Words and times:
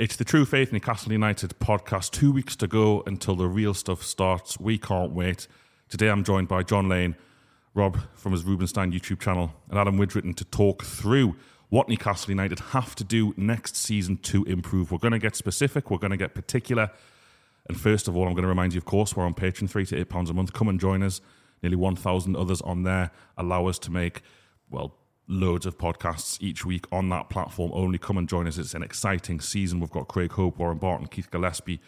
It's 0.00 0.16
the 0.16 0.24
True 0.24 0.46
Faith 0.46 0.72
Newcastle 0.72 1.12
United 1.12 1.58
podcast. 1.58 2.10
Two 2.10 2.32
weeks 2.32 2.56
to 2.56 2.66
go 2.66 3.02
until 3.04 3.36
the 3.36 3.46
real 3.46 3.74
stuff 3.74 4.02
starts. 4.02 4.58
We 4.58 4.78
can't 4.78 5.12
wait. 5.12 5.46
Today 5.90 6.08
I'm 6.08 6.24
joined 6.24 6.48
by 6.48 6.62
John 6.62 6.88
Lane, 6.88 7.16
Rob 7.74 7.98
from 8.14 8.32
his 8.32 8.42
Rubenstein 8.42 8.92
YouTube 8.92 9.20
channel, 9.20 9.52
and 9.68 9.78
Adam 9.78 9.98
Widritton 9.98 10.34
to 10.36 10.44
talk 10.46 10.84
through 10.84 11.36
what 11.68 11.90
Newcastle 11.90 12.30
United 12.30 12.60
have 12.70 12.94
to 12.94 13.04
do 13.04 13.34
next 13.36 13.76
season 13.76 14.16
to 14.22 14.42
improve. 14.44 14.90
We're 14.90 14.96
going 14.96 15.12
to 15.12 15.18
get 15.18 15.36
specific, 15.36 15.90
we're 15.90 15.98
going 15.98 16.12
to 16.12 16.16
get 16.16 16.32
particular. 16.34 16.90
And 17.68 17.78
first 17.78 18.08
of 18.08 18.16
all, 18.16 18.26
I'm 18.26 18.32
going 18.32 18.44
to 18.44 18.48
remind 18.48 18.72
you, 18.72 18.78
of 18.78 18.86
course, 18.86 19.14
we're 19.14 19.26
on 19.26 19.34
Patreon, 19.34 19.68
three 19.68 19.84
to 19.84 19.98
eight 19.98 20.08
pounds 20.08 20.30
a 20.30 20.32
month. 20.32 20.54
Come 20.54 20.70
and 20.70 20.80
join 20.80 21.02
us. 21.02 21.20
Nearly 21.62 21.76
1,000 21.76 22.36
others 22.36 22.62
on 22.62 22.84
there 22.84 23.10
allow 23.36 23.66
us 23.66 23.78
to 23.80 23.90
make, 23.90 24.22
well, 24.70 24.94
loads 25.30 25.64
of 25.64 25.78
podcasts 25.78 26.42
each 26.42 26.66
week 26.66 26.86
on 26.90 27.08
that 27.08 27.30
platform. 27.30 27.70
Only 27.72 27.98
come 27.98 28.18
and 28.18 28.28
join 28.28 28.48
us. 28.48 28.58
It's 28.58 28.74
an 28.74 28.82
exciting 28.82 29.40
season. 29.40 29.80
We've 29.80 29.90
got 29.90 30.08
Craig 30.08 30.32
Hope, 30.32 30.58
Warren 30.58 30.78
Barton, 30.78 31.06
Keith 31.06 31.30
Gillespie, 31.30 31.80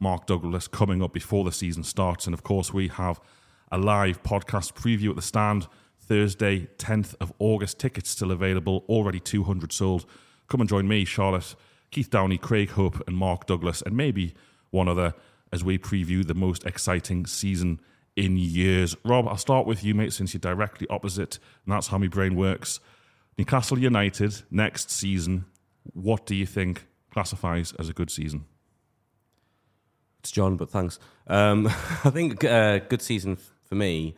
Mark 0.00 0.26
Douglas 0.26 0.66
coming 0.66 1.02
up 1.02 1.12
before 1.12 1.44
the 1.44 1.52
season 1.52 1.84
starts. 1.84 2.26
And 2.26 2.34
of 2.34 2.42
course, 2.42 2.72
we 2.72 2.88
have 2.88 3.20
a 3.70 3.78
live 3.78 4.22
podcast 4.22 4.72
preview 4.72 5.10
at 5.10 5.16
the 5.16 5.22
stand 5.22 5.68
Thursday, 5.98 6.68
10th 6.78 7.14
of 7.20 7.32
August. 7.38 7.78
Tickets 7.78 8.10
still 8.10 8.32
available, 8.32 8.84
already 8.88 9.20
200 9.20 9.72
sold. 9.72 10.04
Come 10.48 10.60
and 10.60 10.68
join 10.68 10.88
me, 10.88 11.04
Charlotte, 11.04 11.54
Keith 11.90 12.10
Downie, 12.10 12.38
Craig 12.38 12.70
Hope, 12.70 13.06
and 13.06 13.16
Mark 13.16 13.46
Douglas, 13.46 13.82
and 13.82 13.96
maybe 13.96 14.34
one 14.70 14.88
other 14.88 15.14
as 15.52 15.62
we 15.62 15.78
preview 15.78 16.26
the 16.26 16.34
most 16.34 16.64
exciting 16.64 17.26
season 17.26 17.80
in 18.16 18.36
years. 18.36 18.96
Rob, 19.04 19.28
I'll 19.28 19.36
start 19.36 19.66
with 19.66 19.84
you, 19.84 19.94
mate, 19.94 20.12
since 20.12 20.34
you're 20.34 20.40
directly 20.40 20.86
opposite, 20.90 21.38
and 21.64 21.72
that's 21.72 21.86
how 21.86 21.98
my 21.98 22.08
brain 22.08 22.34
works. 22.34 22.80
Newcastle 23.38 23.78
United 23.78 24.42
next 24.50 24.90
season, 24.90 25.44
what 25.94 26.26
do 26.26 26.34
you 26.34 26.44
think 26.44 26.86
classifies 27.12 27.72
as 27.78 27.88
a 27.88 27.92
good 27.92 28.10
season? 28.10 28.44
It's 30.18 30.32
John, 30.32 30.56
but 30.56 30.68
thanks. 30.68 30.98
Um, 31.28 31.66
I 32.04 32.10
think 32.10 32.42
a 32.42 32.50
uh, 32.50 32.78
good 32.78 33.00
season 33.00 33.38
for 33.62 33.76
me 33.76 34.16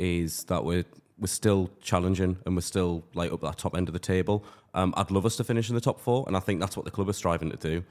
is 0.00 0.44
that 0.44 0.64
we're 0.64 0.84
we're 1.20 1.26
still 1.26 1.70
challenging 1.82 2.38
and 2.46 2.56
we're 2.56 2.62
still 2.62 3.04
like 3.14 3.30
up 3.30 3.44
at 3.44 3.50
that 3.50 3.58
top 3.58 3.76
end 3.76 3.88
of 3.88 3.92
the 3.92 4.00
table. 4.00 4.44
Um, 4.74 4.92
I'd 4.96 5.10
love 5.10 5.26
us 5.26 5.36
to 5.36 5.44
finish 5.44 5.68
in 5.68 5.74
the 5.76 5.80
top 5.80 6.00
four, 6.00 6.24
and 6.26 6.36
I 6.36 6.40
think 6.40 6.60
that's 6.60 6.76
what 6.76 6.84
the 6.84 6.90
club 6.90 7.08
is 7.10 7.16
striving 7.16 7.50
to 7.50 7.56
do. 7.56 7.84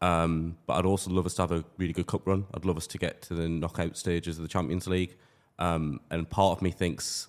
Um, 0.00 0.56
but 0.66 0.74
I'd 0.74 0.86
also 0.86 1.10
love 1.10 1.26
us 1.26 1.34
to 1.34 1.42
have 1.42 1.52
a 1.52 1.64
really 1.76 1.92
good 1.92 2.06
cup 2.06 2.26
run. 2.26 2.46
I'd 2.54 2.64
love 2.64 2.76
us 2.76 2.86
to 2.86 2.98
get 2.98 3.22
to 3.22 3.34
the 3.34 3.48
knockout 3.48 3.98
stages 3.98 4.38
of 4.38 4.42
the 4.42 4.48
Champions 4.48 4.86
League. 4.86 5.16
Um, 5.58 6.00
and 6.10 6.28
part 6.30 6.56
of 6.56 6.62
me 6.62 6.70
thinks, 6.70 7.28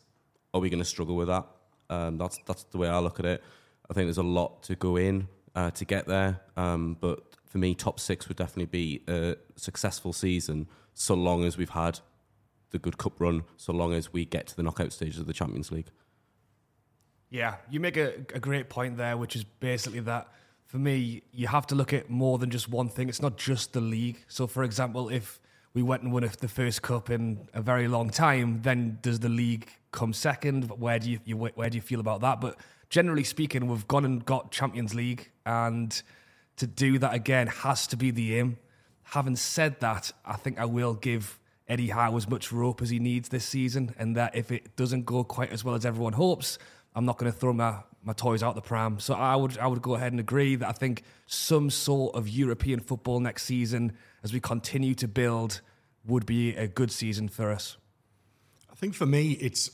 are 0.54 0.62
we 0.62 0.70
going 0.70 0.80
to 0.80 0.86
struggle 0.86 1.16
with 1.16 1.28
that? 1.28 1.46
Um, 1.90 2.18
that's 2.18 2.40
that's 2.46 2.64
the 2.66 2.78
way 2.78 2.88
I 2.88 3.00
look 3.00 3.20
at 3.20 3.26
it. 3.26 3.44
I 3.90 3.94
think 3.94 4.08
there's 4.08 4.18
a 4.18 4.24
lot 4.24 4.64
to 4.64 4.76
go 4.76 4.98
in 4.98 5.28
uh, 5.56 5.72
to 5.72 5.86
get 5.86 6.06
there. 6.08 6.42
Um, 6.56 6.98
but 7.00 7.20
for 7.46 7.58
me, 7.58 7.76
top 7.76 8.00
six 8.00 8.28
would 8.28 8.38
definitely 8.38 8.66
be 8.66 9.04
a 9.08 9.36
successful 9.56 10.14
season, 10.14 10.68
so 10.94 11.14
long 11.14 11.44
as 11.44 11.58
we've 11.58 11.70
had 11.70 12.00
the 12.72 12.80
good 12.80 12.98
cup 12.98 13.20
run, 13.20 13.44
so 13.56 13.72
long 13.72 13.94
as 13.94 14.12
we 14.12 14.26
get 14.26 14.48
to 14.48 14.56
the 14.56 14.64
knockout 14.64 14.92
stages 14.92 15.20
of 15.20 15.28
the 15.28 15.34
Champions 15.34 15.72
League. 15.72 15.90
Yeah, 17.30 17.56
you 17.70 17.80
make 17.80 17.98
a, 17.98 18.14
a 18.34 18.40
great 18.40 18.70
point 18.70 18.98
there, 18.98 19.18
which 19.18 19.36
is 19.36 19.44
basically 19.44 20.02
that 20.02 20.28
for 20.68 20.78
me, 20.78 21.24
you 21.32 21.48
have 21.48 21.66
to 21.68 21.76
look 21.76 21.94
at 21.94 22.10
more 22.10 22.38
than 22.38 22.50
just 22.50 22.68
one 22.70 22.90
thing. 22.90 23.08
It's 23.08 23.22
not 23.22 23.38
just 23.38 23.72
the 23.72 23.80
league. 23.82 24.24
So, 24.28 24.48
for 24.48 24.64
example, 24.64 25.08
if 25.08 25.40
we 25.74 25.84
went 25.84 26.04
and 26.04 26.12
won 26.12 26.30
the 26.40 26.48
first 26.48 26.82
cup 26.82 27.10
in 27.10 27.48
a 27.54 27.62
very 27.62 27.88
long 27.88 28.10
time, 28.10 28.62
then 28.64 29.00
does 29.02 29.20
the 29.20 29.30
league 29.30 29.68
come 29.92 30.14
second? 30.14 30.70
Where 30.80 31.00
do 31.00 31.12
you, 31.12 31.20
you 31.26 31.38
where 31.38 31.70
do 31.70 31.76
you 31.76 31.82
feel 31.82 32.00
about 32.00 32.22
that? 32.22 32.42
But 32.42 32.58
generally 32.90 33.24
speaking, 33.24 33.68
we've 33.68 33.88
gone 33.88 34.06
and 34.06 34.26
got 34.26 34.52
Champions 34.52 34.96
League, 34.96 35.30
and 35.46 36.02
to 36.58 36.68
do 36.68 36.98
that 37.00 37.14
again 37.14 37.48
has 37.48 37.88
to 37.88 37.98
be 37.98 38.12
the 38.12 38.40
aim. 38.40 38.58
Having 39.04 39.38
said 39.38 39.80
that, 39.80 40.12
I 40.26 40.36
think 40.36 40.60
I 40.60 40.66
will 40.66 40.94
give 40.94 41.40
Eddie 41.68 41.90
Howe 41.90 42.16
as 42.16 42.28
much 42.28 42.52
rope 42.52 42.82
as 42.82 42.90
he 42.90 43.00
needs 43.00 43.30
this 43.30 43.46
season, 43.46 43.94
and 44.00 44.16
that 44.16 44.36
if 44.36 44.52
it 44.52 44.76
doesn't 44.76 45.06
go 45.06 45.24
quite 45.24 45.52
as 45.52 45.64
well 45.64 45.76
as 45.76 45.86
everyone 45.86 46.14
hopes, 46.14 46.58
I'm 46.96 47.06
not 47.06 47.18
going 47.18 47.32
to 47.32 47.38
throw 47.38 47.54
my, 47.54 47.76
my 48.04 48.14
toys 48.14 48.42
out 48.42 48.56
the 48.56 48.62
pram. 48.62 49.00
So 49.00 49.14
I 49.14 49.36
would 49.36 49.58
I 49.60 49.68
would 49.68 49.82
go 49.82 49.96
ahead 49.96 50.14
and 50.14 50.20
agree 50.20 50.56
that 50.56 50.68
I 50.68 50.72
think 50.72 51.04
some 51.28 51.70
sort 51.70 52.16
of 52.16 52.28
European 52.28 52.80
football 52.80 53.20
next 53.20 53.44
season, 53.44 53.94
as 54.28 54.34
we 54.34 54.42
continue 54.42 54.94
to 54.94 55.08
build, 55.08 55.62
would 56.06 56.26
be 56.26 56.54
a 56.58 56.68
good 56.68 56.92
season 56.92 57.30
for 57.30 57.50
us. 57.50 57.78
I 58.70 58.76
think 58.76 58.94
for 58.94 59.06
me, 59.06 59.32
it's 59.40 59.72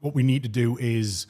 what 0.00 0.12
we 0.12 0.24
need 0.24 0.42
to 0.42 0.48
do 0.48 0.76
is 0.76 1.28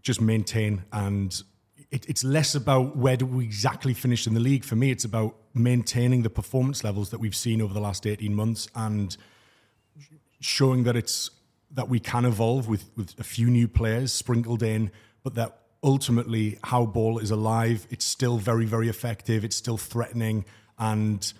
just 0.00 0.20
maintain 0.20 0.84
and 0.92 1.42
it, 1.90 2.08
it's 2.08 2.22
less 2.22 2.54
about 2.54 2.96
where 2.96 3.16
do 3.16 3.26
we 3.26 3.44
exactly 3.44 3.94
finish 3.94 4.28
in 4.28 4.34
the 4.34 4.38
league. 4.38 4.64
For 4.64 4.76
me, 4.76 4.92
it's 4.92 5.04
about 5.04 5.34
maintaining 5.52 6.22
the 6.22 6.30
performance 6.30 6.84
levels 6.84 7.10
that 7.10 7.18
we've 7.18 7.34
seen 7.34 7.60
over 7.60 7.74
the 7.74 7.80
last 7.80 8.06
18 8.06 8.32
months 8.32 8.68
and 8.76 9.16
showing 10.38 10.84
that 10.84 10.96
it's 10.96 11.30
that 11.72 11.88
we 11.88 11.98
can 11.98 12.24
evolve 12.24 12.68
with, 12.68 12.90
with 12.96 13.18
a 13.18 13.24
few 13.24 13.50
new 13.50 13.66
players 13.66 14.12
sprinkled 14.12 14.62
in, 14.62 14.92
but 15.24 15.34
that 15.34 15.58
ultimately 15.82 16.58
Howe 16.62 16.86
ball 16.86 17.18
is 17.18 17.32
alive, 17.32 17.88
it's 17.90 18.04
still 18.04 18.38
very, 18.38 18.66
very 18.66 18.88
effective, 18.88 19.44
it's 19.44 19.56
still 19.56 19.76
threatening, 19.76 20.44
and 20.78 21.32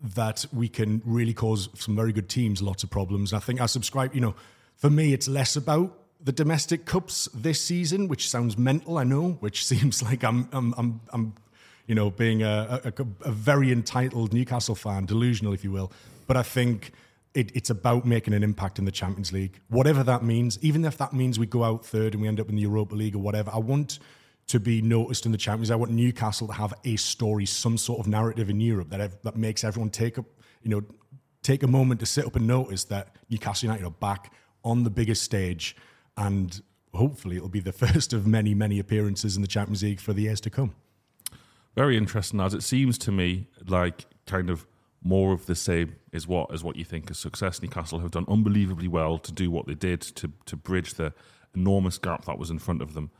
that 0.00 0.46
we 0.52 0.68
can 0.68 1.02
really 1.04 1.34
cause 1.34 1.68
some 1.74 1.96
very 1.96 2.12
good 2.12 2.28
teams 2.28 2.62
lots 2.62 2.82
of 2.82 2.90
problems. 2.90 3.32
I 3.32 3.40
think 3.40 3.60
I 3.60 3.66
subscribe, 3.66 4.14
you 4.14 4.20
know, 4.20 4.34
for 4.76 4.90
me, 4.90 5.12
it's 5.12 5.28
less 5.28 5.56
about 5.56 5.98
the 6.20 6.32
domestic 6.32 6.84
cups 6.84 7.28
this 7.34 7.60
season, 7.60 8.08
which 8.08 8.28
sounds 8.28 8.56
mental, 8.56 8.98
I 8.98 9.04
know, 9.04 9.32
which 9.40 9.64
seems 9.72 10.02
like 10.02 10.22
I'm, 10.24 10.48
I'm, 10.52 10.74
I'm, 10.76 11.00
I'm 11.12 11.34
you 11.86 11.94
know, 11.94 12.10
being 12.10 12.42
a, 12.42 12.80
a, 12.84 12.92
a 13.22 13.32
very 13.32 13.72
entitled 13.72 14.32
Newcastle 14.32 14.74
fan, 14.74 15.06
delusional, 15.06 15.52
if 15.52 15.64
you 15.64 15.72
will. 15.72 15.90
But 16.26 16.36
I 16.36 16.42
think 16.42 16.92
it, 17.34 17.50
it's 17.56 17.70
about 17.70 18.04
making 18.04 18.34
an 18.34 18.42
impact 18.42 18.78
in 18.78 18.84
the 18.84 18.92
Champions 18.92 19.32
League, 19.32 19.60
whatever 19.68 20.02
that 20.04 20.22
means. 20.22 20.58
Even 20.60 20.84
if 20.84 20.98
that 20.98 21.12
means 21.12 21.38
we 21.38 21.46
go 21.46 21.64
out 21.64 21.84
third 21.84 22.12
and 22.12 22.22
we 22.22 22.28
end 22.28 22.40
up 22.40 22.48
in 22.48 22.56
the 22.56 22.62
Europa 22.62 22.94
League 22.94 23.14
or 23.14 23.20
whatever, 23.20 23.50
I 23.52 23.58
want 23.58 23.98
to 24.48 24.58
be 24.58 24.82
noticed 24.82 25.26
in 25.26 25.32
the 25.32 25.38
Champions. 25.38 25.70
I 25.70 25.76
want 25.76 25.92
Newcastle 25.92 26.48
to 26.48 26.54
have 26.54 26.74
a 26.84 26.96
story, 26.96 27.46
some 27.46 27.78
sort 27.78 28.00
of 28.00 28.06
narrative 28.08 28.50
in 28.50 28.60
Europe 28.60 28.90
that 28.90 29.22
that 29.22 29.36
makes 29.36 29.62
everyone 29.62 29.90
take 29.90 30.18
up, 30.18 30.26
you 30.62 30.70
know, 30.70 30.82
take 31.42 31.62
a 31.62 31.66
moment 31.66 32.00
to 32.00 32.06
sit 32.06 32.26
up 32.26 32.36
and 32.36 32.46
notice 32.46 32.84
that 32.84 33.16
Newcastle 33.30 33.68
United 33.68 33.86
are 33.86 33.90
back 33.90 34.32
on 34.64 34.84
the 34.84 34.90
biggest 34.90 35.22
stage, 35.22 35.76
and 36.16 36.62
hopefully 36.94 37.36
it'll 37.36 37.48
be 37.48 37.60
the 37.60 37.72
first 37.86 38.12
of 38.12 38.26
many, 38.26 38.54
many 38.54 38.78
appearances 38.78 39.36
in 39.36 39.42
the 39.42 39.48
Champions 39.48 39.82
League 39.82 40.00
for 40.00 40.12
the 40.12 40.22
years 40.22 40.40
to 40.40 40.50
come. 40.50 40.74
Very 41.76 41.96
interesting, 41.96 42.40
as 42.40 42.54
it 42.54 42.62
seems 42.62 42.98
to 42.98 43.12
me 43.12 43.46
like 43.66 44.06
kind 44.26 44.50
of 44.50 44.66
more 45.02 45.32
of 45.32 45.46
the 45.46 45.54
same 45.54 45.94
is 46.12 46.26
what 46.26 46.52
is 46.52 46.64
what 46.64 46.76
you 46.76 46.84
think 46.84 47.10
is 47.10 47.18
success. 47.18 47.62
Newcastle 47.62 48.00
have 48.00 48.10
done 48.10 48.24
unbelievably 48.28 48.88
well 48.88 49.18
to 49.18 49.30
do 49.30 49.50
what 49.50 49.66
they 49.66 49.74
did 49.74 50.00
to 50.00 50.32
to 50.46 50.56
bridge 50.56 50.94
the 50.94 51.12
enormous 51.54 51.98
gap 51.98 52.24
that 52.24 52.38
was 52.38 52.50
in 52.50 52.58
front 52.58 52.82
of 52.82 52.94
them, 52.94 53.10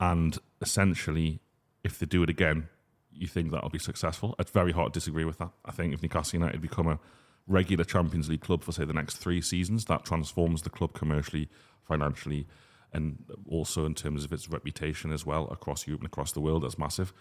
and 0.00 0.38
essentially, 0.60 1.40
if 1.84 1.98
they 1.98 2.06
do 2.06 2.22
it 2.22 2.30
again, 2.30 2.68
you 3.12 3.26
think 3.26 3.50
that'll 3.50 3.70
be 3.70 3.78
successful. 3.78 4.34
It's 4.38 4.50
very 4.50 4.72
hard 4.72 4.92
to 4.92 5.00
disagree 5.00 5.24
with 5.24 5.38
that. 5.38 5.50
I 5.64 5.72
think 5.72 5.94
if 5.94 6.02
Newcastle 6.02 6.38
United 6.38 6.60
become 6.60 6.86
a 6.86 6.98
regular 7.46 7.84
Champions 7.84 8.28
League 8.28 8.40
club 8.40 8.62
for 8.62 8.72
say 8.72 8.84
the 8.84 8.92
next 8.92 9.16
three 9.16 9.40
seasons, 9.40 9.86
that 9.86 10.04
transforms 10.04 10.62
the 10.62 10.70
club 10.70 10.92
commercially, 10.92 11.48
financially, 11.82 12.46
and 12.92 13.24
also 13.48 13.86
in 13.86 13.94
terms 13.94 14.24
of 14.24 14.32
its 14.32 14.48
reputation 14.48 15.12
as 15.12 15.24
well 15.24 15.48
across 15.50 15.86
Europe 15.86 16.00
and 16.00 16.08
across 16.08 16.32
the 16.32 16.40
world. 16.40 16.64
That's 16.64 16.78
massive. 16.78 17.12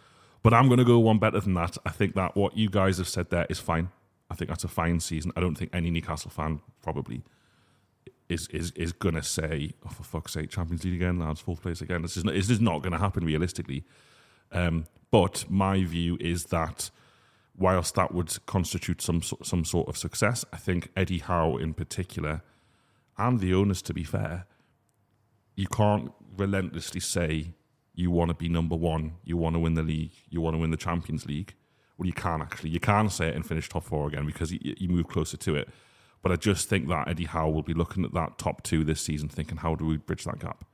But 0.43 0.53
I'm 0.53 0.67
going 0.67 0.79
to 0.79 0.85
go 0.85 0.99
one 0.99 1.17
better 1.17 1.39
than 1.39 1.53
that. 1.55 1.77
I 1.85 1.89
think 1.89 2.15
that 2.15 2.35
what 2.35 2.57
you 2.57 2.69
guys 2.69 2.97
have 2.97 3.07
said 3.07 3.29
there 3.29 3.47
is 3.49 3.59
fine. 3.59 3.89
I 4.29 4.35
think 4.35 4.49
that's 4.49 4.63
a 4.63 4.69
fine 4.69 4.99
season. 4.99 5.31
I 5.35 5.39
don't 5.39 5.55
think 5.55 5.71
any 5.73 5.91
Newcastle 5.91 6.31
fan 6.31 6.61
probably 6.81 7.23
is 8.29 8.47
is 8.47 8.71
is 8.71 8.93
to 8.93 9.23
say, 9.23 9.73
"Oh, 9.85 9.89
for 9.89 10.03
fuck's 10.03 10.33
sake, 10.33 10.49
Champions 10.49 10.83
League 10.83 10.95
again, 10.95 11.19
lads, 11.19 11.39
fourth 11.41 11.61
place 11.61 11.81
again." 11.81 12.01
This 12.01 12.17
is 12.17 12.23
not, 12.23 12.33
this 12.33 12.49
is 12.49 12.61
not 12.61 12.81
going 12.81 12.93
to 12.93 12.99
happen 12.99 13.25
realistically. 13.25 13.83
Um, 14.51 14.85
but 15.11 15.45
my 15.49 15.83
view 15.83 16.17
is 16.19 16.45
that 16.45 16.89
whilst 17.57 17.95
that 17.95 18.13
would 18.13 18.45
constitute 18.45 19.01
some 19.01 19.21
some 19.21 19.63
sort 19.63 19.87
of 19.87 19.97
success, 19.97 20.45
I 20.51 20.57
think 20.57 20.89
Eddie 20.95 21.19
Howe 21.19 21.57
in 21.57 21.73
particular, 21.73 22.41
and 23.17 23.39
the 23.39 23.53
owners, 23.53 23.81
to 23.83 23.93
be 23.93 24.03
fair, 24.03 24.45
you 25.55 25.67
can't 25.67 26.11
relentlessly 26.37 26.99
say 26.99 27.53
you 27.93 28.11
want 28.11 28.29
to 28.29 28.35
be 28.35 28.49
number 28.49 28.75
one, 28.75 29.13
you 29.23 29.37
want 29.37 29.55
to 29.55 29.59
win 29.59 29.75
the 29.75 29.83
league, 29.83 30.11
you 30.29 30.41
want 30.41 30.53
to 30.55 30.57
win 30.59 30.71
the 30.71 30.77
Champions 30.77 31.25
League. 31.25 31.53
Well, 31.97 32.07
you 32.07 32.13
can 32.13 32.41
actually. 32.41 32.71
You 32.71 32.79
can 32.79 33.09
say 33.09 33.29
it 33.29 33.35
and 33.35 33.45
finish 33.45 33.69
top 33.69 33.85
four 33.85 34.07
again 34.07 34.25
because 34.25 34.51
you, 34.51 34.59
you 34.61 34.89
move 34.89 35.07
closer 35.07 35.37
to 35.37 35.55
it. 35.55 35.69
But 36.25 36.31
I 36.31 36.37
just 36.37 36.67
think 36.67 36.87
that 36.87 37.07
Eddie 37.07 37.25
Howe 37.25 37.51
will 37.51 37.61
be 37.61 37.75
looking 37.75 38.03
at 38.03 38.11
that 38.15 38.39
top 38.39 38.63
two 38.63 38.83
this 38.83 38.99
season, 38.99 39.29
thinking, 39.29 39.57
how 39.57 39.75
do 39.75 39.85
we 39.85 39.97
bridge 39.97 40.23
that 40.23 40.39
gap? 40.39 40.65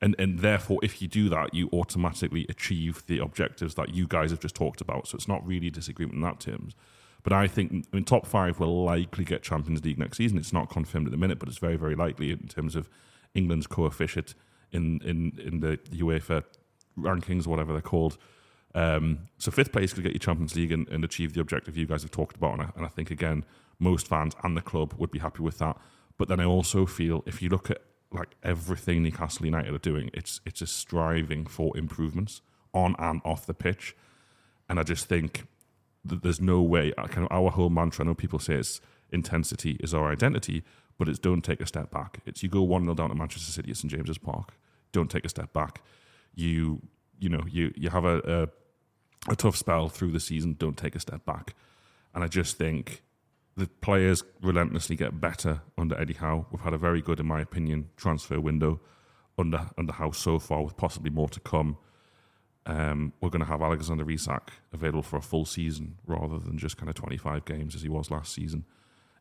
And 0.00 0.16
and 0.18 0.38
therefore, 0.38 0.78
if 0.82 1.02
you 1.02 1.08
do 1.08 1.28
that, 1.28 1.52
you 1.52 1.68
automatically 1.74 2.46
achieve 2.48 3.04
the 3.06 3.18
objectives 3.18 3.74
that 3.74 3.94
you 3.94 4.06
guys 4.06 4.30
have 4.30 4.40
just 4.40 4.54
talked 4.54 4.80
about. 4.80 5.06
So 5.06 5.16
it's 5.16 5.28
not 5.28 5.46
really 5.46 5.66
a 5.66 5.70
disagreement 5.70 6.14
in 6.14 6.22
that 6.22 6.40
terms. 6.40 6.74
But 7.22 7.34
I 7.34 7.48
think 7.48 7.86
I 7.92 7.96
mean, 7.96 8.04
top 8.04 8.24
five 8.24 8.58
will 8.58 8.82
likely 8.82 9.26
get 9.26 9.42
Champions 9.42 9.84
League 9.84 9.98
next 9.98 10.16
season. 10.16 10.38
It's 10.38 10.54
not 10.54 10.70
confirmed 10.70 11.06
at 11.06 11.10
the 11.10 11.18
minute, 11.18 11.38
but 11.38 11.50
it's 11.50 11.58
very, 11.58 11.76
very 11.76 11.94
likely 11.94 12.30
in 12.30 12.48
terms 12.48 12.74
of 12.74 12.88
England's 13.34 13.66
coefficient 13.66 14.34
in 14.72 15.02
in 15.04 15.38
in 15.38 15.60
the 15.60 15.76
UEFA 15.92 16.44
rankings, 16.98 17.46
whatever 17.46 17.72
they're 17.72 17.82
called. 17.82 18.16
Um, 18.74 19.28
so 19.36 19.50
fifth 19.50 19.70
place 19.70 19.92
could 19.92 20.02
get 20.02 20.14
you 20.14 20.18
Champions 20.18 20.56
League 20.56 20.72
and, 20.72 20.88
and, 20.88 21.04
achieve 21.04 21.34
the 21.34 21.40
objective 21.40 21.76
you 21.76 21.86
guys 21.86 22.02
have 22.02 22.10
talked 22.10 22.36
about, 22.36 22.54
and 22.54 22.62
I, 22.62 22.70
and 22.74 22.84
I 22.84 22.88
think 22.88 23.12
again 23.12 23.44
most 23.90 24.08
fans 24.08 24.34
and 24.42 24.56
the 24.56 24.62
club 24.62 24.94
would 24.98 25.10
be 25.10 25.20
happy 25.20 25.42
with 25.42 25.58
that. 25.58 25.76
But 26.18 26.28
then 26.28 26.40
I 26.40 26.44
also 26.44 26.86
feel 26.86 27.22
if 27.26 27.42
you 27.42 27.48
look 27.48 27.70
at 27.70 27.82
like 28.10 28.36
everything 28.42 29.02
Newcastle 29.02 29.46
United 29.46 29.74
are 29.74 29.78
doing, 29.78 30.10
it's 30.12 30.40
it's 30.46 30.62
a 30.62 30.66
striving 30.66 31.46
for 31.46 31.76
improvements 31.76 32.40
on 32.72 32.96
and 32.98 33.20
off 33.24 33.46
the 33.46 33.54
pitch, 33.54 33.96
and 34.68 34.80
I 34.80 34.82
just 34.82 35.06
think 35.06 35.46
that 36.04 36.22
there's 36.22 36.40
no 36.40 36.62
way. 36.62 36.92
Kind 37.14 37.26
of 37.26 37.32
our 37.32 37.50
whole 37.50 37.70
mantra. 37.70 38.04
I 38.04 38.08
know 38.08 38.14
people 38.14 38.38
say 38.38 38.54
it's 38.54 38.80
intensity 39.10 39.72
is 39.80 39.94
our 39.94 40.10
identity, 40.10 40.62
but 40.98 41.08
it's 41.08 41.18
don't 41.18 41.42
take 41.42 41.60
a 41.60 41.66
step 41.66 41.90
back. 41.90 42.20
It's 42.26 42.42
you 42.42 42.48
go 42.48 42.62
one 42.62 42.82
0 42.84 42.94
down 42.94 43.10
to 43.10 43.14
Manchester 43.14 43.52
City 43.52 43.70
at 43.70 43.76
St 43.76 43.90
James's 43.90 44.18
Park, 44.18 44.54
don't 44.92 45.10
take 45.10 45.24
a 45.24 45.28
step 45.28 45.52
back 45.52 45.80
you 46.34 46.82
you 47.18 47.28
know 47.28 47.44
you 47.48 47.72
you 47.76 47.90
have 47.90 48.04
a, 48.04 48.48
a, 49.28 49.32
a 49.32 49.36
tough 49.36 49.56
spell 49.56 49.88
through 49.88 50.12
the 50.12 50.20
season. 50.20 50.56
Don't 50.58 50.76
take 50.76 50.94
a 50.94 51.00
step 51.00 51.24
back, 51.24 51.54
and 52.14 52.24
I 52.24 52.28
just 52.28 52.56
think 52.58 53.02
the 53.56 53.66
players 53.80 54.24
relentlessly 54.42 54.96
get 54.96 55.20
better 55.20 55.62
under 55.78 55.98
Eddie 56.00 56.14
Howe. 56.14 56.46
We've 56.50 56.60
had 56.60 56.72
a 56.72 56.78
very 56.78 57.00
good, 57.00 57.20
in 57.20 57.26
my 57.26 57.40
opinion, 57.40 57.90
transfer 57.96 58.40
window 58.40 58.80
under 59.38 59.70
under 59.78 59.92
Howe 59.92 60.12
so 60.12 60.38
far, 60.38 60.62
with 60.62 60.76
possibly 60.76 61.10
more 61.10 61.28
to 61.28 61.40
come. 61.40 61.76
Um, 62.66 63.12
we're 63.20 63.28
going 63.28 63.40
to 63.40 63.46
have 63.46 63.60
Alexander 63.60 64.10
Isak 64.10 64.50
available 64.72 65.02
for 65.02 65.18
a 65.18 65.22
full 65.22 65.44
season 65.44 65.98
rather 66.06 66.38
than 66.38 66.56
just 66.56 66.78
kind 66.78 66.88
of 66.88 66.94
25 66.94 67.44
games 67.44 67.74
as 67.74 67.82
he 67.82 67.90
was 67.90 68.10
last 68.10 68.32
season, 68.32 68.64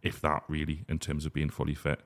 if 0.02 0.22
that 0.22 0.44
really, 0.48 0.86
in 0.88 0.98
terms 0.98 1.26
of 1.26 1.34
being 1.34 1.50
fully 1.50 1.76
fit. 1.76 2.00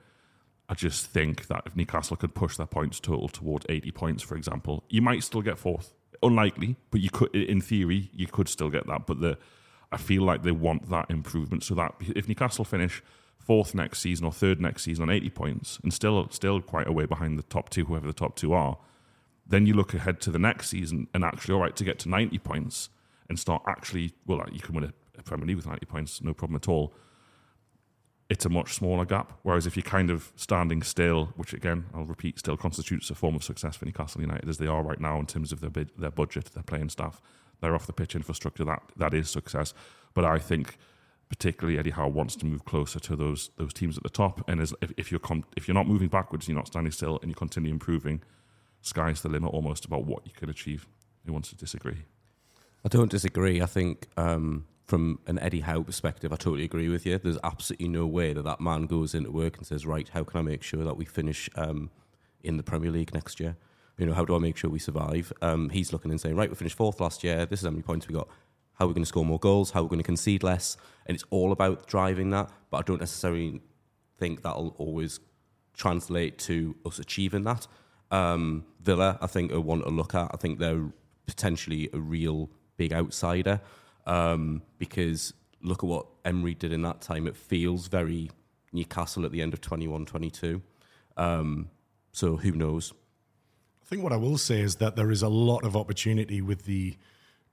I 0.68 0.74
just 0.74 1.06
think 1.06 1.48
that 1.48 1.64
if 1.66 1.76
Newcastle 1.76 2.18
could 2.18 2.34
push 2.34 2.58
their 2.58 2.66
points 2.66 3.00
total 3.00 3.30
towards 3.30 3.66
80 3.70 3.92
points, 3.92 4.24
for 4.24 4.36
example, 4.36 4.84
you 4.90 5.02
might 5.02 5.24
still 5.24 5.42
get 5.42 5.58
fourth. 5.58 5.94
Unlikely, 6.24 6.76
but 6.90 7.00
you 7.00 7.12
could, 7.12 7.34
in 7.36 7.62
theory, 7.62 8.10
you 8.12 8.26
could 8.26 8.50
still 8.50 8.72
get 8.72 8.88
that. 8.88 9.06
But 9.06 9.22
the, 9.22 9.38
I 9.92 9.98
feel 9.98 10.24
like 10.24 10.44
they 10.44 10.52
want 10.52 10.90
that 10.90 11.10
improvement 11.10 11.64
so 11.64 11.76
that 11.76 11.96
if 12.00 12.28
Newcastle 12.28 12.66
finish 12.66 13.02
fourth 13.38 13.74
next 13.74 14.00
season 14.00 14.26
or 14.26 14.32
third 14.32 14.60
next 14.60 14.84
season 14.84 15.04
on 15.04 15.10
80 15.10 15.30
points 15.30 15.80
and 15.84 15.94
still 15.94 16.28
still 16.32 16.62
quite 16.62 16.88
a 16.88 16.92
way 16.92 17.06
behind 17.06 17.38
the 17.40 17.44
top 17.44 17.70
two, 17.70 17.86
whoever 17.86 18.08
the 18.08 18.14
top 18.14 18.36
two 18.36 18.54
are, 18.54 18.78
then 19.46 19.66
you 19.66 19.74
look 19.74 19.94
ahead 19.94 20.20
to 20.22 20.32
the 20.32 20.40
next 20.40 20.70
season 20.70 21.08
and 21.14 21.24
actually, 21.24 21.54
all 21.54 21.62
right, 21.62 21.76
to 21.76 21.84
get 21.84 22.00
to 22.00 22.10
90 22.10 22.38
points 22.40 22.90
and 23.30 23.40
start 23.40 23.64
actually, 23.68 24.14
well, 24.26 24.44
you 24.52 24.60
can 24.60 24.76
win 24.76 24.94
a 25.18 25.24
Premier 25.24 25.48
League 25.48 25.58
with 25.58 25.68
90 25.68 25.86
points, 25.86 26.22
no 26.22 26.34
problem 26.34 26.56
at 26.56 26.68
all 26.68 26.94
it's 28.30 28.46
a 28.46 28.50
much 28.50 28.74
smaller 28.74 29.06
gap. 29.06 29.34
Whereas 29.44 29.66
if 29.66 29.76
you're 29.76 29.84
kind 29.84 30.10
of 30.10 30.32
standing 30.36 30.84
still, 30.84 31.28
which 31.36 31.54
again 31.54 31.86
I'll 31.94 32.06
repeat, 32.06 32.40
still 32.40 32.58
constitutes 32.58 33.10
a 33.10 33.16
form 33.16 33.36
of 33.36 33.44
success 33.44 33.76
for 33.76 33.86
Newcastle 33.86 34.22
United 34.22 34.50
as 34.50 34.58
they 34.58 34.68
are 34.68 34.84
right 34.84 35.00
now 35.00 35.20
in 35.20 35.26
terms 35.26 35.52
of 35.52 35.62
their 35.62 35.70
bid, 35.70 35.92
their 35.98 36.12
budget, 36.12 36.46
their 36.54 36.64
playing 36.64 36.90
staff, 36.90 37.22
their 37.62 37.76
off 37.76 37.88
the 37.88 37.94
pitch 37.94 38.16
infrastructure. 38.16 38.66
That 38.66 38.82
that 38.98 39.14
is 39.14 39.30
success. 39.30 39.74
But 40.14 40.26
I 40.26 40.40
think 40.40 40.78
particularly 41.30 41.78
Eddie 41.78 41.92
Howe 41.92 42.08
wants 42.08 42.36
to 42.38 42.46
move 42.46 42.66
closer 42.66 43.00
to 43.00 43.16
those 43.16 43.50
those 43.58 43.74
teams 43.74 43.98
at 43.98 44.04
the 44.04 44.10
top. 44.10 44.48
And 44.50 44.62
as, 44.62 44.74
if, 44.82 44.92
if 44.98 45.12
you're 45.12 45.20
com- 45.20 45.46
if 45.56 45.68
you're 45.68 45.76
not 45.76 45.88
moving 45.88 46.10
backwards, 46.10 46.48
you're 46.48 46.58
not 46.58 46.68
standing 46.68 46.92
still, 46.92 47.20
and 47.22 47.30
you 47.30 47.36
continue 47.36 47.72
improving, 47.72 48.22
sky's 48.82 49.22
the 49.22 49.30
limit 49.30 49.54
almost 49.54 49.86
about 49.86 50.06
what 50.06 50.26
you 50.26 50.34
can 50.34 50.50
achieve. 50.50 50.88
Who 51.26 51.34
wants 51.34 51.50
to 51.50 51.56
disagree? 51.56 52.06
I 52.86 52.90
don't 52.90 53.12
disagree. 53.12 53.62
I 53.62 53.66
think. 53.66 54.08
Um 54.18 54.66
from 54.88 55.20
an 55.28 55.38
Eddie 55.40 55.60
Howe 55.60 55.84
perspective, 55.84 56.32
I 56.32 56.38
totally 56.38 56.64
agree 56.64 56.88
with 56.88 57.06
you. 57.06 57.18
There's 57.18 57.38
absolutely 57.44 57.90
no 57.90 58.08
way 58.08 58.32
that 58.32 58.44
that 58.44 58.62
man 58.62 58.86
goes 58.86 59.14
into 59.14 59.30
work 59.30 59.58
and 59.58 59.68
says, 59.68 59.86
right, 59.86 60.08
how 60.08 60.24
can 60.24 60.40
I 60.40 60.44
make 60.44 60.64
sure 60.64 60.86
that 60.86 60.96
we 60.96 61.04
finish 61.04 61.50
um, 61.56 61.90
in 62.42 62.56
the 62.56 62.64
Premier 62.64 62.90
League 62.90 63.14
next 63.14 63.40
year? 63.40 63.58
You 63.98 64.06
know, 64.06 64.14
how 64.14 64.26
do 64.26 64.36
I 64.36 64.40
make 64.40 64.58
sure 64.58 64.70
we 64.70 64.80
survive? 64.80 65.34
Um, 65.42 65.70
he's 65.70 65.92
looking 65.92 66.12
and 66.12 66.22
saying, 66.22 66.36
right, 66.36 66.50
we 66.50 66.56
finished 66.56 66.78
fourth 66.78 67.00
last 67.00 67.24
year. 67.24 67.46
This 67.46 67.62
is 67.62 67.66
how 67.66 67.72
many 67.72 67.82
points 67.82 68.08
we 68.08 68.14
got. 68.14 68.28
How 68.74 68.86
are 68.86 68.88
we 68.90 68.94
going 68.94 69.04
to 69.04 69.08
score 69.08 69.26
more 69.26 69.40
goals? 69.40 69.72
How 69.72 69.80
are 69.80 69.84
we 69.84 69.90
going 69.90 70.00
to 70.00 70.04
concede 70.04 70.44
less? 70.44 70.78
And 71.08 71.16
it's 71.16 71.24
all 71.32 71.52
about 71.52 71.88
driving 71.88 72.30
that. 72.30 72.52
But 72.70 72.78
I 72.78 72.82
don't 72.84 73.00
necessarily 73.00 73.62
think 74.20 74.44
that'll 74.44 74.76
always 74.78 75.20
translate 75.74 76.38
to 76.40 76.76
us 76.86 77.00
achieving 77.00 77.44
that. 77.44 77.66
Um, 78.12 78.66
Villa, 78.82 79.18
I 79.20 79.28
think, 79.28 79.52
are 79.52 79.60
one 79.60 79.82
to 79.82 79.90
look 79.90 80.14
at. 80.14 80.30
I 80.32 80.38
think 80.38 80.60
they're 80.60 80.92
potentially 81.26 81.90
a 81.92 82.00
real 82.00 82.50
big 82.78 82.94
outsider 82.94 83.62
um, 84.06 84.62
because 84.78 85.34
look 85.62 85.84
at 85.84 85.88
what 85.88 86.06
Emery 86.24 86.54
did 86.54 86.72
in 86.72 86.84
that 86.84 87.02
time. 87.02 87.28
It 87.28 87.36
feels 87.36 87.88
very 87.88 88.30
Newcastle 88.72 89.26
at 89.26 89.32
the 89.32 89.42
end 89.42 89.54
of 89.54 89.62
21 89.62 90.06
22. 90.06 90.62
Um, 91.18 91.70
so 92.12 92.38
who 92.38 92.52
knows? 92.52 92.94
I 93.88 93.90
think 93.90 94.04
what 94.04 94.12
I 94.12 94.18
will 94.18 94.38
say 94.38 94.60
is 94.60 94.76
that 94.76 94.98
there 94.98 95.12
is 95.12 95.22
a 95.22 95.30
lot 95.30 95.64
of 95.64 95.78
opportunity 95.78 96.42
with 96.42 96.66
the 96.66 96.98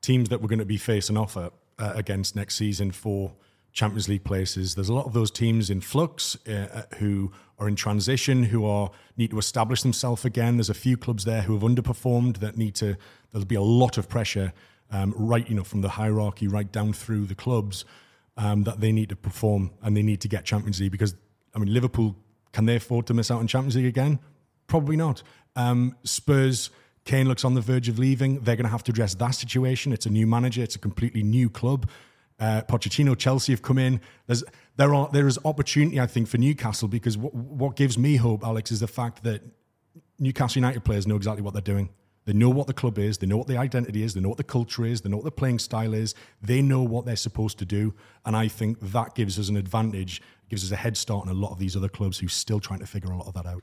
teams 0.01 0.31
that 0.31 0.43
we're 0.43 0.49
going 0.49 0.59
to 0.59 0.65
be 0.65 0.77
facing 0.77 1.17
off 1.17 1.37
at, 1.37 1.53
uh, 1.79 1.93
against 1.95 2.35
next 2.35 2.57
season 2.57 2.91
for 2.91 3.35
Champions 3.73 4.09
League 4.09 4.25
places. 4.25 4.75
There's 4.75 4.89
a 4.89 4.95
lot 4.95 5.07
of 5.07 5.13
those 5.13 5.31
teams 5.31 5.71
in 5.71 5.81
flux 5.81 6.37
uh, 6.49 6.67
uh 6.91 6.97
who 6.97 7.31
are 7.61 7.69
in 7.69 7.77
transition, 7.77 8.43
who 8.43 8.67
are 8.67 8.91
need 9.17 9.31
to 9.31 9.39
establish 9.39 9.83
themselves 9.83 10.25
again. 10.25 10.57
There's 10.57 10.69
a 10.69 10.75
few 10.75 10.97
clubs 10.97 11.25
there 11.25 11.43
who 11.43 11.55
have 11.55 11.63
underperformed 11.63 12.39
that 12.39 12.57
need 12.57 12.75
to. 12.77 12.97
There'll 13.31 13.47
be 13.47 13.55
a 13.55 13.63
lot 13.63 13.97
of 13.97 14.09
pressure 14.09 14.53
um, 14.91 15.15
right, 15.17 15.49
you 15.49 15.55
know, 15.55 15.63
from 15.63 15.83
the 15.83 15.91
hierarchy 15.91 16.49
right 16.49 16.71
down 16.71 16.95
through 16.95 17.27
the 17.27 17.37
clubs, 17.37 17.85
um, 18.37 18.65
that 18.65 18.81
they 18.81 18.91
need 18.91 19.11
to 19.11 19.17
perform 19.17 19.71
and 19.83 19.97
they 19.97 20.03
need 20.03 20.21
to 20.23 20.29
get 20.29 20.45
Champions 20.45 20.81
League 20.81 20.91
because, 20.91 21.15
I 21.55 21.61
mean, 21.61 21.73
Liverpool, 21.73 22.17
can 22.53 22.67
they 22.67 22.75
afford 22.75 23.07
to 23.07 23.15
miss 23.15 23.31
out 23.31 23.39
on 23.39 23.47
Champions 23.47 23.77
League 23.77 23.87
again? 23.87 24.19
Probably 24.67 24.97
not. 24.97 25.23
Um, 25.57 25.97
Spurs, 26.05 26.71
Kane 27.05 27.29
looks 27.29 27.45
on 27.45 27.55
the 27.55 27.61
verge 27.61 27.89
of 27.89 27.99
leaving. 27.99 28.41
They're 28.41 28.57
going 28.57 28.65
to 28.65 28.71
have 28.71 28.85
to 28.85 28.93
address 28.93 29.15
that 29.15 29.31
situation. 29.33 29.93
It's 29.93 30.07
a 30.07 30.11
new 30.11 30.27
manager, 30.27 30.63
it's 30.63 30.77
a 30.77 30.81
completely 30.81 31.23
new 31.23 31.51
club. 31.51 31.89
Uh, 32.41 32.63
Pochettino, 32.63 33.17
Chelsea 33.17 33.53
have 33.53 33.63
come 33.63 33.79
in. 33.79 34.01
There's 34.27 34.43
there 34.77 34.93
are 34.93 35.09
there 35.13 35.29
is 35.29 35.39
opportunity, 35.45 36.01
I 36.01 36.07
think, 36.07 36.27
for 36.27 36.39
Newcastle 36.39 36.89
because 36.89 37.17
what, 37.17 37.33
what 37.33 37.77
gives 37.77 37.97
me 37.97 38.17
hope, 38.17 38.45
Alex, 38.45 38.73
is 38.73 38.81
the 38.81 38.89
fact 38.89 39.23
that 39.23 39.43
Newcastle 40.19 40.61
United 40.61 40.85
players 40.85 41.07
know 41.07 41.17
exactly 41.17 41.43
what 41.43 41.53
they're 41.53 41.63
doing. 41.63 41.91
They 42.25 42.33
know 42.33 42.49
what 42.49 42.67
the 42.67 42.75
club 42.75 42.99
is, 42.99 43.19
they 43.19 43.27
know 43.27 43.37
what 43.37 43.49
the 43.49 43.59
identity 43.59 44.03
is, 44.03 44.15
they 44.15 44.21
know 44.21 44.31
what 44.31 44.39
the 44.39 44.45
culture 44.45 44.85
is, 44.85 45.03
they 45.03 45.11
know 45.11 45.19
what 45.19 45.27
the 45.27 45.31
playing 45.31 45.59
style 45.59 45.93
is, 45.93 46.15
they 46.41 46.63
know 46.63 46.83
what 46.83 47.05
they're 47.05 47.17
supposed 47.17 47.59
to 47.59 47.67
do. 47.67 47.95
And 48.25 48.35
I 48.35 48.49
think 48.49 48.79
that 48.81 49.15
gives 49.15 49.39
us 49.39 49.51
an 49.51 49.57
advantage, 49.57 50.23
gives 50.49 50.65
us 50.65 50.71
a 50.71 50.77
head 50.77 50.97
start 50.97 51.27
on 51.27 51.29
a 51.29 51.39
lot 51.39 51.53
of 51.53 51.59
these 51.59 51.77
other 51.77 51.89
clubs 51.89 52.19
who 52.19 52.27
are 52.27 52.31
still 52.31 52.61
trying 52.61 52.81
to 52.81 52.87
figure 52.87 53.13
a 53.13 53.17
lot 53.17 53.27
of 53.27 53.35
that 53.35 53.47
out. 53.47 53.63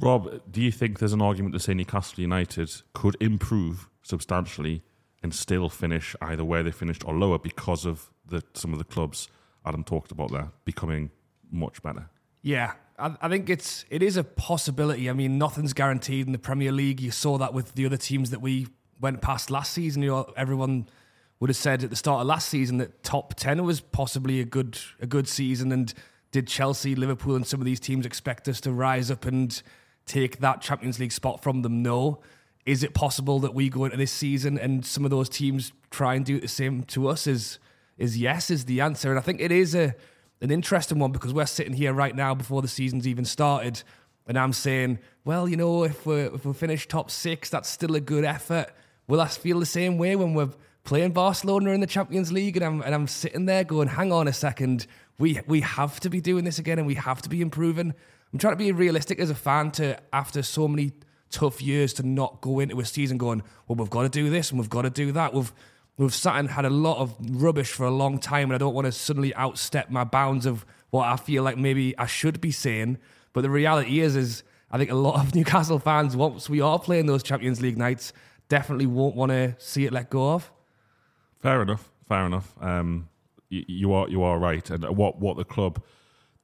Rob, 0.00 0.40
do 0.50 0.62
you 0.62 0.72
think 0.72 0.98
there's 0.98 1.12
an 1.12 1.22
argument 1.22 1.54
to 1.54 1.60
say 1.60 1.74
Newcastle 1.74 2.20
United 2.20 2.70
could 2.94 3.16
improve 3.20 3.88
substantially 4.02 4.82
and 5.22 5.34
still 5.34 5.68
finish 5.68 6.16
either 6.22 6.44
where 6.44 6.62
they 6.62 6.70
finished 6.70 7.04
or 7.04 7.14
lower 7.14 7.38
because 7.38 7.84
of 7.84 8.10
the, 8.26 8.42
some 8.54 8.72
of 8.72 8.78
the 8.78 8.84
clubs 8.84 9.28
Adam 9.66 9.84
talked 9.84 10.10
about 10.10 10.32
there 10.32 10.50
becoming 10.64 11.10
much 11.50 11.82
better? 11.82 12.08
Yeah, 12.42 12.72
I, 12.98 13.16
I 13.20 13.28
think 13.28 13.50
it's 13.50 13.84
it 13.90 14.02
is 14.02 14.16
a 14.16 14.24
possibility. 14.24 15.10
I 15.10 15.12
mean, 15.12 15.36
nothing's 15.38 15.72
guaranteed 15.72 16.26
in 16.26 16.32
the 16.32 16.38
Premier 16.38 16.72
League. 16.72 17.00
You 17.00 17.10
saw 17.10 17.36
that 17.38 17.52
with 17.52 17.74
the 17.74 17.84
other 17.84 17.98
teams 17.98 18.30
that 18.30 18.40
we 18.40 18.68
went 18.98 19.20
past 19.20 19.50
last 19.50 19.72
season. 19.72 20.02
You 20.02 20.10
know, 20.10 20.32
everyone 20.36 20.88
would 21.40 21.50
have 21.50 21.56
said 21.56 21.82
at 21.84 21.90
the 21.90 21.96
start 21.96 22.22
of 22.22 22.26
last 22.26 22.48
season 22.48 22.78
that 22.78 23.02
top 23.02 23.34
ten 23.34 23.62
was 23.64 23.80
possibly 23.80 24.40
a 24.40 24.44
good 24.44 24.78
a 25.00 25.06
good 25.06 25.28
season. 25.28 25.72
And 25.72 25.92
did 26.32 26.46
Chelsea, 26.46 26.94
Liverpool, 26.94 27.34
and 27.36 27.46
some 27.46 27.60
of 27.60 27.66
these 27.66 27.80
teams 27.80 28.06
expect 28.06 28.48
us 28.48 28.60
to 28.62 28.72
rise 28.72 29.10
up 29.10 29.26
and 29.26 29.62
take 30.10 30.40
that 30.40 30.60
Champions 30.60 30.98
League 30.98 31.12
spot 31.12 31.42
from 31.42 31.62
them? 31.62 31.82
No. 31.82 32.20
Is 32.66 32.82
it 32.82 32.94
possible 32.94 33.38
that 33.40 33.54
we 33.54 33.68
go 33.68 33.84
into 33.84 33.96
this 33.96 34.12
season 34.12 34.58
and 34.58 34.84
some 34.84 35.04
of 35.04 35.10
those 35.10 35.28
teams 35.28 35.72
try 35.90 36.14
and 36.14 36.24
do 36.24 36.40
the 36.40 36.48
same 36.48 36.82
to 36.84 37.08
us? 37.08 37.26
Is 37.26 37.58
is 37.96 38.18
yes 38.18 38.50
is 38.50 38.64
the 38.64 38.80
answer, 38.80 39.10
and 39.10 39.18
I 39.18 39.22
think 39.22 39.40
it 39.40 39.52
is 39.52 39.74
a 39.74 39.94
an 40.42 40.50
interesting 40.50 40.98
one 40.98 41.12
because 41.12 41.32
we're 41.32 41.46
sitting 41.46 41.74
here 41.74 41.92
right 41.92 42.14
now 42.14 42.34
before 42.34 42.62
the 42.62 42.68
season's 42.68 43.06
even 43.06 43.24
started, 43.24 43.82
and 44.26 44.38
I'm 44.38 44.52
saying, 44.52 44.98
well, 45.24 45.48
you 45.48 45.56
know, 45.56 45.84
if 45.84 46.04
we 46.06 46.20
if 46.20 46.44
we 46.44 46.52
finish 46.52 46.86
top 46.86 47.10
six, 47.10 47.50
that's 47.50 47.68
still 47.68 47.94
a 47.94 48.00
good 48.00 48.24
effort. 48.24 48.68
Will 49.06 49.20
I 49.20 49.28
feel 49.28 49.58
the 49.58 49.66
same 49.66 49.98
way 49.98 50.16
when 50.16 50.34
we're 50.34 50.50
playing 50.84 51.12
Barcelona 51.12 51.70
in 51.70 51.80
the 51.80 51.86
Champions 51.86 52.30
League, 52.32 52.56
and 52.56 52.64
I'm 52.64 52.82
and 52.82 52.94
I'm 52.94 53.06
sitting 53.06 53.46
there 53.46 53.64
going, 53.64 53.88
hang 53.88 54.12
on 54.12 54.28
a 54.28 54.32
second, 54.32 54.86
we 55.18 55.40
we 55.46 55.60
have 55.60 56.00
to 56.00 56.10
be 56.10 56.20
doing 56.20 56.44
this 56.44 56.58
again, 56.58 56.78
and 56.78 56.86
we 56.86 56.94
have 56.94 57.22
to 57.22 57.28
be 57.28 57.40
improving. 57.40 57.94
I'm 58.32 58.38
trying 58.38 58.52
to 58.52 58.56
be 58.56 58.72
realistic 58.72 59.18
as 59.18 59.30
a 59.30 59.34
fan 59.34 59.70
to 59.72 59.98
after 60.12 60.42
so 60.42 60.68
many 60.68 60.92
tough 61.30 61.62
years 61.62 61.92
to 61.94 62.06
not 62.06 62.40
go 62.40 62.60
into 62.60 62.78
a 62.80 62.84
season 62.84 63.18
going, 63.18 63.42
well, 63.66 63.76
we've 63.76 63.90
got 63.90 64.02
to 64.02 64.08
do 64.08 64.30
this 64.30 64.50
and 64.50 64.60
we've 64.60 64.70
got 64.70 64.82
to 64.82 64.90
do 64.90 65.12
that. 65.12 65.32
We've 65.34 65.52
we've 65.96 66.14
sat 66.14 66.36
and 66.36 66.48
had 66.50 66.64
a 66.64 66.70
lot 66.70 66.98
of 66.98 67.14
rubbish 67.20 67.72
for 67.72 67.84
a 67.84 67.90
long 67.90 68.18
time, 68.18 68.44
and 68.44 68.54
I 68.54 68.58
don't 68.58 68.74
want 68.74 68.86
to 68.86 68.92
suddenly 68.92 69.32
outstep 69.32 69.90
my 69.90 70.04
bounds 70.04 70.46
of 70.46 70.64
what 70.90 71.06
I 71.06 71.16
feel 71.16 71.42
like 71.42 71.58
maybe 71.58 71.96
I 71.98 72.06
should 72.06 72.40
be 72.40 72.50
saying. 72.50 72.98
But 73.32 73.42
the 73.42 73.50
reality 73.50 74.00
is, 74.00 74.16
is 74.16 74.42
I 74.70 74.78
think 74.78 74.90
a 74.90 74.94
lot 74.94 75.20
of 75.20 75.34
Newcastle 75.34 75.78
fans, 75.78 76.16
once 76.16 76.48
we 76.48 76.60
are 76.60 76.78
playing 76.78 77.06
those 77.06 77.22
Champions 77.22 77.60
League 77.60 77.78
nights, 77.78 78.12
definitely 78.48 78.86
won't 78.86 79.14
want 79.14 79.30
to 79.30 79.54
see 79.58 79.84
it 79.84 79.92
let 79.92 80.10
go 80.10 80.32
of. 80.32 80.50
Fair 81.38 81.62
enough. 81.62 81.90
Fair 82.08 82.26
enough. 82.26 82.54
Um, 82.60 83.08
you, 83.48 83.64
you 83.68 83.92
are 83.92 84.08
you 84.08 84.22
are 84.22 84.38
right, 84.38 84.68
and 84.70 84.84
what 84.96 85.20
what 85.20 85.36
the 85.36 85.44
club 85.44 85.82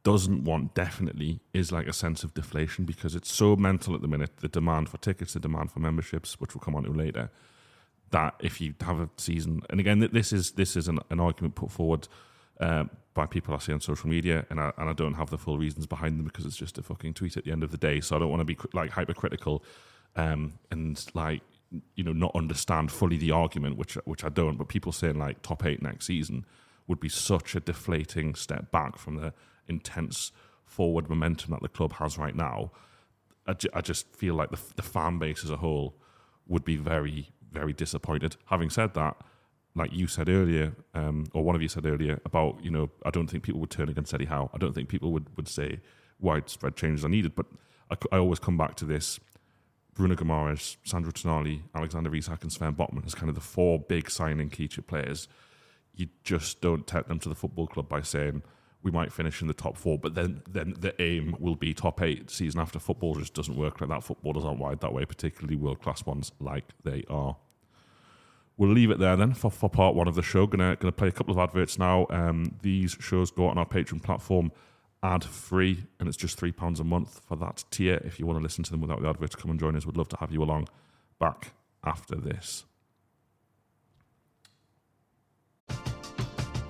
doesn't 0.07 0.45
want 0.45 0.73
definitely 0.73 1.41
is 1.53 1.73
like 1.73 1.89
a 1.89 1.93
sense 1.93 2.23
of 2.23 2.33
deflation 2.33 2.85
because 2.85 3.17
it's 3.17 3.29
so 3.29 3.57
mental 3.57 3.93
at 3.93 4.03
the 4.03 4.07
minute. 4.07 4.37
The 4.37 4.47
demand 4.47 4.89
for 4.89 4.99
tickets, 4.99 5.33
the 5.33 5.41
demand 5.41 5.73
for 5.73 5.81
memberships, 5.81 6.41
which 6.41 6.55
we'll 6.55 6.63
come 6.63 6.77
on 6.77 6.85
to 6.85 6.93
later 6.93 7.29
that 8.13 8.37
if 8.39 8.61
you 8.61 8.73
have 8.83 9.01
a 9.01 9.11
season, 9.17 9.63
and 9.69 9.81
again, 9.81 9.99
this 10.13 10.33
is 10.33 10.53
this 10.53 10.77
is 10.77 10.87
an, 10.87 11.01
an 11.11 11.19
argument 11.19 11.57
put 11.57 11.73
forward 11.73 12.07
uh, 12.61 12.85
by 13.15 13.27
people 13.27 13.53
I 13.53 13.59
see 13.59 13.73
on 13.73 13.81
social 13.81 14.09
media, 14.09 14.47
and 14.49 14.61
I, 14.61 14.73
and 14.79 14.89
I 14.89 14.93
don't 14.93 15.15
have 15.15 15.31
the 15.31 15.39
full 15.39 15.59
reasons 15.59 15.87
behind 15.87 16.21
them 16.21 16.25
because 16.25 16.47
it's 16.47 16.57
just 16.57 16.79
a 16.79 16.85
fucking 16.85 17.15
tweet 17.15 17.37
at 17.37 17.45
the 17.45 17.51
end 17.51 17.65
of 17.65 17.73
the 17.73 17.77
day. 17.77 18.01
So 18.01 18.15
I 18.15 18.21
don't 18.21 18.31
want 18.31 18.43
to 18.43 18.45
be 18.45 18.57
like 18.75 18.91
hypercritical 18.91 19.65
um, 20.15 20.53
and 20.71 21.05
like 21.15 21.43
you 21.97 22.05
know 22.05 22.13
not 22.13 22.31
understand 22.37 22.93
fully 22.93 23.17
the 23.17 23.33
argument, 23.33 23.77
which 23.77 23.95
which 24.05 24.23
I 24.23 24.29
don't. 24.29 24.57
But 24.57 24.69
people 24.69 24.93
saying 24.93 25.19
like 25.19 25.43
top 25.43 25.67
eight 25.67 25.83
next 25.83 26.07
season 26.07 26.47
would 26.87 27.01
be 27.01 27.09
such 27.09 27.57
a 27.57 27.61
deflating 27.61 28.37
step 28.37 28.71
back 28.71 28.99
from 28.99 29.17
the 29.17 29.33
intense 29.69 30.33
forward 30.65 31.09
momentum 31.09 31.53
that 31.53 31.63
the 31.63 31.69
club 31.69 31.95
has 31.95 32.19
right 32.19 32.35
now. 32.35 32.73
I, 33.47 33.53
ju- 33.53 33.71
I 33.73 33.81
just 33.81 34.15
feel 34.15 34.35
like 34.35 34.51
the, 34.51 34.59
the 34.75 34.83
fan 34.83 35.19
base 35.19 35.45
as 35.45 35.51
a 35.51 35.57
whole 35.57 35.95
would 36.47 36.65
be 36.65 36.77
very 36.77 37.31
very 37.57 37.73
disappointed. 37.73 38.37
Having 38.47 38.71
said 38.71 38.95
that, 38.95 39.17
like 39.75 39.93
you 39.93 40.07
said 40.07 40.29
earlier, 40.29 40.75
um, 40.95 41.27
or 41.33 41.43
one 41.43 41.55
of 41.55 41.63
you 41.63 41.69
said 41.69 41.87
earlier 41.87 42.21
about, 42.25 42.63
you 42.63 42.71
know, 42.71 42.91
I 43.05 43.11
don't 43.11 43.29
think 43.29 43.43
people 43.43 43.61
would 43.61 43.71
turn 43.71 43.89
against 43.89 44.13
Eddie 44.15 44.27
Howe. 44.27 44.51
I 44.55 44.59
don't 44.59 44.75
think 44.75 44.89
people 44.89 45.13
would, 45.13 45.35
would 45.37 45.49
say 45.49 45.81
widespread 46.19 46.77
changes 46.77 47.05
are 47.05 47.09
needed. 47.09 47.35
But 47.35 47.47
I, 47.91 47.97
I 48.13 48.19
always 48.19 48.39
come 48.39 48.57
back 48.57 48.75
to 48.77 48.85
this. 48.85 49.21
Bruno 49.95 50.15
Guimaraes, 50.15 50.77
Sandro 50.85 51.11
Tonali, 51.11 51.63
Alexander 51.75 52.15
Isak, 52.15 52.43
and 52.43 52.53
Sven 52.53 52.75
Botman 52.75 53.07
as 53.07 53.15
kind 53.15 53.31
of 53.31 53.35
the 53.35 53.41
four 53.41 53.79
big 53.79 54.11
signing 54.11 54.51
feature 54.51 54.83
players. 54.83 55.29
You 55.95 56.09
just 56.23 56.61
don't 56.61 56.87
take 56.87 57.07
them 57.07 57.19
to 57.21 57.29
the 57.31 57.35
football 57.35 57.67
club 57.67 57.89
by 57.89 58.03
saying, 58.03 58.43
we 58.87 58.93
might 58.93 59.13
finish 59.13 59.43
in 59.43 59.49
the 59.49 59.53
top 59.55 59.77
four, 59.77 59.99
but 59.99 60.15
then 60.15 60.43
then 60.49 60.77
the 60.79 60.95
aim 61.03 61.35
will 61.41 61.57
be 61.57 61.75
top 61.75 62.01
eight 62.01 62.31
season 62.31 62.61
after. 62.61 62.79
Football 62.79 63.17
just 63.17 63.35
doesn't 63.35 63.57
work 63.57 63.81
like 63.81 63.91
that. 63.91 64.05
Footballers 64.05 64.45
aren't 64.45 64.61
wired 64.61 64.81
that 64.81 64.93
way, 64.95 65.05
particularly 65.05 65.57
world 65.57 65.83
class 65.83 66.07
ones 66.07 66.31
like 66.39 66.67
they 66.85 67.03
are. 67.11 67.37
We'll 68.57 68.71
leave 68.71 68.93
it 68.93 69.01
there 69.01 69.17
then 69.17 69.35
for, 69.35 69.51
for 69.51 69.69
part 69.69 69.97
one 69.97 70.07
of 70.07 70.15
the 70.15 70.23
show. 70.23 70.47
Gonna 70.47 70.77
gonna 70.77 70.93
play 70.93 71.09
a 71.09 71.13
couple 71.13 71.33
of 71.33 71.39
adverts 71.39 71.81
now. 71.81 72.07
Um, 72.11 72.55
these 72.63 72.97
shows 73.01 73.33
go 73.33 73.49
on 73.49 73.59
our 73.59 73.67
Patreon 73.67 74.05
platform 74.05 74.53
ad 75.03 75.25
free, 75.25 75.85
and 75.99 76.09
it's 76.09 76.17
just 76.17 76.39
three 76.39 76.53
pounds 76.53 76.79
a 76.79 76.85
month 76.85 77.21
for 77.27 77.37
that 77.39 77.65
tier. 77.73 78.01
If 78.05 78.21
you 78.21 78.27
want 78.27 78.39
to 78.39 78.43
listen 78.43 78.63
to 78.63 78.71
them 78.71 78.81
without 78.81 79.03
the 79.03 79.09
adverts, 79.09 79.35
come 79.35 79.51
and 79.51 79.59
join 79.59 79.75
us. 79.75 79.85
We'd 79.85 79.97
love 79.97 80.09
to 80.11 80.17
have 80.19 80.31
you 80.31 80.45
along. 80.45 80.69
Back 81.19 81.55
after 81.85 82.15
this. 82.15 82.65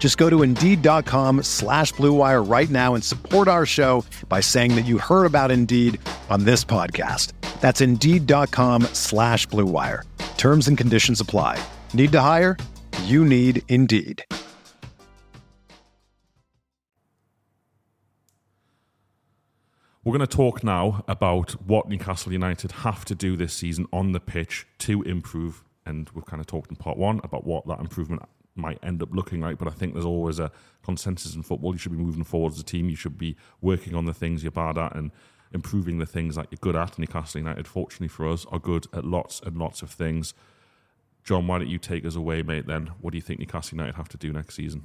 Just 0.00 0.16
go 0.16 0.28
to 0.28 0.42
Indeed.com 0.42 1.44
slash 1.44 1.92
BlueWire 1.92 2.50
right 2.50 2.68
now 2.70 2.94
and 2.94 3.04
support 3.04 3.46
our 3.46 3.66
show 3.66 4.04
by 4.28 4.40
saying 4.40 4.74
that 4.74 4.86
you 4.86 4.98
heard 4.98 5.26
about 5.26 5.52
Indeed 5.52 6.00
on 6.30 6.44
this 6.44 6.64
podcast. 6.64 7.32
That's 7.60 7.82
Indeed.com 7.82 8.84
slash 8.94 9.46
BlueWire. 9.48 10.02
Terms 10.38 10.66
and 10.68 10.78
conditions 10.78 11.20
apply. 11.20 11.62
Need 11.92 12.12
to 12.12 12.20
hire? 12.22 12.56
You 13.04 13.26
need 13.26 13.62
Indeed. 13.68 14.24
We're 20.02 20.16
going 20.16 20.26
to 20.26 20.36
talk 20.36 20.64
now 20.64 21.04
about 21.06 21.50
what 21.66 21.90
Newcastle 21.90 22.32
United 22.32 22.72
have 22.72 23.04
to 23.04 23.14
do 23.14 23.36
this 23.36 23.52
season 23.52 23.86
on 23.92 24.12
the 24.12 24.20
pitch 24.20 24.66
to 24.78 25.02
improve. 25.02 25.62
And 25.84 26.08
we've 26.14 26.24
kind 26.24 26.40
of 26.40 26.46
talked 26.46 26.70
in 26.70 26.76
part 26.76 26.96
one 26.96 27.20
about 27.22 27.46
what 27.46 27.66
that 27.66 27.80
improvement 27.80 28.22
might 28.54 28.78
end 28.82 29.02
up 29.02 29.10
looking 29.12 29.40
like. 29.40 29.58
But 29.58 29.68
I 29.68 29.72
think 29.72 29.92
there's 29.92 30.04
always 30.04 30.38
a 30.38 30.50
consensus 30.82 31.34
in 31.34 31.42
football. 31.42 31.72
You 31.72 31.78
should 31.78 31.92
be 31.92 31.98
moving 31.98 32.24
forward 32.24 32.52
as 32.52 32.60
a 32.60 32.64
team. 32.64 32.88
You 32.88 32.96
should 32.96 33.18
be 33.18 33.36
working 33.60 33.94
on 33.94 34.06
the 34.06 34.14
things 34.14 34.42
you're 34.42 34.52
bad 34.52 34.78
at 34.78 34.94
and 34.96 35.10
improving 35.52 35.98
the 35.98 36.06
things 36.06 36.36
that 36.36 36.48
you're 36.50 36.58
good 36.60 36.76
at. 36.76 36.90
And 36.90 37.00
Newcastle 37.00 37.40
United, 37.40 37.66
fortunately 37.66 38.08
for 38.08 38.28
us, 38.28 38.46
are 38.50 38.58
good 38.58 38.86
at 38.92 39.04
lots 39.04 39.40
and 39.40 39.56
lots 39.56 39.82
of 39.82 39.90
things. 39.90 40.34
John, 41.24 41.46
why 41.46 41.58
don't 41.58 41.68
you 41.68 41.78
take 41.78 42.04
us 42.06 42.16
away, 42.16 42.42
mate? 42.42 42.66
Then, 42.66 42.90
what 43.00 43.12
do 43.12 43.18
you 43.18 43.22
think 43.22 43.40
Newcastle 43.40 43.76
United 43.76 43.96
have 43.96 44.08
to 44.08 44.16
do 44.16 44.32
next 44.32 44.54
season? 44.54 44.84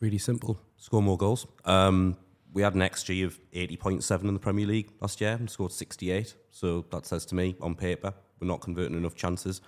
Really 0.00 0.18
simple. 0.18 0.58
Score 0.76 1.02
more 1.02 1.16
goals. 1.16 1.46
Um, 1.64 2.16
we 2.52 2.62
had 2.62 2.74
an 2.74 2.80
XG 2.80 3.24
of 3.24 3.38
80.7 3.52 4.22
in 4.24 4.34
the 4.34 4.40
Premier 4.40 4.66
League 4.66 4.90
last 5.00 5.20
year 5.20 5.32
and 5.32 5.48
scored 5.48 5.72
68. 5.72 6.34
So 6.50 6.84
that 6.90 7.06
says 7.06 7.26
to 7.26 7.34
me, 7.34 7.56
on 7.60 7.74
paper, 7.74 8.14
we're 8.40 8.48
not 8.48 8.60
converting 8.60 8.96
enough 8.96 9.14
chances. 9.14 9.60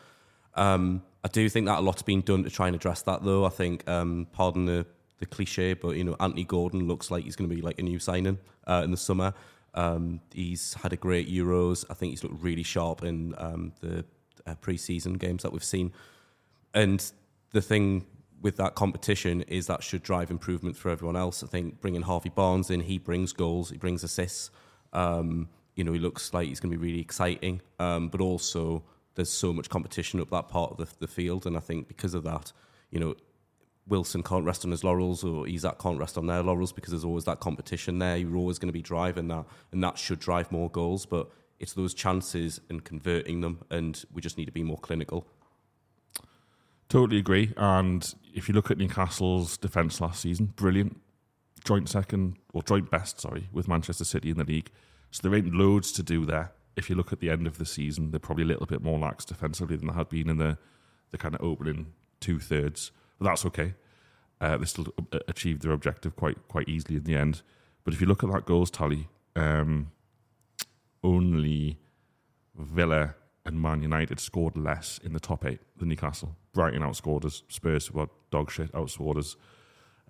Um, 0.58 1.02
I 1.24 1.28
do 1.28 1.48
think 1.48 1.66
that 1.66 1.78
a 1.78 1.80
lot's 1.80 2.02
been 2.02 2.20
done 2.20 2.44
to 2.44 2.50
try 2.50 2.66
and 2.66 2.76
address 2.76 3.02
that, 3.02 3.24
though. 3.24 3.44
I 3.44 3.50
think, 3.50 3.88
um, 3.88 4.26
pardon 4.32 4.66
the 4.66 4.86
the 5.18 5.26
cliche, 5.26 5.74
but 5.74 5.96
you 5.96 6.04
know, 6.04 6.16
Anthony 6.20 6.44
Gordon 6.44 6.86
looks 6.86 7.10
like 7.10 7.24
he's 7.24 7.36
going 7.36 7.50
to 7.50 7.54
be 7.54 7.60
like 7.60 7.78
a 7.78 7.82
new 7.82 7.98
signing 7.98 8.38
uh, 8.66 8.82
in 8.84 8.90
the 8.90 8.96
summer. 8.96 9.34
Um, 9.74 10.20
he's 10.32 10.74
had 10.74 10.92
a 10.92 10.96
great 10.96 11.28
Euros. 11.28 11.84
I 11.90 11.94
think 11.94 12.10
he's 12.10 12.22
looked 12.22 12.42
really 12.42 12.62
sharp 12.62 13.02
in 13.02 13.34
um, 13.38 13.72
the 13.80 14.04
uh, 14.46 14.54
pre-season 14.56 15.14
games 15.14 15.42
that 15.42 15.52
we've 15.52 15.64
seen. 15.64 15.92
And 16.74 17.04
the 17.52 17.60
thing 17.60 18.06
with 18.40 18.56
that 18.56 18.74
competition 18.74 19.42
is 19.42 19.66
that 19.66 19.82
should 19.82 20.02
drive 20.02 20.30
improvement 20.30 20.76
for 20.76 20.90
everyone 20.90 21.16
else. 21.16 21.42
I 21.42 21.46
think 21.48 21.80
bringing 21.80 22.02
Harvey 22.02 22.28
Barnes 22.28 22.70
in, 22.70 22.80
he 22.80 22.98
brings 22.98 23.32
goals, 23.32 23.70
he 23.70 23.76
brings 23.76 24.04
assists. 24.04 24.50
Um, 24.92 25.48
you 25.74 25.84
know, 25.84 25.92
he 25.92 25.98
looks 25.98 26.32
like 26.32 26.48
he's 26.48 26.60
going 26.60 26.72
to 26.72 26.78
be 26.78 26.86
really 26.86 27.00
exciting, 27.00 27.60
um, 27.78 28.08
but 28.08 28.20
also 28.20 28.82
there's 29.18 29.32
so 29.32 29.52
much 29.52 29.68
competition 29.68 30.20
up 30.20 30.30
that 30.30 30.48
part 30.48 30.70
of 30.70 30.76
the, 30.76 30.86
the 31.00 31.08
field, 31.08 31.44
and 31.44 31.56
I 31.56 31.60
think 31.60 31.88
because 31.88 32.14
of 32.14 32.22
that, 32.22 32.52
you 32.92 33.00
know, 33.00 33.16
Wilson 33.88 34.22
can't 34.22 34.44
rest 34.44 34.64
on 34.64 34.70
his 34.70 34.84
laurels 34.84 35.24
or 35.24 35.48
Isak 35.48 35.80
can't 35.80 35.98
rest 35.98 36.16
on 36.16 36.26
their 36.26 36.40
laurels 36.40 36.72
because 36.72 36.92
there's 36.92 37.04
always 37.04 37.24
that 37.24 37.40
competition 37.40 37.98
there. 37.98 38.16
You're 38.16 38.36
always 38.36 38.60
going 38.60 38.68
to 38.68 38.72
be 38.72 38.80
driving 38.80 39.26
that, 39.28 39.44
and 39.72 39.82
that 39.82 39.98
should 39.98 40.20
drive 40.20 40.52
more 40.52 40.70
goals. 40.70 41.04
But 41.04 41.28
it's 41.58 41.72
those 41.72 41.94
chances 41.94 42.60
and 42.70 42.84
converting 42.84 43.40
them, 43.40 43.64
and 43.70 44.04
we 44.12 44.22
just 44.22 44.38
need 44.38 44.44
to 44.44 44.52
be 44.52 44.62
more 44.62 44.78
clinical. 44.78 45.26
Totally 46.88 47.18
agree. 47.18 47.52
And 47.56 48.14
if 48.32 48.48
you 48.48 48.54
look 48.54 48.70
at 48.70 48.78
Newcastle's 48.78 49.56
defence 49.56 50.00
last 50.00 50.20
season, 50.20 50.52
brilliant. 50.54 51.00
Joint 51.64 51.88
second, 51.88 52.36
or 52.52 52.62
joint 52.62 52.88
best, 52.88 53.20
sorry, 53.20 53.48
with 53.52 53.66
Manchester 53.66 54.04
City 54.04 54.30
in 54.30 54.36
the 54.36 54.44
league. 54.44 54.70
So 55.10 55.28
there 55.28 55.36
ain't 55.36 55.52
loads 55.52 55.90
to 55.92 56.04
do 56.04 56.24
there. 56.24 56.52
If 56.78 56.88
you 56.88 56.96
look 56.96 57.12
at 57.12 57.20
the 57.20 57.28
end 57.28 57.46
of 57.46 57.58
the 57.58 57.66
season, 57.66 58.12
they're 58.12 58.20
probably 58.20 58.44
a 58.44 58.46
little 58.46 58.66
bit 58.66 58.82
more 58.82 58.98
lax 58.98 59.24
defensively 59.24 59.76
than 59.76 59.88
they 59.88 59.94
had 59.94 60.08
been 60.08 60.30
in 60.30 60.38
the, 60.38 60.56
the 61.10 61.18
kind 61.18 61.34
of 61.34 61.42
opening 61.42 61.92
two 62.20 62.38
thirds. 62.38 62.92
But 63.18 63.26
that's 63.26 63.44
okay. 63.46 63.74
Uh, 64.40 64.56
they 64.58 64.64
still 64.64 64.86
achieved 65.26 65.62
their 65.62 65.72
objective 65.72 66.14
quite 66.14 66.46
quite 66.46 66.68
easily 66.68 66.96
in 66.96 67.04
the 67.04 67.16
end. 67.16 67.42
But 67.82 67.94
if 67.94 68.00
you 68.00 68.06
look 68.06 68.22
at 68.22 68.30
that 68.30 68.46
goals 68.46 68.70
tally, 68.70 69.08
um, 69.34 69.90
only 71.02 71.78
Villa 72.56 73.16
and 73.44 73.60
Man 73.60 73.82
United 73.82 74.20
scored 74.20 74.56
less 74.56 75.00
in 75.02 75.12
the 75.12 75.20
top 75.20 75.44
eight 75.44 75.60
than 75.76 75.88
Newcastle. 75.88 76.36
Brighton 76.52 76.82
outscored 76.82 77.24
us. 77.24 77.42
Spurs 77.48 77.90
were 77.90 78.08
dog 78.30 78.50
shit, 78.50 78.70
outscored 78.72 79.16
us. 79.16 79.36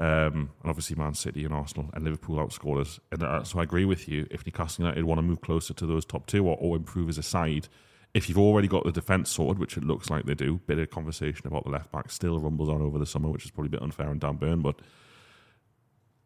Um, 0.01 0.51
and 0.63 0.71
obviously 0.71 0.95
Man 0.95 1.15
City 1.15 1.45
and 1.45 1.53
Arsenal 1.53 1.91
and 1.93 2.05
Liverpool 2.05 2.37
outscored 2.37 2.81
us. 2.81 3.01
And 3.11 3.23
uh, 3.23 3.43
so 3.43 3.59
I 3.59 3.65
agree 3.65 3.85
with 3.85 4.09
you. 4.09 4.27
If 4.31 4.47
Newcastle 4.47 4.85
United 4.85 5.05
want 5.05 5.19
to 5.19 5.23
move 5.23 5.41
closer 5.41 5.75
to 5.75 5.87
those 5.87 6.05
top 6.05 6.27
two 6.27 6.47
or, 6.47 6.57
or 6.61 6.77
improve 6.77 7.09
as 7.09 7.19
a 7.19 7.23
side, 7.23 7.69
if 8.15 8.29
you've 8.29 8.39
already 8.39 8.69
got 8.69 8.85
the 8.85 8.93
defence 8.93 9.31
sorted, 9.31 9.59
which 9.59 9.77
it 9.77 9.85
looks 9.85 10.09
like 10.09 10.25
they 10.25 10.35
do, 10.35 10.61
bit 10.67 10.79
of 10.79 10.91
conversation 10.91 11.47
about 11.47 11.65
the 11.65 11.71
left 11.71 11.91
back 11.91 12.11
still 12.11 12.39
rumbles 12.39 12.69
on 12.69 12.81
over 12.81 12.99
the 12.99 13.07
summer, 13.07 13.29
which 13.29 13.45
is 13.45 13.51
probably 13.51 13.69
a 13.69 13.71
bit 13.73 13.83
unfair 13.83 14.09
on 14.09 14.19
Dan 14.19 14.37
Burn, 14.37 14.63
but 14.63 14.81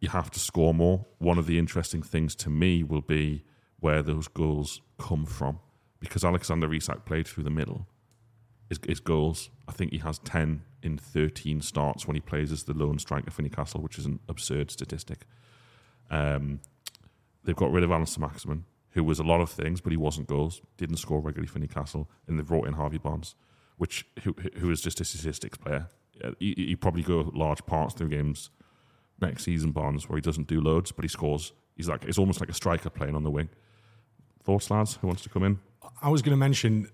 you 0.00 0.08
have 0.08 0.30
to 0.32 0.40
score 0.40 0.74
more. 0.74 1.06
One 1.18 1.38
of 1.38 1.46
the 1.46 1.58
interesting 1.58 2.02
things 2.02 2.34
to 2.36 2.50
me 2.50 2.82
will 2.82 3.00
be 3.00 3.44
where 3.80 4.02
those 4.02 4.28
goals 4.28 4.80
come 4.98 5.24
from 5.24 5.60
because 5.98 6.24
Alexander 6.24 6.72
Isak 6.74 7.04
played 7.04 7.26
through 7.26 7.44
the 7.44 7.50
middle. 7.50 7.86
His, 8.68 8.78
his 8.86 9.00
goals, 9.00 9.50
I 9.68 9.72
think 9.72 9.92
he 9.92 9.98
has 9.98 10.18
10 10.20 10.62
in 10.82 10.98
13 10.98 11.60
starts 11.60 12.06
when 12.06 12.14
he 12.14 12.20
plays 12.20 12.52
as 12.52 12.64
the 12.64 12.74
lone 12.74 12.98
striker 12.98 13.30
for 13.30 13.42
Newcastle, 13.42 13.80
which 13.80 13.98
is 13.98 14.06
an 14.06 14.20
absurd 14.28 14.70
statistic. 14.70 15.26
Um, 16.10 16.60
they've 17.44 17.56
got 17.56 17.72
rid 17.72 17.84
of 17.84 17.90
Allan 17.90 18.06
Saint-Maximin, 18.06 18.64
who 18.90 19.04
was 19.04 19.18
a 19.18 19.22
lot 19.22 19.40
of 19.40 19.50
things, 19.50 19.80
but 19.80 19.92
he 19.92 19.96
wasn't 19.96 20.26
goals, 20.26 20.60
didn't 20.76 20.96
score 20.96 21.20
regularly 21.20 21.48
for 21.48 21.58
Newcastle, 21.58 22.08
and 22.26 22.38
they've 22.38 22.46
brought 22.46 22.66
in 22.66 22.74
Harvey 22.74 22.98
Barnes, 22.98 23.34
which 23.78 24.06
who, 24.22 24.34
who 24.58 24.70
is 24.70 24.80
just 24.80 25.00
a 25.00 25.04
statistics 25.04 25.58
player. 25.58 25.88
He, 26.38 26.54
he 26.56 26.76
probably 26.76 27.02
go 27.02 27.30
large 27.34 27.64
parts 27.66 27.94
through 27.94 28.10
games 28.10 28.50
next 29.20 29.44
season, 29.44 29.72
Barnes, 29.72 30.08
where 30.08 30.16
he 30.16 30.20
doesn't 30.20 30.46
do 30.46 30.60
loads, 30.60 30.92
but 30.92 31.04
he 31.04 31.08
scores. 31.08 31.52
He's 31.76 31.88
like 31.88 32.04
it's 32.04 32.18
almost 32.18 32.40
like 32.40 32.50
a 32.50 32.54
striker 32.54 32.90
playing 32.90 33.14
on 33.14 33.22
the 33.22 33.30
wing. 33.30 33.48
Thoughts, 34.44 34.70
lads? 34.70 34.96
Who 34.96 35.06
wants 35.06 35.22
to 35.22 35.28
come 35.28 35.44
in? 35.44 35.58
I 36.02 36.08
was 36.08 36.20
going 36.20 36.32
to 36.32 36.36
mention, 36.36 36.88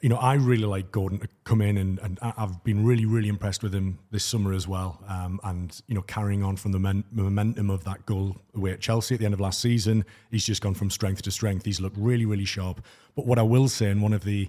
you 0.00 0.08
know, 0.08 0.16
I 0.16 0.34
really 0.34 0.64
like 0.64 0.92
Gordon 0.92 1.18
to 1.18 1.28
come 1.42 1.60
in, 1.60 1.76
and, 1.76 1.98
and 2.00 2.18
I've 2.22 2.62
been 2.62 2.84
really, 2.86 3.04
really 3.04 3.28
impressed 3.28 3.64
with 3.64 3.74
him 3.74 3.98
this 4.12 4.24
summer 4.24 4.52
as 4.52 4.68
well. 4.68 5.02
Um, 5.08 5.40
and, 5.42 5.80
you 5.88 5.94
know, 5.94 6.02
carrying 6.02 6.44
on 6.44 6.56
from 6.56 6.70
the 6.70 6.78
men- 6.78 7.04
momentum 7.10 7.68
of 7.68 7.82
that 7.84 8.06
goal 8.06 8.36
away 8.54 8.70
at 8.70 8.80
Chelsea 8.80 9.14
at 9.14 9.18
the 9.18 9.24
end 9.24 9.34
of 9.34 9.40
last 9.40 9.60
season, 9.60 10.04
he's 10.30 10.44
just 10.44 10.62
gone 10.62 10.74
from 10.74 10.88
strength 10.90 11.22
to 11.22 11.32
strength. 11.32 11.64
He's 11.64 11.80
looked 11.80 11.96
really, 11.98 12.26
really 12.26 12.44
sharp. 12.44 12.84
But 13.16 13.26
what 13.26 13.40
I 13.40 13.42
will 13.42 13.68
say, 13.68 13.90
and 13.90 14.00
one 14.00 14.12
of 14.12 14.24
the 14.24 14.48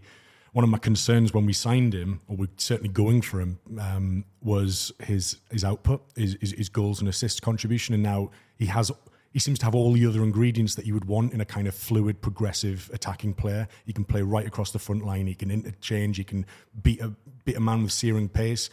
one 0.51 0.63
of 0.63 0.69
my 0.71 0.79
concerns 0.79 1.31
when 1.31 1.45
we 1.45 1.53
signed 1.53 1.93
him, 1.93 2.21
or 2.27 2.35
we're 2.35 2.47
certainly 2.57 2.89
going 2.89 3.21
for 3.21 3.39
him, 3.39 3.59
um, 3.79 4.25
was 4.41 4.91
his 4.99 5.37
his 5.51 5.63
output, 5.63 6.03
his, 6.15 6.37
his, 6.41 6.51
his 6.51 6.69
goals 6.69 6.99
and 6.99 7.09
assist 7.09 7.41
contribution, 7.41 7.93
and 7.93 8.03
now 8.03 8.29
he 8.57 8.65
has 8.67 8.91
he 9.31 9.39
seems 9.39 9.59
to 9.59 9.65
have 9.65 9.75
all 9.75 9.93
the 9.93 10.05
other 10.05 10.23
ingredients 10.23 10.75
that 10.75 10.85
you 10.85 10.93
would 10.93 11.05
want 11.05 11.33
in 11.33 11.41
a 11.41 11.45
kind 11.45 11.67
of 11.67 11.75
fluid, 11.75 12.21
progressive 12.21 12.89
attacking 12.93 13.35
player. 13.35 13.67
He 13.85 13.93
can 13.93 14.03
play 14.03 14.21
right 14.21 14.45
across 14.45 14.71
the 14.71 14.79
front 14.79 15.05
line. 15.05 15.27
He 15.27 15.35
can 15.35 15.51
interchange. 15.51 16.17
He 16.17 16.23
can 16.23 16.45
beat 16.81 16.99
a 17.01 17.13
beat 17.45 17.55
a 17.55 17.59
man 17.59 17.83
with 17.83 17.91
searing 17.91 18.27
pace. 18.27 18.69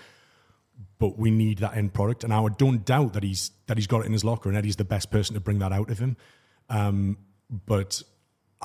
But 0.99 1.19
we 1.19 1.31
need 1.31 1.59
that 1.59 1.77
end 1.77 1.95
product, 1.95 2.25
and 2.25 2.33
I 2.33 2.41
would 2.41 2.57
don't 2.57 2.85
doubt 2.85 3.15
that 3.15 3.23
he's 3.23 3.51
that 3.67 3.77
he's 3.77 3.87
got 3.87 4.01
it 4.01 4.07
in 4.07 4.13
his 4.13 4.25
locker, 4.25 4.49
and 4.49 4.57
Eddie's 4.57 4.77
the 4.77 4.85
best 4.85 5.11
person 5.11 5.35
to 5.35 5.41
bring 5.41 5.59
that 5.59 5.73
out 5.73 5.91
of 5.91 5.99
him. 5.99 6.17
Um, 6.69 7.19
but 7.51 8.03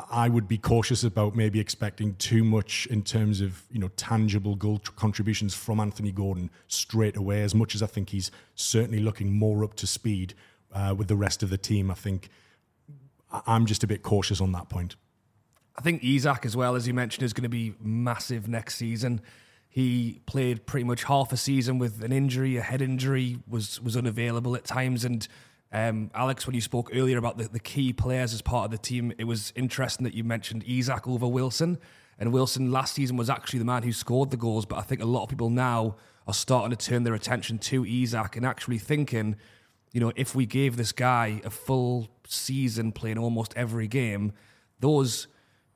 I 0.09 0.29
would 0.29 0.47
be 0.47 0.57
cautious 0.57 1.03
about 1.03 1.35
maybe 1.35 1.59
expecting 1.59 2.15
too 2.15 2.43
much 2.43 2.85
in 2.87 3.03
terms 3.03 3.41
of 3.41 3.63
you 3.69 3.79
know 3.79 3.89
tangible 3.89 4.55
goal 4.55 4.79
contributions 4.95 5.53
from 5.53 5.79
Anthony 5.79 6.11
Gordon 6.11 6.49
straight 6.67 7.17
away. 7.17 7.43
As 7.43 7.53
much 7.53 7.75
as 7.75 7.83
I 7.83 7.87
think 7.87 8.09
he's 8.09 8.31
certainly 8.55 8.99
looking 8.99 9.33
more 9.33 9.63
up 9.63 9.73
to 9.75 9.87
speed 9.87 10.33
uh, 10.73 10.95
with 10.97 11.07
the 11.07 11.15
rest 11.15 11.43
of 11.43 11.49
the 11.49 11.57
team. 11.57 11.91
I 11.91 11.95
think 11.95 12.29
I'm 13.45 13.65
just 13.65 13.83
a 13.83 13.87
bit 13.87 14.03
cautious 14.03 14.41
on 14.41 14.51
that 14.53 14.69
point. 14.69 14.95
I 15.77 15.81
think 15.81 16.03
Isak, 16.03 16.45
as 16.45 16.55
well 16.55 16.75
as 16.75 16.87
you 16.87 16.93
mentioned, 16.93 17.23
is 17.23 17.33
going 17.33 17.43
to 17.43 17.49
be 17.49 17.73
massive 17.79 18.47
next 18.47 18.75
season. 18.75 19.21
He 19.69 20.19
played 20.25 20.65
pretty 20.65 20.83
much 20.83 21.05
half 21.05 21.31
a 21.31 21.37
season 21.37 21.79
with 21.79 22.03
an 22.03 22.11
injury, 22.11 22.57
a 22.57 22.61
head 22.61 22.81
injury, 22.81 23.37
was 23.47 23.81
was 23.81 23.95
unavailable 23.95 24.55
at 24.55 24.65
times. 24.65 25.05
And 25.05 25.25
um, 25.71 26.11
Alex, 26.13 26.45
when 26.45 26.55
you 26.55 26.61
spoke 26.61 26.91
earlier 26.93 27.17
about 27.17 27.37
the, 27.37 27.45
the 27.45 27.59
key 27.59 27.93
players 27.93 28.33
as 28.33 28.41
part 28.41 28.65
of 28.65 28.71
the 28.71 28.77
team, 28.77 29.13
it 29.17 29.23
was 29.23 29.53
interesting 29.55 30.03
that 30.03 30.13
you 30.13 30.25
mentioned 30.25 30.65
Isak 30.67 31.07
over 31.07 31.27
Wilson. 31.27 31.77
And 32.19 32.33
Wilson 32.33 32.71
last 32.71 32.95
season 32.95 33.15
was 33.15 33.29
actually 33.29 33.59
the 33.59 33.65
man 33.65 33.83
who 33.83 33.93
scored 33.93 34.29
the 34.29 34.37
goals. 34.37 34.65
But 34.65 34.77
I 34.77 34.81
think 34.81 35.01
a 35.01 35.05
lot 35.05 35.23
of 35.23 35.29
people 35.29 35.49
now 35.49 35.95
are 36.27 36.33
starting 36.33 36.75
to 36.75 36.85
turn 36.85 37.03
their 37.03 37.13
attention 37.13 37.57
to 37.57 37.85
Isak 37.85 38.35
and 38.35 38.45
actually 38.45 38.77
thinking 38.77 39.37
you 39.91 39.99
know, 39.99 40.11
if 40.15 40.35
we 40.35 40.45
gave 40.45 40.77
this 40.77 40.91
guy 40.91 41.41
a 41.43 41.49
full 41.49 42.09
season 42.27 42.91
playing 42.91 43.17
almost 43.17 43.53
every 43.55 43.87
game, 43.87 44.31
those, 44.79 45.27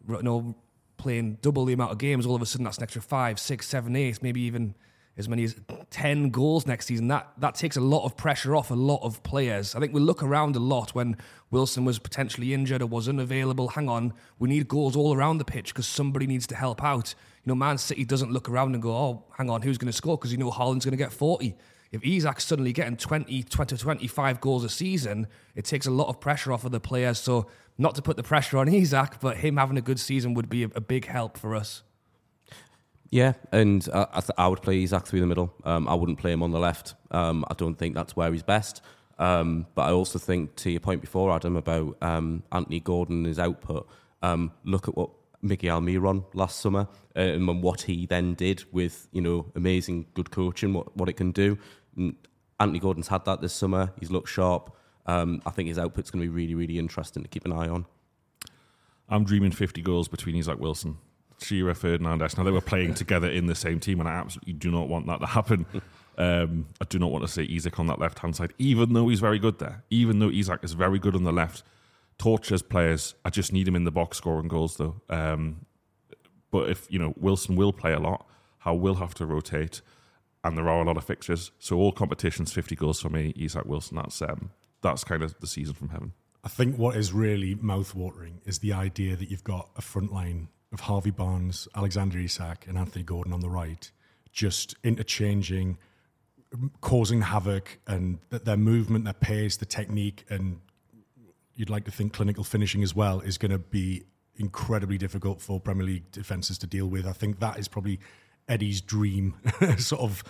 you 0.08 0.22
know, 0.24 0.56
playing 0.98 1.38
double 1.42 1.66
the 1.66 1.74
amount 1.74 1.92
of 1.92 1.98
games, 1.98 2.26
all 2.26 2.36
of 2.36 2.42
a 2.42 2.46
sudden 2.46 2.64
that's 2.64 2.78
an 2.78 2.84
extra 2.84 3.02
five, 3.02 3.40
six, 3.40 3.68
seven, 3.68 3.96
eight, 3.96 4.24
maybe 4.24 4.42
even 4.42 4.74
as 5.18 5.30
many 5.30 5.44
as 5.44 5.56
10 5.92 6.30
goals 6.30 6.66
next 6.66 6.88
season. 6.88 7.08
That 7.08 7.32
that 7.38 7.56
takes 7.56 7.78
a 7.78 7.82
lot 7.82 8.06
of 8.06 8.18
pressure 8.18 8.56
off 8.56 8.72
a 8.72 8.76
lot 8.76 9.02
of 9.02 9.22
players. 9.24 9.76
I 9.76 9.80
think 9.80 9.94
we 9.94 10.02
look 10.02 10.22
around 10.22 10.56
a 10.56 10.60
lot 10.60 10.94
when 10.94 11.18
Wilson 11.52 11.86
was 11.86 12.00
potentially 12.00 12.54
injured 12.54 12.82
or 12.82 12.88
was 12.88 13.08
unavailable. 13.08 13.70
Hang 13.70 13.88
on, 13.90 14.14
we 14.40 14.50
need 14.50 14.68
goals 14.68 14.96
all 14.96 15.16
around 15.16 15.38
the 15.38 15.46
pitch 15.46 15.74
because 15.74 15.88
somebody 15.88 16.28
needs 16.28 16.48
to 16.48 16.56
help 16.56 16.84
out. 16.84 17.16
You 17.44 17.50
know, 17.50 17.56
Man 17.56 17.78
City 17.78 18.04
doesn't 18.04 18.32
look 18.32 18.50
around 18.50 18.74
and 18.74 18.82
go, 18.82 18.92
oh, 18.92 19.24
hang 19.38 19.50
on, 19.50 19.62
who's 19.62 19.78
going 19.78 19.92
to 19.92 19.94
score? 19.94 20.18
Because 20.18 20.32
you 20.32 20.38
know 20.38 20.52
Haaland's 20.52 20.86
going 20.86 20.98
to 20.98 21.04
get 21.04 21.14
40 21.14 21.56
if 21.96 22.02
Isak's 22.02 22.44
suddenly 22.44 22.74
getting 22.74 22.98
20, 22.98 23.44
20, 23.44 23.78
25 23.78 24.42
goals 24.42 24.64
a 24.64 24.70
season, 24.70 25.28
it 25.56 25.64
takes 25.64 25.86
a 25.86 25.92
lot 25.92 26.10
of 26.10 26.20
pressure 26.20 26.52
off 26.52 26.66
of 26.66 26.72
the 26.72 26.80
players. 26.80 27.18
So, 27.18 27.48
not 27.78 27.96
to 27.96 28.02
put 28.02 28.18
the 28.18 28.24
pressure 28.24 28.58
on 28.58 28.68
Isak, 28.74 29.20
but 29.22 29.38
him 29.38 29.58
having 29.58 29.78
a 29.78 29.82
good 29.82 30.00
season 30.00 30.34
would 30.34 30.50
be 30.50 30.64
a, 30.64 30.82
big 30.82 31.06
help 31.06 31.38
for 31.38 31.56
us. 31.56 31.84
Yeah, 33.10 33.34
and 33.52 33.88
I, 33.94 34.08
I, 34.14 34.20
th- 34.20 34.32
I, 34.38 34.48
would 34.48 34.62
play 34.62 34.84
Isak 34.84 35.08
through 35.08 35.22
the 35.22 35.26
middle. 35.26 35.54
Um, 35.64 35.88
I 35.88 35.94
wouldn't 35.94 36.20
play 36.20 36.32
him 36.32 36.44
on 36.44 36.52
the 36.52 36.60
left. 36.60 36.96
Um, 37.12 37.46
I 37.50 37.54
don't 37.54 37.76
think 37.76 37.96
that's 37.96 38.16
where 38.16 38.32
he's 38.32 38.44
best. 38.44 38.82
Um, 39.18 39.68
but 39.74 39.84
I 39.84 39.92
also 39.92 40.20
think, 40.20 40.56
to 40.58 40.70
your 40.70 40.82
point 40.82 41.00
before, 41.00 41.32
Adam, 41.32 41.56
about 41.56 41.98
um, 42.02 42.44
Anthony 42.52 42.82
Gordon 42.82 43.18
and 43.18 43.26
his 43.28 43.40
output, 43.40 43.88
um, 44.22 44.52
look 44.66 44.90
at 44.90 44.98
what 44.98 45.12
Miguel 45.46 45.80
Almiron 45.80 46.26
last 46.34 46.60
summer 46.60 46.88
uh, 47.16 47.20
and 47.20 47.62
what 47.62 47.82
he 47.82 48.06
then 48.06 48.34
did 48.34 48.64
with 48.72 49.08
you 49.12 49.22
know 49.22 49.46
amazing 49.56 50.08
good 50.14 50.32
coaching, 50.32 50.74
what 50.74 50.96
what 50.98 51.08
it 51.08 51.14
can 51.14 51.32
do. 51.32 51.58
Anthony 51.98 52.80
Gordon's 52.80 53.08
had 53.08 53.26
that 53.26 53.42
this 53.42 53.54
summer. 53.54 53.92
He's 54.00 54.12
looked 54.12 54.30
sharp. 54.30 54.76
Um, 55.06 55.42
I 55.46 55.52
think 55.52 55.68
his 55.68 55.78
output's 55.78 56.10
going 56.10 56.24
to 56.24 56.30
be 56.30 56.34
really, 56.34 56.56
really 56.56 56.80
interesting 56.80 57.24
to 57.24 57.30
keep 57.30 57.46
an 57.46 57.52
eye 57.52 57.68
on. 57.68 57.86
I'm 59.08 59.24
dreaming 59.24 59.52
50 59.52 59.82
goals 59.82 60.08
between 60.08 60.36
Isak 60.36 60.60
Wilson, 60.60 60.98
Shearer, 61.40 61.76
Ferdinand. 61.76 62.20
Now, 62.20 62.44
they 62.44 62.52
were 62.52 62.62
playing 62.62 62.94
together 62.96 63.30
in 63.30 63.46
the 63.46 63.56
same 63.56 63.80
team, 63.80 64.00
and 64.00 64.10
I 64.10 64.14
absolutely 64.14 64.54
do 64.54 64.72
not 64.72 64.88
want 64.88 65.08
that 65.08 65.20
to 65.20 65.28
happen. 65.28 65.66
Um, 66.18 66.68
I 66.80 66.86
do 66.86 66.98
not 66.98 67.12
want 67.12 67.26
to 67.26 67.28
see 67.28 67.44
Isak 67.58 67.78
on 67.78 67.88
that 67.88 68.00
left 68.00 68.20
hand 68.20 68.38
side, 68.38 68.54
even 68.58 68.94
though 68.94 69.10
he's 69.10 69.20
very 69.20 69.38
good 69.38 69.60
there. 69.60 69.84
Even 69.90 70.20
though 70.20 70.30
Isak 70.30 70.64
is 70.64 70.72
very 70.72 70.98
good 70.98 71.14
on 71.14 71.24
the 71.24 71.34
left, 71.34 71.64
tortures 72.18 72.62
players. 72.62 73.16
I 73.26 73.30
just 73.30 73.52
need 73.52 73.68
him 73.68 73.76
in 73.76 73.84
the 73.84 73.92
box 73.92 74.16
scoring 74.18 74.48
goals, 74.48 74.78
though. 74.78 75.02
Um, 75.10 75.66
but 76.52 76.70
if, 76.70 76.88
you 76.90 77.00
know, 77.00 77.14
Wilson 77.18 77.58
will 77.58 77.74
play 77.74 77.92
a 77.92 78.00
lot, 78.00 78.26
Howe 78.60 78.76
will 78.76 78.96
have 78.96 79.14
to 79.16 79.26
rotate 79.26 79.82
and 80.46 80.56
there 80.56 80.70
are 80.70 80.80
a 80.80 80.86
lot 80.86 80.96
of 80.96 81.04
fixtures. 81.04 81.52
So 81.58 81.78
all 81.78 81.92
competitions, 81.92 82.54
50 82.54 82.76
goals 82.76 83.02
for 83.02 83.10
me, 83.10 83.34
Isak 83.36 83.66
Wilson, 83.66 83.98
that's, 83.98 84.22
um, 84.22 84.52
that's 84.82 85.04
kind 85.04 85.24
of 85.24 85.38
the 85.40 85.48
season 85.48 85.74
from 85.74 85.90
heaven. 85.90 86.14
I 86.44 86.50
think 86.50 86.78
what 86.78 86.96
is 86.96 87.12
really 87.12 87.56
mouth-watering 87.56 88.42
is 88.46 88.60
the 88.60 88.72
idea 88.72 89.16
that 89.16 89.32
you've 89.32 89.44
got 89.44 89.70
a 89.76 89.82
front 89.82 90.14
line 90.14 90.50
of 90.72 90.82
Harvey 90.82 91.10
Barnes, 91.10 91.68
Alexander 91.76 92.20
Isak, 92.20 92.68
and 92.68 92.78
Anthony 92.78 93.04
Gordon 93.04 93.34
on 93.34 93.40
the 93.40 93.50
right, 93.50 93.90
just 94.32 94.76
interchanging, 94.84 95.80
causing 96.80 97.24
havoc, 97.24 97.80
and 97.88 98.20
their 98.30 98.58
movement, 98.58 99.06
their 99.06 99.14
pace, 99.14 99.58
the 99.58 99.66
technique, 99.66 100.26
and 100.30 100.60
you'd 101.56 101.72
like 101.72 101.86
to 101.86 101.92
think 101.92 102.14
clinical 102.14 102.44
finishing 102.44 102.84
as 102.84 102.94
well 102.94 103.20
is 103.22 103.40
going 103.40 103.52
to 103.52 103.58
be 103.58 104.04
incredibly 104.36 105.00
difficult 105.00 105.42
for 105.42 105.60
Premier 105.60 105.86
League 105.86 106.12
defenses 106.12 106.60
to 106.60 106.68
deal 106.68 106.86
with. 106.86 107.08
I 107.08 107.14
think 107.14 107.40
that 107.40 107.58
is 107.58 107.68
probably 107.68 108.00
Eddie's 108.48 108.82
dream, 108.82 109.36
sort 109.78 110.02
of. 110.02 110.24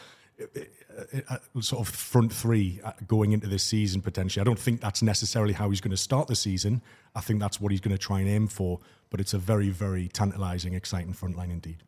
Uh, 1.28 1.38
sort 1.60 1.86
of 1.86 1.94
front 1.94 2.32
three 2.32 2.80
uh, 2.84 2.92
going 3.06 3.34
into 3.34 3.48
this 3.48 3.64
season 3.64 4.02
potentially. 4.02 4.42
I 4.42 4.46
don't 4.46 4.60
think 4.60 4.80
that's 4.80 5.02
necessarily 5.02 5.54
how 5.54 5.70
he's 5.70 5.82
going 5.82 5.92
to 5.92 5.98
start 5.98 6.28
the 6.28 6.36
season. 6.36 6.82
I 7.16 7.22
think 7.22 7.42
that's 7.42 7.60
what 7.60 7.72
he's 7.72 7.82
going 7.82 7.96
to 7.96 8.02
try 8.02 8.20
and 8.20 8.30
aim 8.30 8.48
for. 8.48 8.80
But 9.10 9.20
it's 9.20 9.34
a 9.34 9.38
very, 9.38 9.70
very 9.70 10.08
tantalising, 10.08 10.74
exciting 10.74 11.14
front 11.14 11.38
line 11.38 11.52
indeed. 11.52 11.84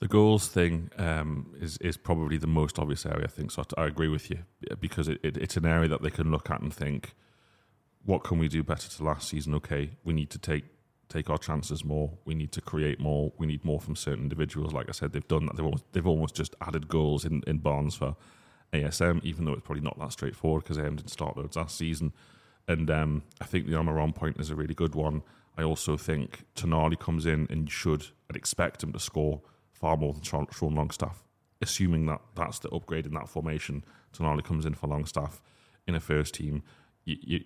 The 0.00 0.08
goals 0.08 0.48
thing 0.48 0.90
um, 0.96 1.54
is 1.60 1.76
is 1.78 1.96
probably 1.98 2.38
the 2.38 2.46
most 2.46 2.78
obvious 2.78 3.04
area. 3.04 3.24
I 3.24 3.28
think 3.28 3.50
so. 3.50 3.64
I 3.76 3.84
agree 3.84 4.08
with 4.08 4.30
you 4.30 4.38
because 4.80 5.08
it, 5.08 5.20
it, 5.22 5.36
it's 5.36 5.56
an 5.56 5.66
area 5.66 5.88
that 5.88 6.02
they 6.02 6.10
can 6.10 6.30
look 6.30 6.50
at 6.50 6.62
and 6.62 6.72
think, 6.72 7.14
what 8.04 8.24
can 8.24 8.38
we 8.38 8.48
do 8.48 8.62
better 8.62 8.88
to 8.88 9.04
last 9.04 9.28
season? 9.28 9.54
Okay, 9.56 9.90
we 10.02 10.14
need 10.14 10.30
to 10.30 10.38
take 10.38 10.64
take 11.10 11.28
our 11.28 11.38
chances 11.38 11.84
more. 11.84 12.12
We 12.24 12.34
need 12.34 12.52
to 12.52 12.60
create 12.60 13.00
more. 13.00 13.32
We 13.36 13.46
need 13.46 13.64
more 13.64 13.80
from 13.80 13.96
certain 13.96 14.22
individuals. 14.22 14.72
Like 14.72 14.88
I 14.88 14.92
said, 14.92 15.12
they've 15.12 15.26
done 15.28 15.46
that. 15.46 15.56
They've 15.56 15.66
almost, 15.66 15.84
they've 15.92 16.06
almost 16.06 16.34
just 16.34 16.54
added 16.60 16.88
goals 16.88 17.24
in, 17.24 17.42
in 17.46 17.58
Barnes 17.58 17.96
for 17.96 18.16
ASM, 18.72 19.22
even 19.24 19.44
though 19.44 19.52
it's 19.52 19.66
probably 19.66 19.82
not 19.82 19.98
that 19.98 20.12
straightforward 20.12 20.62
because 20.62 20.78
AM 20.78 20.96
didn't 20.96 21.10
start 21.10 21.36
loads 21.36 21.56
last 21.56 21.76
season. 21.76 22.12
And 22.68 22.90
um, 22.90 23.22
I 23.40 23.44
think 23.44 23.66
the 23.66 23.72
Almiron 23.72 24.14
point 24.14 24.38
is 24.38 24.50
a 24.50 24.54
really 24.54 24.74
good 24.74 24.94
one. 24.94 25.22
I 25.58 25.62
also 25.62 25.96
think 25.96 26.44
Tonali 26.54 26.98
comes 26.98 27.26
in 27.26 27.46
and 27.50 27.70
should 27.70 28.06
and 28.28 28.36
expect 28.36 28.82
him 28.82 28.92
to 28.92 29.00
score 29.00 29.42
far 29.72 29.96
more 29.96 30.12
than 30.12 30.22
Sean, 30.22 30.46
Sean 30.52 30.74
Longstaff, 30.74 31.24
assuming 31.60 32.06
that 32.06 32.20
that's 32.36 32.60
the 32.60 32.70
upgrade 32.70 33.06
in 33.06 33.14
that 33.14 33.28
formation. 33.28 33.84
Tonali 34.16 34.44
comes 34.44 34.64
in 34.64 34.74
for 34.74 34.86
Longstaff 34.86 35.42
in 35.88 35.96
a 35.96 36.00
first 36.00 36.34
team. 36.34 36.62
You, 37.04 37.16
you, 37.20 37.40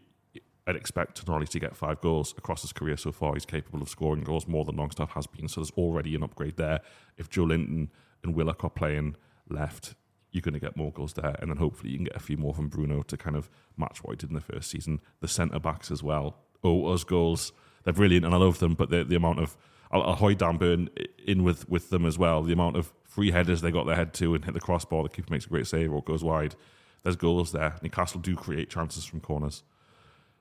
I'd 0.67 0.77
expect 0.77 1.25
Tonali 1.25 1.49
to 1.49 1.61
get 1.61 1.77
five 1.77 2.01
goals 2.01 2.35
across 2.39 2.63
his 2.63 2.73
career 2.73 2.97
so 2.97 3.13
far. 3.13 3.35
He's 3.35 3.45
capable 3.45 3.83
of 3.83 3.89
scoring 3.89 4.25
goals 4.25 4.49
more 4.49 4.65
than 4.65 4.77
Longstaff 4.77 5.13
has 5.13 5.27
been, 5.27 5.49
so 5.49 5.61
there's 5.61 5.71
already 5.73 6.15
an 6.15 6.23
upgrade 6.23 6.57
there. 6.57 6.81
If 7.19 7.29
Joelinton 7.29 7.89
and 8.23 8.35
Willock 8.35 8.65
are 8.65 8.71
playing 8.71 9.17
left, 9.49 9.95
you're 10.31 10.43
going 10.43 10.55
to 10.55 10.61
get 10.61 10.77
more 10.77 10.91
goals 10.91 11.13
there, 11.13 11.37
and 11.39 11.51
then 11.51 11.59
hopefully 11.59 11.91
you 11.91 11.99
can 11.99 12.05
get 12.05 12.17
a 12.17 12.21
few 12.21 12.37
more 12.37 12.55
from 12.55 12.69
Bruno 12.69 13.03
to 13.03 13.17
kind 13.17 13.37
of 13.37 13.51
match 13.77 14.03
what 14.03 14.13
he 14.13 14.17
did 14.17 14.31
in 14.31 14.35
the 14.35 14.41
first 14.41 14.71
season. 14.71 15.01
The 15.21 15.29
centre 15.29 15.61
backs 15.61 15.91
as 15.91 16.03
well. 16.03 16.39
Oh, 16.63 16.87
us 16.87 17.05
goals, 17.05 17.53
they're 17.85 17.93
brilliant, 17.93 18.25
and 18.25 18.35
I 18.35 18.39
love 18.39 18.59
them, 18.59 18.75
but 18.75 18.91
the, 18.91 19.05
the 19.05 19.17
amount 19.17 19.41
of 19.41 19.57
I'll, 19.95 20.03
I'll 20.03 20.35
Dan 20.35 20.57
Burn 20.57 20.89
in 21.25 21.45
with, 21.45 21.69
with 21.69 21.91
them 21.91 22.05
as 22.05 22.19
well. 22.19 22.43
The 22.43 22.53
amount 22.53 22.77
of 22.77 22.93
free 23.05 23.31
headers 23.31 23.61
they 23.61 23.71
got 23.71 23.87
their 23.87 23.95
head 23.95 24.13
to 24.15 24.35
and 24.35 24.45
hit 24.45 24.55
the 24.55 24.61
crossbar, 24.61 25.05
the 25.05 25.09
keeper 25.09 25.31
makes 25.31 25.47
a 25.47 25.49
great 25.49 25.67
save 25.67 25.93
or 25.93 26.03
goes 26.03 26.25
wide. 26.25 26.57
There's 27.05 27.17
goals 27.17 27.53
there. 27.53 27.77
Newcastle 27.83 28.21
do 28.21 28.35
create 28.35 28.71
chances 28.71 29.05
from 29.05 29.21
corners. 29.21 29.63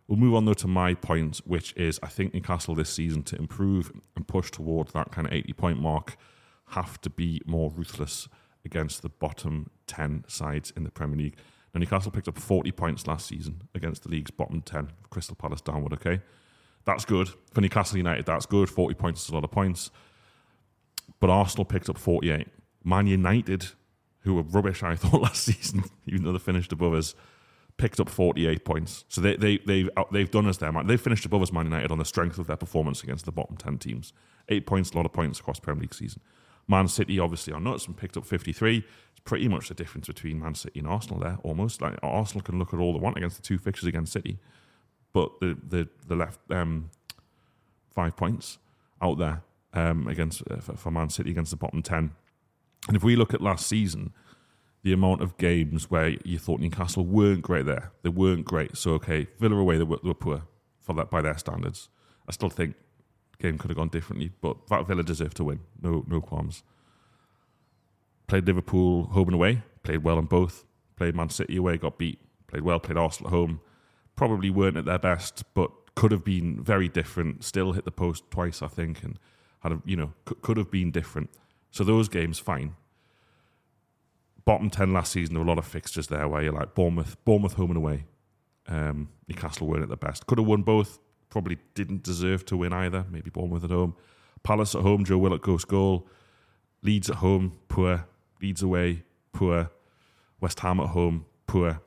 We'll 0.08 0.20
move 0.20 0.36
on 0.36 0.46
though 0.46 0.54
to 0.54 0.68
my 0.68 0.94
point, 0.94 1.38
which 1.46 1.74
is 1.76 2.00
I 2.04 2.08
think 2.08 2.34
Newcastle 2.34 2.76
this 2.76 2.90
season 2.90 3.24
to 3.24 3.36
improve 3.38 3.92
and 4.16 4.28
push 4.28 4.52
towards 4.52 4.94
that 4.94 5.12
kind 5.12 5.28
of 5.28 5.34
80 5.34 5.54
point 5.54 5.80
mark 5.82 6.18
have 6.68 7.00
to 7.02 7.10
be 7.10 7.42
more 7.46 7.72
ruthless 7.72 8.28
against 8.66 9.02
the 9.02 9.10
bottom 9.10 9.70
10 9.88 10.26
sides 10.28 10.72
in 10.76 10.84
the 10.84 10.92
Premier 10.92 11.18
League. 11.18 11.38
Now, 11.74 11.80
Newcastle 11.80 12.12
picked 12.12 12.28
up 12.28 12.38
40 12.38 12.72
points 12.72 13.08
last 13.08 13.28
season 13.28 13.64
against 13.74 14.04
the 14.04 14.10
league's 14.10 14.32
bottom 14.32 14.62
10, 14.62 14.90
Crystal 15.10 15.36
Palace 15.36 15.62
downward, 15.62 15.94
okay? 15.94 16.22
That's 16.86 17.06
good. 17.06 17.30
For 17.52 17.62
Newcastle 17.62 17.98
United, 17.98 18.26
that's 18.26 18.46
good. 18.46 18.70
40 18.70 18.94
points 18.96 19.24
is 19.24 19.30
a 19.30 19.34
lot 19.34 19.44
of 19.44 19.52
points. 19.52 19.90
But 21.20 21.30
Arsenal 21.30 21.66
picked 21.66 21.90
up 21.90 21.98
48. 21.98 22.48
Man 22.84 23.08
United, 23.08 23.68
who 24.20 24.36
were 24.36 24.44
rubbish, 24.44 24.84
I 24.84 24.96
thought, 24.96 25.22
last 25.24 25.44
season, 25.44 25.86
even 26.06 26.24
though 26.24 26.34
they 26.34 26.40
finished 26.40 26.72
above 26.72 26.94
us, 26.94 27.16
picked 27.78 28.00
up 28.00 28.10
48 28.10 28.66
points. 28.66 29.06
So 29.10 29.22
they, 29.22 29.36
they, 29.36 29.58
they've, 29.66 29.90
they've 30.12 30.30
done 30.30 30.48
us 30.48 30.58
there. 30.58 30.72
They've 30.86 31.00
finished 31.02 31.26
above 31.26 31.42
us, 31.42 31.52
Man 31.52 31.66
United, 31.66 31.92
on 31.92 31.98
the 31.98 32.06
strength 32.06 32.38
of 32.38 32.48
their 32.48 32.58
performance 32.58 33.04
against 33.04 33.26
the 33.26 33.32
bottom 33.32 33.58
10 33.58 33.78
teams. 33.78 34.14
Eight 34.50 34.66
points, 34.66 34.92
a 34.92 34.98
lot 34.98 35.06
of 35.06 35.14
points 35.14 35.40
across 35.40 35.60
Premier 35.60 35.82
League 35.82 35.94
season. 35.94 36.22
Man 36.68 36.88
City, 36.88 37.20
obviously, 37.20 37.54
are 37.54 37.60
nuts 37.60 37.88
and 37.88 37.98
picked 37.98 38.16
up 38.18 38.26
53. 38.26 38.78
It's 38.78 39.20
pretty 39.24 39.48
much 39.48 39.68
the 39.68 39.74
difference 39.74 40.08
between 40.08 40.40
Man 40.40 40.56
City 40.56 40.80
and 40.80 40.88
Arsenal 40.88 41.20
there, 41.20 41.38
almost. 41.44 41.82
Like 41.82 41.98
Arsenal 42.02 42.44
can 42.44 42.60
look 42.60 42.74
at 42.74 42.80
all 42.80 42.94
they 42.94 43.00
want 43.00 43.18
against 43.18 43.38
the 43.38 43.44
two 43.44 43.58
fixtures 43.58 43.88
against 43.88 44.14
City, 44.14 44.40
but 45.12 45.40
the 45.42 45.58
the, 45.68 45.90
the 46.08 46.16
left 46.16 46.40
um, 46.50 46.90
five 47.90 48.16
points 48.16 48.60
out 49.02 49.18
there 49.18 49.44
um, 49.74 50.08
against 50.08 50.42
uh, 50.50 50.58
for 50.58 50.92
Man 50.92 51.10
City 51.10 51.32
against 51.32 51.52
the 51.52 51.58
bottom 51.58 51.82
10. 51.82 52.12
And 52.88 52.98
if 52.98 53.04
we 53.04 53.16
look 53.16 53.34
at 53.34 53.42
last 53.42 53.68
season, 53.68 54.14
the 54.84 54.94
amount 54.94 55.22
of 55.22 55.38
games 55.38 55.90
where 55.90 56.10
you 56.26 56.38
thought 56.38 56.60
Newcastle 56.60 57.06
weren't 57.06 57.42
great 57.42 57.66
there. 57.66 57.92
They 58.04 58.10
weren't 58.10 58.46
great. 58.46 58.78
So 58.78 58.92
okay, 58.94 59.28
Villa 59.40 59.56
away 59.56 59.78
they 59.78 59.84
were, 59.84 60.00
they 60.04 60.10
were 60.10 60.14
poor 60.14 60.44
for 60.82 60.94
that 60.96 61.10
by 61.10 61.22
their 61.22 61.38
standards. 61.38 61.90
I 62.28 62.34
still 62.34 62.50
think 62.50 62.76
game 63.42 63.58
could 63.58 63.70
have 63.70 63.78
gone 63.78 63.88
differently, 63.88 64.32
but 64.42 64.68
that 64.68 64.86
Villa 64.86 65.04
deserved 65.04 65.38
to 65.38 65.46
win. 65.46 65.62
No 65.82 66.04
no 66.08 66.22
qualms. 66.22 66.64
Played 68.28 68.46
Liverpool 68.46 69.06
home 69.06 69.30
and 69.30 69.36
away. 69.36 69.64
Played 69.84 70.04
well 70.04 70.18
on 70.18 70.26
both. 70.26 70.66
Played 70.98 71.16
Man 71.16 71.30
City 71.30 71.56
away. 71.56 71.78
Got 71.78 71.98
beat. 71.98 72.20
Played 72.48 72.64
well. 72.64 72.80
Played 72.80 72.98
Arsenal 72.98 73.30
at 73.30 73.34
home. 73.34 73.62
Probably 74.16 74.50
weren't 74.50 74.78
at 74.78 74.86
their 74.86 75.00
best, 75.00 75.44
but 75.54 75.72
could 75.96 76.12
have 76.12 76.24
been 76.24 76.62
very 76.62 76.90
different. 76.90 77.44
Still 77.44 77.72
hit 77.72 77.86
the 77.86 77.92
post 77.92 78.30
twice, 78.32 78.62
I 78.62 78.68
think, 78.68 79.02
and 79.04 79.18
had 79.62 79.72
a, 79.72 79.82
you 79.86 79.96
know 79.96 80.14
could 80.26 80.58
have 80.58 80.70
been 80.70 80.92
different. 80.92 81.30
So 81.72 81.84
those 81.84 82.10
games 82.10 82.38
fine 82.38 82.76
bottom 84.46 84.70
10 84.70 84.94
last 84.94 85.12
season, 85.12 85.36
there 85.36 85.44
were 85.44 85.48
a 85.48 85.50
lot 85.50 85.58
of 85.60 85.66
fixtures 85.66 86.08
there 86.08 86.28
where 86.28 86.42
you're 86.42 86.54
like 86.54 86.74
Bournemouth, 86.76 87.18
Bournemouth 87.26 87.54
home 87.54 87.72
and 87.72 87.78
away. 87.78 88.06
Um, 88.68 89.10
Newcastle 89.28 89.68
weren't 89.68 89.84
at 89.84 89.90
the 89.90 89.98
best. 89.98 90.26
Could 90.28 90.38
have 90.38 90.48
won 90.48 90.64
both. 90.64 91.00
Probably 91.30 91.58
didn't 91.74 92.04
deserve 92.04 92.46
to 92.46 92.58
win 92.58 92.74
either. 92.74 93.06
Maybe 93.10 93.30
Bournemouth 93.30 93.64
at 93.64 93.72
home. 93.72 93.96
Palace 94.44 94.76
at 94.76 94.82
home, 94.82 95.06
Joe 95.06 95.18
Willock 95.18 95.42
ghost 95.42 95.68
goal. 95.68 96.08
Leeds 96.82 97.10
at 97.10 97.18
home, 97.18 97.58
poor. 97.70 98.06
Leeds 98.42 98.62
away, 98.62 99.04
poor. 99.32 99.72
West 100.40 100.60
Ham 100.60 100.80
at 100.80 100.90
home, 100.90 101.26
poor. 101.48 101.82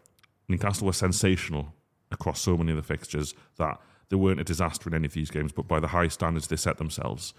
Newcastle 0.49 0.87
were 0.87 0.92
sensational 0.92 1.75
across 2.11 2.40
so 2.40 2.57
many 2.57 2.71
of 2.71 2.77
the 2.77 2.83
fixtures 2.83 3.35
that 3.57 3.81
they 4.09 4.16
weren't 4.16 4.40
a 4.40 4.45
disaster 4.45 4.88
in 4.88 4.95
any 4.95 5.07
of 5.07 5.12
these 5.12 5.31
games, 5.31 5.53
but 5.53 5.66
by 5.66 5.81
the 5.81 5.88
high 5.88 6.09
standards 6.09 6.47
they 6.47 6.57
set 6.57 6.79
themselves, 6.79 7.35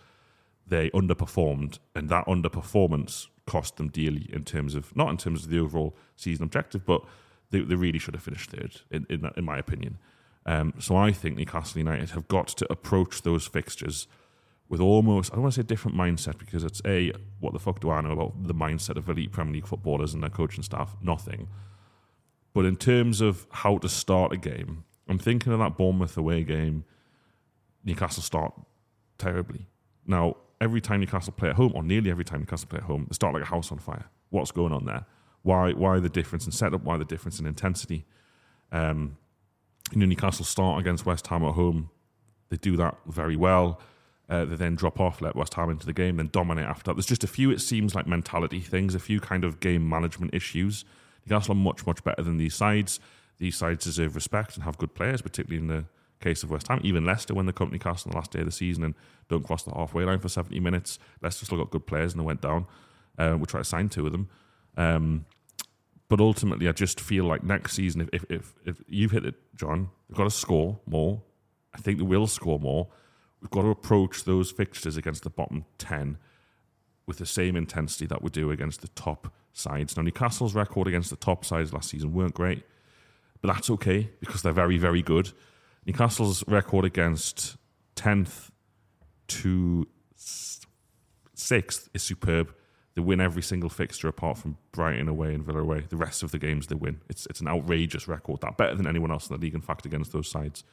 they 0.67 0.89
underperformed, 0.89 1.80
and 1.95 2.10
that 2.10 2.25
underperformance 2.25 3.27
cost 3.47 3.77
them 3.77 3.88
dearly 3.89 4.29
in 4.31 4.43
terms 4.43 4.75
of 4.75 4.95
not 4.95 5.10
in 5.10 5.17
terms 5.17 5.43
of 5.43 5.49
the 5.49 5.60
overall 5.60 5.95
season 6.15 6.43
objective, 6.43 6.86
but 6.86 7.01
they, 7.49 7.62
they 7.62 7.75
really 7.75 7.99
should 7.99 8.13
have 8.13 8.23
finished 8.23 8.51
third, 8.51 8.81
in 8.91 9.05
in, 9.10 9.29
in 9.36 9.45
my 9.45 9.57
opinion. 9.57 9.97
Um, 10.45 10.73
so 10.79 10.95
I 10.95 11.12
think 11.12 11.38
Newcastle 11.38 11.79
United 11.79 12.12
have 12.12 12.27
got 12.27 12.47
to 12.49 12.67
approach 12.71 13.23
those 13.23 13.47
fixtures 13.47 14.07
with 14.69 14.79
almost 14.81 15.31
I 15.31 15.36
don't 15.36 15.43
want 15.43 15.55
to 15.55 15.62
say 15.62 15.65
a 15.65 15.65
different 15.65 15.97
mindset 15.97 16.38
because 16.38 16.63
it's 16.63 16.81
a 16.86 17.12
what 17.39 17.53
the 17.53 17.60
fuck 17.60 17.79
do 17.79 17.89
I 17.89 18.01
know 18.01 18.12
about 18.12 18.47
the 18.47 18.53
mindset 18.53 18.97
of 18.97 19.10
elite 19.10 19.31
Premier 19.31 19.55
League 19.55 19.67
footballers 19.67 20.13
and 20.13 20.23
their 20.23 20.29
coaching 20.29 20.63
staff? 20.63 20.95
Nothing. 21.01 21.47
But 22.53 22.65
in 22.65 22.75
terms 22.75 23.21
of 23.21 23.45
how 23.51 23.77
to 23.79 23.89
start 23.89 24.33
a 24.33 24.38
game, 24.38 24.83
I'm 25.07 25.19
thinking 25.19 25.53
of 25.53 25.60
that 25.60 25.77
Bournemouth 25.77 26.17
away 26.17 26.43
game. 26.43 26.86
Newcastle 27.83 28.23
start 28.23 28.53
terribly. 29.17 29.67
Now 30.05 30.38
every 30.60 30.82
time 30.82 31.00
Newcastle 31.00 31.34
play 31.34 31.50
at 31.50 31.56
home, 31.56 31.72
or 31.76 31.84
nearly 31.84 32.12
every 32.12 32.26
time 32.26 32.39
Newcastle 32.39 32.67
play 32.67 32.80
at 32.80 32.86
home, 32.86 33.08
they 33.10 33.13
start 33.13 33.34
like 33.34 33.43
a 33.43 33.48
house 33.48 33.72
on 33.72 33.80
fire. 33.80 34.06
What's 34.30 34.52
going 34.52 34.74
on 34.74 34.86
there? 34.86 35.06
Why 35.43 35.72
why 35.72 36.00
the 36.00 36.10
difference 36.10 36.46
in 36.46 36.52
setup? 36.52 36.84
Why 36.84 36.98
the 36.98 37.06
difference 37.06 37.39
in 37.39 37.46
intensity? 37.46 38.06
Um, 38.72 39.17
you 39.91 40.00
know, 40.00 40.06
Newcastle 40.06 40.46
start 40.46 40.80
against 40.80 41.06
West 41.06 41.28
Ham 41.28 41.43
at 41.46 41.54
home. 41.54 41.89
They 42.50 42.58
do 42.58 42.76
that 42.78 42.98
very 43.06 43.36
well. 43.36 43.80
Uh, 44.30 44.43
they 44.43 44.56
then 44.56 44.76
drop 44.76 45.00
off, 45.00 45.22
let 45.22 45.36
West 45.36 45.54
Ham 45.54 45.70
into 45.70 45.86
the 45.86 45.93
game, 45.93 46.17
then 46.17 46.30
dominate 46.32 46.65
after 46.65 46.84
that. 46.86 46.96
There's 46.96 47.06
just 47.06 47.24
a 47.24 47.28
few, 47.28 47.50
it 47.50 47.62
seems 47.62 47.96
like 47.96 48.08
mentality 48.08 48.60
things, 48.60 48.93
a 48.93 49.00
few 49.00 49.22
kind 49.22 49.46
of 49.46 49.62
game 49.62 49.88
management 49.88 50.34
issues. 50.34 50.84
Newcastle 51.26 51.54
are 51.54 51.56
much, 51.56 51.86
much 51.86 52.04
better 52.04 52.22
than 52.22 52.38
these 52.38 52.54
sides. 52.54 53.00
These 53.38 53.56
sides 53.56 53.86
deserve 53.86 54.15
respect 54.15 54.56
and 54.56 54.65
have 54.65 54.78
good 54.78 54.93
players, 54.93 55.22
particularly 55.22 55.62
in 55.62 55.67
the 55.67 55.86
case 56.19 56.43
of 56.43 56.51
West 56.51 56.67
Ham. 56.67 56.80
Even 56.84 57.06
Leicester, 57.06 57.34
when 57.34 57.45
the 57.45 57.53
company 57.53 57.77
Newcastle 57.77 58.10
on 58.10 58.12
the 58.12 58.17
last 58.17 58.32
day 58.32 58.39
of 58.39 58.45
the 58.45 58.51
season 58.51 58.84
and 58.84 58.95
don't 59.30 59.45
cross 59.45 59.63
the 59.63 59.71
halfway 59.71 60.03
line 60.06 60.19
for 60.19 60.30
70 60.30 60.60
minutes, 60.60 60.99
Leicester 61.21 61.45
still 61.45 61.58
got 61.58 61.69
good 61.69 61.86
players 61.86 62.13
and 62.13 62.21
they 62.21 62.25
went 62.25 62.41
down. 62.41 62.65
Uh, 63.17 63.36
we 63.39 63.45
tried 63.45 63.62
to 63.62 63.65
sign 63.65 63.89
two 63.89 64.06
of 64.06 64.12
them. 64.12 64.30
Um, 64.75 65.25
but 66.10 66.21
ultimately, 66.21 66.67
I 66.67 66.71
just 66.71 67.01
feel 67.01 67.25
like 67.25 67.43
next 67.43 67.73
season, 67.73 68.01
if, 68.01 68.10
if, 68.13 68.25
if, 68.30 68.53
if 68.65 68.84
you've 68.88 69.12
hit 69.12 69.25
it, 69.25 69.36
John, 69.56 69.89
we've 70.08 70.17
got 70.17 70.23
to 70.23 70.30
score 70.30 70.80
more. 70.86 71.21
I 71.73 71.80
think 71.80 71.99
we 71.99 72.06
will 72.06 72.27
score 72.27 72.60
more. 72.60 72.88
We've 73.41 73.51
got 73.51 73.63
to 73.63 73.69
approach 73.69 74.23
those 74.23 74.51
fixtures 74.51 74.97
against 74.97 75.23
the 75.23 75.30
bottom 75.30 75.65
10 75.77 76.17
with 77.06 77.17
the 77.17 77.25
same 77.25 77.56
intensity 77.56 78.06
that 78.08 78.21
we 78.21 78.30
do 78.30 78.51
against 78.51 78.82
the 78.82 78.88
top 78.89 79.34
sides. 79.53 79.95
Now, 79.95 80.03
Newcastle's 80.03 80.56
record 80.56 80.88
against 80.88 81.10
the 81.10 81.15
top 81.15 81.45
sides 81.45 81.73
last 81.73 81.89
season 81.89 82.13
weren't 82.13 82.34
great, 82.34 82.63
but 83.41 83.53
that's 83.53 83.69
okay 83.71 84.10
because 84.19 84.41
they're 84.41 84.53
very, 84.53 84.77
very 84.77 85.01
good. 85.01 85.32
Newcastle's 85.88 86.43
record 86.47 86.84
against 86.84 87.56
10th 87.95 88.50
to 89.28 89.88
6th 90.17 91.88
is 91.93 92.04
superb. 92.04 92.54
They 92.93 93.02
win 93.02 93.21
every 93.21 93.41
single 93.41 93.69
fixture 93.69 94.10
apart 94.10 94.38
from 94.38 94.58
Brighton 94.73 95.08
away 95.08 95.34
and 95.34 95.45
Villa 95.45 95.62
away. 95.62 95.86
The 95.88 95.95
rest 95.95 96.23
of 96.23 96.32
the 96.32 96.39
games 96.39 96.67
they 96.67 96.76
win. 96.76 97.00
It's 97.10 97.26
it's 97.28 97.39
an 97.39 97.47
outrageous 97.47 98.08
record. 98.08 98.41
That 98.41 98.58
better 98.58 98.76
than 98.76 98.88
anyone 98.88 99.12
else 99.12 99.30
in 99.30 99.36
the 99.36 99.41
league, 99.41 99.56
in 99.56 99.62
fact, 99.62 99.86
against 99.86 100.12
those 100.12 100.28
sides. 100.28 100.63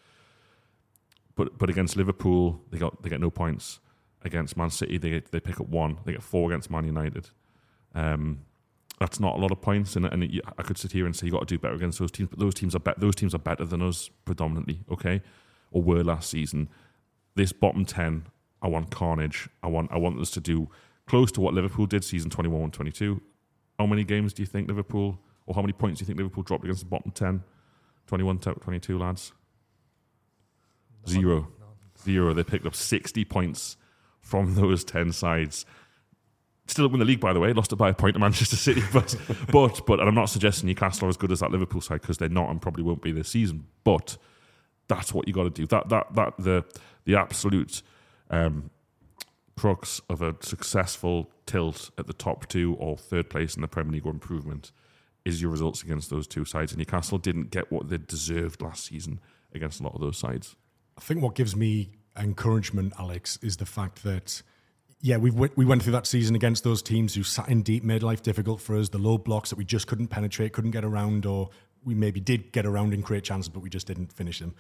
But 1.37 1.59
but 1.59 1.71
against 1.71 1.97
Liverpool, 1.97 2.61
they 2.71 2.79
got 2.79 3.03
they 3.03 3.11
get 3.11 3.21
no 3.21 3.31
points. 3.31 3.79
Against 4.23 4.57
Man 4.57 4.71
City, 4.71 4.97
they 4.97 5.21
they 5.31 5.39
pick 5.39 5.61
up 5.61 5.69
one. 5.69 5.99
They 6.07 6.13
get 6.13 6.23
four 6.23 6.51
against 6.51 6.71
Man 6.71 6.87
United. 6.87 7.29
Um, 7.95 8.47
that's 9.05 9.21
not 9.21 9.37
a 9.37 9.39
lot 9.39 9.51
of 9.51 9.61
points, 9.61 9.97
and, 9.97 10.07
and 10.07 10.41
I 10.57 10.63
could 10.63 10.79
sit 10.79 10.93
here 10.93 11.05
and 11.05 11.15
say 11.15 11.27
you 11.27 11.33
got 11.33 11.41
to 11.41 11.55
do 11.55 11.59
better 11.59 11.75
against 11.75 11.99
those 11.99 12.11
teams. 12.11 12.31
But 12.31 12.39
those 12.39 12.55
teams 12.55 12.75
are 12.75 12.79
be- 12.79 12.95
those 12.97 13.15
teams 13.15 13.35
are 13.35 13.39
better 13.39 13.67
than 13.67 13.83
us 13.83 14.09
predominantly. 14.25 14.81
Okay, 14.91 15.21
or 15.71 15.83
were 15.83 16.03
last 16.03 16.31
season. 16.31 16.71
This 17.35 17.53
bottom 17.53 17.85
ten, 17.85 18.29
I 18.63 18.69
want 18.69 18.91
carnage. 18.91 19.47
I 19.63 19.67
want 19.67 19.93
I 19.93 19.99
want 19.99 20.19
us 20.21 20.31
to 20.31 20.41
do 20.41 20.71
close 21.07 21.31
to 21.33 21.43
what 21.43 21.53
Liverpool 21.53 21.85
did 21.85 22.03
season 22.03 22.31
21 22.31 22.63
and 22.63 22.73
22. 22.73 23.21
How 23.79 23.85
many 23.85 24.05
games 24.05 24.33
do 24.33 24.41
you 24.43 24.47
think 24.47 24.69
Liverpool, 24.69 25.19
or 25.45 25.55
how 25.55 25.61
many 25.61 25.75
points 25.75 25.99
do 25.99 26.05
you 26.05 26.07
think 26.07 26.17
Liverpool 26.17 26.43
dropped 26.43 26.65
against 26.65 26.81
the 26.81 26.89
bottom 26.89 27.11
10? 27.11 27.45
21, 28.07 28.39
22 28.39 28.99
lads? 28.99 29.33
Zero. 31.07 31.49
Zero. 32.03 32.33
They 32.33 32.43
picked 32.43 32.65
up 32.65 32.75
60 32.75 33.23
points 33.27 33.77
from 34.23 34.55
those 34.61 34.83
10 34.83 35.13
sides. 35.13 35.67
Still 36.67 36.89
win 36.89 36.99
the 36.99 37.05
league, 37.05 37.21
by 37.21 37.33
the 37.33 37.41
way. 37.41 37.53
Lost 37.53 37.73
it 37.73 37.77
by 37.77 37.91
a 37.91 37.95
point 37.95 38.15
to 38.15 38.21
Manchester 38.21 38.57
City, 38.57 38.83
but 38.93 39.17
but 39.53 39.85
but 39.87 40.01
and 40.01 40.09
I'm 40.09 40.15
not 40.15 40.31
suggesting 40.31 40.67
Newcastle 40.67 41.07
are 41.07 41.11
as 41.11 41.17
good 41.17 41.31
as 41.31 41.41
that 41.41 41.51
Liverpool 41.51 41.81
side 41.81 42.01
because 42.01 42.19
they're 42.19 42.29
not 42.29 42.51
and 42.51 42.61
probably 42.61 42.83
won't 42.83 43.03
be 43.03 43.13
this 43.13 43.29
season. 43.29 43.67
But 43.85 44.17
that's 44.89 45.13
what 45.13 45.29
you 45.29 45.35
got 45.35 45.45
to 45.45 45.51
do. 45.51 45.67
That 45.67 45.89
that 45.91 46.15
that 46.15 46.35
the 46.39 46.65
the 47.05 47.17
absolute 47.17 47.83
um, 48.31 48.71
crux 49.57 50.01
of 50.09 50.23
a 50.23 50.37
successful 50.41 51.31
tilt 51.47 51.91
at 51.99 52.07
the 52.07 52.13
top 52.13 52.49
two 52.49 52.75
or 52.79 52.97
third 52.97 53.29
place 53.31 53.57
in 53.57 53.63
the 53.63 53.69
Premier 53.69 53.93
League 53.93 54.07
or 54.07 54.11
improvement 54.11 54.73
is 55.25 55.41
your 55.41 55.51
results 55.51 55.83
against 55.83 56.11
those 56.11 56.27
two 56.27 56.45
sides. 56.45 56.73
And 56.73 56.79
Newcastle 56.79 57.19
didn't 57.19 57.51
get 57.51 57.71
what 57.73 57.89
they 57.89 57.99
deserved 57.99 58.61
last 58.63 58.85
season 58.85 59.21
against 59.55 59.81
a 59.81 59.83
lot 59.83 59.95
of 59.95 60.01
those 60.01 60.19
sides. 60.19 60.57
I 60.99 61.01
think 61.01 61.23
what 61.23 61.35
gives 61.35 61.57
me 61.57 61.93
encouragement, 62.17 62.93
Alex, 62.99 63.39
is 63.43 63.57
the 63.57 63.67
fact 63.67 64.03
that 64.05 64.43
yeah, 65.05 65.19
we 65.19 65.31
we 65.31 65.67
went 65.67 65.83
through 65.83 65.93
that 65.93 66.07
season 66.07 66.35
against 66.35 66.65
those 66.65 66.81
teams 66.81 67.15
who 67.15 67.23
sat 67.25 67.51
in 67.51 67.61
deep, 67.61 67.85
made 67.85 68.03
life 68.03 68.23
difficult 68.23 68.63
for 68.63 68.75
us. 68.75 68.89
The 68.89 68.97
low 68.97 69.19
blocks 69.19 69.51
that 69.51 69.57
we 69.57 69.65
just 69.67 69.87
couldn't 69.87 70.09
penetrate, 70.09 70.55
couldn't 70.55 70.71
get 70.71 70.83
around, 70.83 71.27
or 71.27 71.51
we 71.85 71.95
maybe 71.95 72.21
did 72.21 72.53
get 72.53 72.65
around 72.65 72.95
and 72.95 73.05
create 73.05 73.23
chances, 73.23 73.51
but 73.51 73.61
we 73.61 73.69
just 73.69 73.87
didn't 73.87 74.15
finish 74.15 74.39
them. 74.39 74.55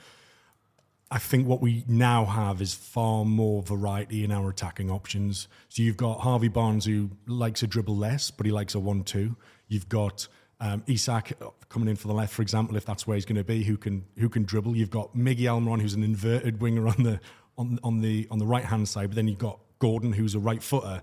I 1.10 1.18
think 1.18 1.48
what 1.48 1.62
we 1.62 1.86
now 1.88 2.26
have 2.26 2.60
is 2.60 2.74
far 2.74 3.24
more 3.24 3.62
variety 3.62 4.22
in 4.22 4.30
our 4.30 4.50
attacking 4.50 4.90
options. 4.90 5.48
So 5.70 5.82
you've 5.82 5.96
got 5.96 6.20
Harvey 6.20 6.48
Barnes 6.48 6.84
who 6.84 7.12
likes 7.26 7.62
a 7.62 7.66
dribble 7.66 7.96
less, 7.96 8.30
but 8.30 8.44
he 8.44 8.52
likes 8.52 8.74
a 8.74 8.80
one-two. 8.80 9.36
You've 9.68 9.88
got 9.88 10.28
um, 10.60 10.82
Isak 10.86 11.38
coming 11.70 11.88
in 11.88 11.96
for 11.96 12.08
the 12.08 12.14
left, 12.14 12.34
for 12.34 12.42
example, 12.42 12.76
if 12.76 12.84
that's 12.84 13.06
where 13.06 13.14
he's 13.14 13.24
going 13.24 13.36
to 13.36 13.44
be, 13.44 13.64
who 13.64 13.78
can 13.78 14.04
who 14.18 14.28
can 14.28 14.42
dribble. 14.42 14.76
You've 14.76 14.90
got 14.90 15.16
Miggy 15.16 15.44
Almiron, 15.44 15.80
who's 15.80 15.94
an 15.94 16.04
inverted 16.04 16.60
winger 16.60 16.86
on 16.86 17.02
the 17.02 17.18
on 17.56 17.78
on 17.82 18.02
the 18.02 18.28
on 18.30 18.38
the 18.38 18.46
right 18.46 18.64
hand 18.64 18.86
side, 18.86 19.08
but 19.08 19.16
then 19.16 19.26
you've 19.26 19.38
got 19.38 19.58
Gordon, 19.84 20.14
who's 20.14 20.34
a 20.34 20.38
right 20.38 20.62
footer 20.62 21.02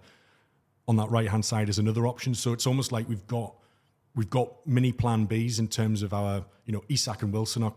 on 0.88 0.96
that 0.96 1.12
right 1.12 1.28
hand 1.28 1.46
side 1.46 1.70
is 1.70 1.78
another 1.78 2.08
option. 2.08 2.34
So 2.34 2.52
it's 2.52 2.66
almost 2.66 2.92
like 2.92 3.08
we've 3.08 3.28
got 3.28 3.54
we've 4.16 4.32
got 4.32 4.50
mini 4.66 4.92
plan 4.92 5.28
Bs 5.28 5.60
in 5.60 5.68
terms 5.68 6.02
of 6.02 6.16
our 6.16 6.44
you 6.66 6.74
know 6.74 6.84
Isak 6.90 7.22
and 7.22 7.32
Wilson 7.32 7.62
are 7.62 7.76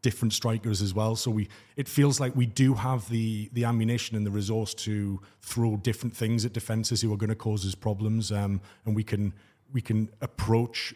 different 0.00 0.32
strikers 0.32 0.80
as 0.80 0.94
well. 0.94 1.16
So 1.16 1.32
we 1.32 1.48
it 1.74 1.88
feels 1.88 2.20
like 2.20 2.36
we 2.36 2.46
do 2.46 2.74
have 2.74 3.08
the 3.08 3.50
the 3.52 3.64
ammunition 3.64 4.16
and 4.16 4.24
the 4.24 4.30
resource 4.30 4.74
to 4.74 5.20
throw 5.42 5.76
different 5.76 6.14
things 6.14 6.44
at 6.44 6.52
defenses 6.52 7.02
who 7.02 7.12
are 7.12 7.16
going 7.16 7.30
to 7.30 7.42
cause 7.48 7.66
us 7.66 7.74
problems, 7.74 8.30
um, 8.30 8.60
and 8.84 8.94
we 8.94 9.02
can 9.02 9.34
we 9.72 9.80
can 9.80 10.08
approach 10.20 10.94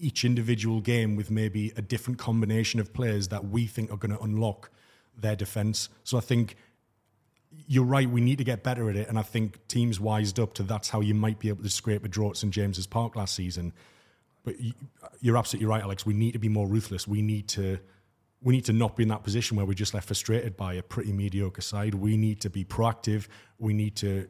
each 0.00 0.24
individual 0.24 0.80
game 0.80 1.14
with 1.14 1.30
maybe 1.30 1.72
a 1.76 1.82
different 1.82 2.18
combination 2.18 2.80
of 2.80 2.92
players 2.92 3.28
that 3.28 3.44
we 3.44 3.64
think 3.66 3.92
are 3.92 3.96
going 3.96 4.16
to 4.16 4.22
unlock 4.24 4.70
their 5.16 5.36
defense. 5.36 5.88
So 6.02 6.18
I 6.18 6.20
think 6.20 6.56
you're 7.66 7.84
right. 7.84 8.08
We 8.08 8.20
need 8.20 8.38
to 8.38 8.44
get 8.44 8.62
better 8.62 8.88
at 8.90 8.96
it, 8.96 9.08
and 9.08 9.18
I 9.18 9.22
think 9.22 9.66
teams 9.68 9.98
wised 9.98 10.38
up 10.38 10.54
to 10.54 10.62
that's 10.62 10.88
how 10.88 11.00
you 11.00 11.14
might 11.14 11.38
be 11.38 11.48
able 11.48 11.62
to 11.62 11.70
scrape 11.70 12.04
a 12.04 12.08
draw 12.08 12.30
at 12.30 12.36
St 12.36 12.52
James's 12.52 12.86
Park 12.86 13.16
last 13.16 13.34
season. 13.34 13.72
But 14.44 14.56
you're 15.20 15.36
absolutely 15.36 15.66
right, 15.66 15.82
Alex. 15.82 16.06
We 16.06 16.14
need 16.14 16.32
to 16.32 16.38
be 16.38 16.48
more 16.48 16.66
ruthless. 16.66 17.06
We 17.06 17.22
need 17.22 17.48
to 17.48 17.78
we 18.40 18.54
need 18.54 18.64
to 18.66 18.72
not 18.72 18.96
be 18.96 19.02
in 19.02 19.08
that 19.08 19.24
position 19.24 19.56
where 19.56 19.66
we're 19.66 19.74
just 19.74 19.94
left 19.94 20.06
frustrated 20.06 20.56
by 20.56 20.74
a 20.74 20.82
pretty 20.82 21.12
mediocre 21.12 21.60
side. 21.60 21.94
We 21.94 22.16
need 22.16 22.40
to 22.42 22.50
be 22.50 22.64
proactive. 22.64 23.26
We 23.58 23.72
need 23.72 23.96
to 23.96 24.28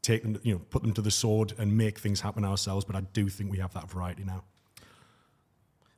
take 0.00 0.22
them, 0.22 0.38
you 0.42 0.54
know, 0.54 0.60
put 0.70 0.82
them 0.82 0.92
to 0.92 1.02
the 1.02 1.10
sword 1.10 1.54
and 1.58 1.76
make 1.76 1.98
things 1.98 2.20
happen 2.20 2.44
ourselves. 2.44 2.84
But 2.84 2.94
I 2.94 3.00
do 3.00 3.28
think 3.28 3.50
we 3.50 3.58
have 3.58 3.74
that 3.74 3.90
variety 3.90 4.24
now. 4.24 4.44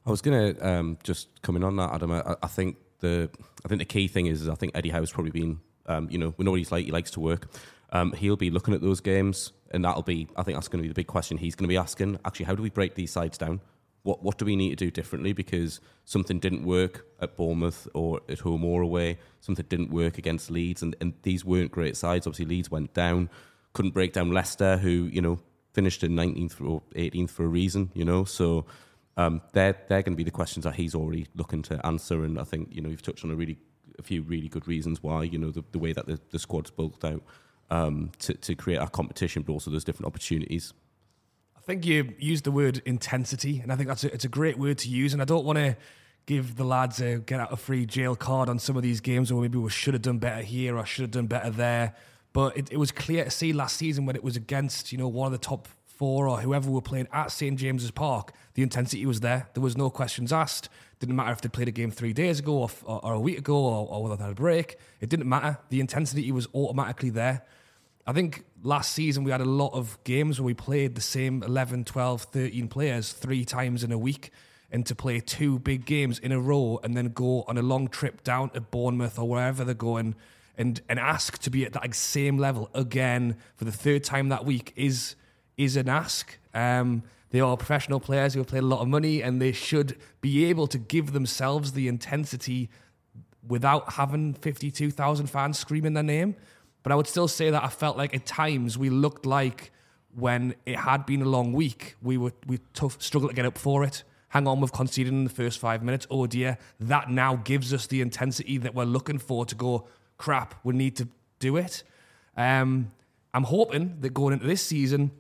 I 0.07 0.11
was 0.11 0.23
going 0.23 0.55
to 0.55 0.67
um, 0.67 0.99
just 1.03 1.43
coming 1.43 1.63
on 1.63 1.77
that, 1.77 1.93
Adam. 1.93 2.13
I, 2.13 2.35
I, 2.43 2.47
think 2.47 2.77
the 3.01 3.29
I 3.65 3.69
think 3.69 3.81
the 3.81 3.85
key 3.85 4.09
thing 4.09 4.27
is, 4.27 4.41
is 4.41 4.49
I 4.49 4.55
think 4.55 4.73
Eddie 4.75 4.89
Howe's 4.89 5.13
probably 5.13 5.31
been, 5.31 5.61
um, 5.91 6.09
you 6.11 6.19
know, 6.19 6.35
we 6.37 6.45
know 6.45 6.53
what 6.53 6.59
he's 6.59 6.73
like. 6.73 6.85
He 6.85 6.93
likes 6.93 7.11
to 7.13 7.21
work. 7.21 7.49
Um, 7.93 8.13
he'll 8.13 8.37
be 8.37 8.51
looking 8.51 8.75
at 8.75 8.81
those 8.81 9.01
games, 9.01 9.53
and 9.71 9.85
that'll 9.85 10.03
be. 10.03 10.29
I 10.37 10.43
think 10.43 10.57
that's 10.57 10.69
going 10.69 10.79
to 10.79 10.85
be 10.85 10.89
the 10.89 10.95
big 10.95 11.09
question 11.09 11.37
he's 11.37 11.55
going 11.55 11.65
to 11.65 11.73
be 11.73 11.77
asking. 11.77 12.19
Actually, 12.25 12.47
how 12.47 12.55
do 12.55 12.63
we 12.63 12.71
break 12.71 12.95
these 12.95 13.13
sides 13.13 13.37
down? 13.37 13.61
what 14.03 14.23
what 14.23 14.39
do 14.39 14.45
we 14.45 14.57
need 14.57 14.71
to 14.71 14.77
do 14.77 14.91
differently 14.91 15.33
because 15.33 15.81
something 16.05 16.39
didn't 16.39 16.65
work 16.65 17.07
at 17.21 17.37
Bournemouth 17.37 17.87
or 17.95 18.21
at 18.29 18.41
home 18.41 18.65
or 18.65 18.83
away, 18.83 19.19
something 19.41 19.67
didn't 19.69 19.91
work 19.91 20.19
against 20.19 20.51
Leeds, 20.51 20.83
and, 20.83 20.97
and 21.01 21.15
these 21.23 21.45
weren't 21.45 21.71
great 21.71 21.97
sides. 21.97 22.27
Obviously, 22.27 22.47
Leeds 22.47 22.71
went 22.71 22.95
down, 22.95 23.29
couldn't 23.73 23.93
break 23.93 24.13
down 24.13 24.31
Leicester, 24.31 24.79
who 24.79 25.09
you 25.13 25.21
know 25.21 25.39
finished 25.73 26.03
in 26.03 26.13
19th 26.13 26.61
or 26.69 26.83
18th 26.97 27.31
for 27.31 27.45
a 27.45 27.49
reason, 27.49 27.91
you 27.95 28.05
know. 28.05 28.25
So 28.25 28.67
um, 29.17 29.43
they're 29.53 29.77
they're 29.89 30.03
going 30.03 30.15
to 30.15 30.17
be 30.17 30.25
the 30.25 30.31
questions 30.31 30.65
that 30.65 30.75
he's 30.75 30.95
already 30.95 31.27
looking 31.35 31.63
to 31.63 31.85
answer, 31.87 32.25
and 32.25 32.39
I 32.39 32.45
think 32.45 32.69
you 32.73 32.81
know 32.81 32.89
you've 32.89 33.03
touched 33.03 33.25
on 33.25 33.31
a 33.31 33.37
really 33.37 33.59
a 34.01 34.03
few 34.03 34.23
really 34.23 34.49
good 34.49 34.67
reasons 34.67 35.03
why 35.03 35.23
you 35.23 35.39
know 35.39 35.51
the, 35.51 35.63
the 35.73 35.79
way 35.79 35.93
that 35.93 36.07
the, 36.07 36.19
the 36.31 36.39
squad's 36.39 36.71
built 36.71 37.05
out 37.05 37.23
um, 37.71 38.11
to 38.21 38.35
to 38.35 38.55
create 38.55 38.79
our 38.79 38.89
competition, 38.89 39.43
but 39.43 39.53
also 39.53 39.71
there's 39.71 39.85
different 39.85 40.07
opportunities. 40.07 40.73
I 41.57 41.61
think 41.61 41.87
you 41.87 42.15
used 42.19 42.45
the 42.45 42.51
word 42.51 42.83
intensity, 42.85 43.61
and 43.61 43.73
I 43.73 43.77
think 43.77 43.89
that's 43.89 44.03
a, 44.03 44.13
it's 44.13 44.25
a 44.25 44.29
great 44.29 44.59
word 44.59 44.79
to 44.79 44.89
use. 44.89 45.13
And 45.13 45.23
I 45.23 45.25
don't 45.25 45.45
want 45.45 45.59
to 45.59 45.77
give 46.27 46.57
the 46.57 46.65
lads 46.65 47.01
a 47.01 47.19
get 47.19 47.41
out 47.41 47.53
of 47.53 47.61
free 47.61 47.87
jail 47.87 48.17
card 48.17 48.49
on 48.49 48.59
some 48.59 48.77
of 48.77 48.83
these 48.83 49.01
games, 49.01 49.31
or 49.31 49.41
maybe 49.41 49.59
we 49.59 49.71
should 49.71 49.95
have 49.95 50.03
done 50.03 50.19
better 50.19 50.43
here 50.43 50.77
or 50.77 50.85
should 50.85 51.03
have 51.03 51.11
done 51.11 51.27
better 51.27 51.51
there. 51.51 51.95
But 52.33 52.57
it, 52.57 52.73
it 52.73 52.77
was 52.77 52.93
clear 52.93 53.25
to 53.25 53.31
see 53.31 53.53
last 53.53 53.77
season 53.77 54.07
when 54.07 54.17
it 54.17 54.25
was 54.25 54.37
against 54.37 54.93
you 54.93 54.99
know 54.99 55.09
one 55.09 55.27
of 55.27 55.33
the 55.33 55.47
top 55.47 55.69
four 55.87 56.29
or 56.29 56.41
whoever 56.41 56.71
were 56.71 56.81
playing 56.81 57.09
at 57.13 57.31
St 57.31 57.59
James's 57.59 57.91
Park, 57.91 58.33
the 58.55 58.63
intensity 58.63 59.05
was 59.05 59.21
there. 59.21 59.49
There 59.53 59.63
was 59.63 59.77
no 59.77 59.91
questions 59.91 60.33
asked. 60.33 60.71
Didn't 61.01 61.17
matter 61.17 61.33
if 61.33 61.41
they 61.41 61.49
played 61.49 61.69
a 61.69 61.73
game 61.73 61.91
three 61.91 62.13
days 62.13 62.39
ago 62.39 62.59
or, 62.59 62.71
or, 62.85 63.15
a 63.15 63.21
week 63.21 63.39
ago 63.39 63.57
or, 63.57 63.89
or 63.89 64.03
whether 64.03 64.17
they 64.17 64.23
had 64.23 64.33
a 64.33 64.35
break. 64.35 64.77
It 65.01 65.09
didn't 65.09 65.29
matter. 65.29 65.59
The 65.71 65.81
intensity 65.81 66.31
was 66.31 66.47
automatically 66.55 67.11
there. 67.11 67.43
I 68.07 68.13
think 68.13 68.45
last 68.63 68.93
season 68.93 69.25
we 69.25 69.31
had 69.31 69.41
a 69.41 69.47
lot 69.47 69.73
of 69.73 70.03
games 70.05 70.39
where 70.39 70.47
we 70.47 70.55
played 70.55 70.95
the 70.95 71.01
same 71.01 71.43
11, 71.43 71.85
12, 71.85 72.23
13 72.23 72.69
players 72.69 73.13
three 73.13 73.45
times 73.45 73.83
in 73.83 73.93
a 73.93 73.99
week 73.99 74.31
and 74.71 74.87
to 74.87 74.95
play 74.95 75.21
two 75.21 75.59
big 75.59 75.85
games 75.85 76.19
in 76.19 76.33
a 76.33 76.41
row 76.41 76.79
and 76.85 76.97
then 76.97 77.09
go 77.09 77.45
on 77.49 77.59
a 77.59 77.63
long 77.63 77.89
trip 77.89 78.23
down 78.23 78.51
to 78.51 78.61
Bournemouth 78.61 79.19
or 79.19 79.29
wherever 79.29 79.65
they're 79.65 79.75
going 79.75 80.15
and 80.57 80.83
and 80.89 80.99
ask 80.99 81.39
to 81.39 81.51
be 81.51 81.65
at 81.65 81.73
that 81.73 81.95
same 81.95 82.37
level 82.37 82.69
again 82.75 83.37
for 83.57 83.65
the 83.65 83.73
third 83.73 84.05
time 84.05 84.29
that 84.29 84.45
week 84.45 84.73
is 84.77 85.17
is 85.57 85.77
an 85.77 85.89
ask. 85.89 86.39
Um, 86.53 87.03
they 87.31 87.41
are 87.41 87.57
professional 87.57 88.01
players 88.01 88.35
who 88.35 88.41
have 88.41 88.49
played 88.49 88.63
a 88.63 88.67
lot 88.67 88.81
of 88.81 88.89
money 88.89 89.23
and 89.23 89.41
they 89.41 89.53
should 89.53 89.97
be 90.21 90.45
able 90.47 90.67
to 90.67 90.79
give 90.79 91.13
themselves 91.13 91.73
the 91.73 91.89
intensity 91.89 92.69
without 93.47 93.95
having 93.95 94.35
52,000 94.35 95.27
fans 95.29 95.59
screaming 95.59 95.95
their 95.95 96.03
name. 96.03 96.37
But 96.83 96.93
I 96.93 96.95
would 96.97 97.07
still 97.07 97.29
say 97.29 97.51
that 97.51 97.63
I 97.63 97.69
felt 97.69 97.97
like 97.97 98.15
at 98.15 98.27
times 98.27 98.77
we 98.77 98.91
looked 98.91 99.27
like 99.27 99.71
when 100.15 100.55
it 100.67 100.77
had 100.77 101.07
been 101.07 101.23
a 101.23 101.27
long 101.27 101.53
week, 101.53 101.95
we 102.03 102.17
were 102.17 102.33
we 102.47 102.59
tough 102.75 103.01
struggled 103.01 103.31
to 103.31 103.37
get 103.37 103.47
up 103.47 103.57
for 103.57 103.85
it. 103.85 104.03
Hang 104.31 104.47
on, 104.47 104.61
we've 104.61 104.73
conceded 104.73 105.13
in 105.13 105.25
the 105.25 105.31
first 105.31 105.59
five 105.59 105.83
minutes. 105.83 106.07
Oh 106.11 106.27
dear, 106.27 106.59
that 106.81 107.11
now 107.11 107.37
gives 107.37 107.73
us 107.75 107.87
the 107.87 108.01
intensity 108.01 108.59
that 108.59 108.75
we're 108.75 108.85
looking 108.85 109.19
for 109.19 109.45
to 109.47 109.55
go. 109.55 109.87
Crap, 110.19 110.55
we 110.65 110.75
need 110.75 110.97
to 110.97 111.09
do 111.39 111.57
it. 111.57 111.83
Um, 112.37 112.93
I'm 113.33 113.45
hoping 113.45 114.01
that 114.01 114.15
going 114.15 114.33
into 114.33 114.47
this 114.47 114.63
season, 114.63 115.11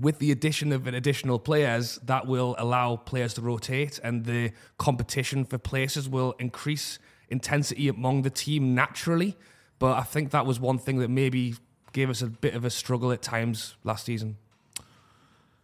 with 0.00 0.18
the 0.18 0.30
addition 0.30 0.72
of 0.72 0.86
an 0.86 0.94
additional 0.94 1.38
players, 1.38 1.98
that 2.04 2.26
will 2.26 2.54
allow 2.58 2.96
players 2.96 3.34
to 3.34 3.40
rotate 3.40 3.98
and 4.02 4.24
the 4.24 4.52
competition 4.78 5.44
for 5.44 5.58
places 5.58 6.08
will 6.08 6.34
increase 6.38 6.98
intensity 7.28 7.88
among 7.88 8.22
the 8.22 8.30
team 8.30 8.74
naturally. 8.74 9.36
But 9.78 9.96
I 9.96 10.02
think 10.02 10.30
that 10.30 10.46
was 10.46 10.58
one 10.58 10.78
thing 10.78 10.98
that 10.98 11.08
maybe 11.08 11.54
gave 11.92 12.10
us 12.10 12.22
a 12.22 12.26
bit 12.26 12.54
of 12.54 12.64
a 12.64 12.70
struggle 12.70 13.12
at 13.12 13.22
times 13.22 13.76
last 13.84 14.04
season. 14.06 14.36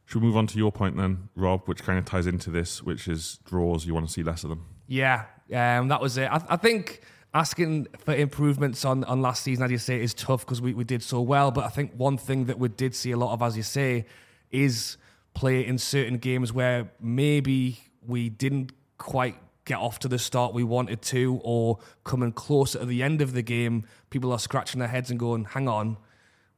Should 0.06 0.20
we 0.20 0.28
move 0.28 0.36
on 0.36 0.46
to 0.48 0.58
your 0.58 0.70
point 0.70 0.96
then, 0.96 1.28
Rob, 1.34 1.62
which 1.66 1.82
kind 1.82 1.98
of 1.98 2.04
ties 2.04 2.26
into 2.26 2.50
this, 2.50 2.82
which 2.82 3.08
is 3.08 3.38
draws. 3.44 3.86
You 3.86 3.94
want 3.94 4.06
to 4.06 4.12
see 4.12 4.22
less 4.22 4.44
of 4.44 4.50
them. 4.50 4.66
Yeah, 4.86 5.24
um, 5.52 5.88
that 5.88 6.00
was 6.00 6.18
it. 6.18 6.30
I, 6.30 6.42
I, 6.50 6.56
think 6.56 7.00
asking 7.32 7.88
for 7.98 8.14
improvements 8.14 8.84
on, 8.84 9.02
on 9.04 9.22
last 9.22 9.42
season, 9.42 9.64
as 9.64 9.70
you 9.70 9.78
say, 9.78 10.00
is 10.00 10.12
tough 10.12 10.44
because 10.44 10.60
we, 10.60 10.74
we 10.74 10.84
did 10.84 11.02
so 11.02 11.22
well. 11.22 11.50
But 11.50 11.64
I 11.64 11.68
think 11.68 11.92
one 11.96 12.18
thing 12.18 12.44
that 12.46 12.58
we 12.58 12.68
did 12.68 12.94
see 12.94 13.12
a 13.12 13.16
lot 13.16 13.32
of, 13.32 13.40
as 13.40 13.56
you 13.56 13.62
say, 13.62 14.04
is 14.54 14.96
play 15.34 15.66
in 15.66 15.78
certain 15.78 16.18
games 16.18 16.52
where 16.52 16.90
maybe 17.00 17.80
we 18.06 18.28
didn't 18.28 18.72
quite 18.98 19.36
get 19.64 19.78
off 19.78 19.98
to 19.98 20.08
the 20.08 20.18
start 20.18 20.54
we 20.54 20.62
wanted 20.62 21.02
to, 21.02 21.40
or 21.42 21.78
coming 22.04 22.32
closer 22.32 22.78
to 22.80 22.86
the 22.86 23.02
end 23.02 23.20
of 23.22 23.32
the 23.32 23.42
game, 23.42 23.84
people 24.10 24.30
are 24.30 24.38
scratching 24.38 24.78
their 24.78 24.88
heads 24.88 25.10
and 25.10 25.18
going, 25.18 25.44
hang 25.44 25.68
on, 25.68 25.96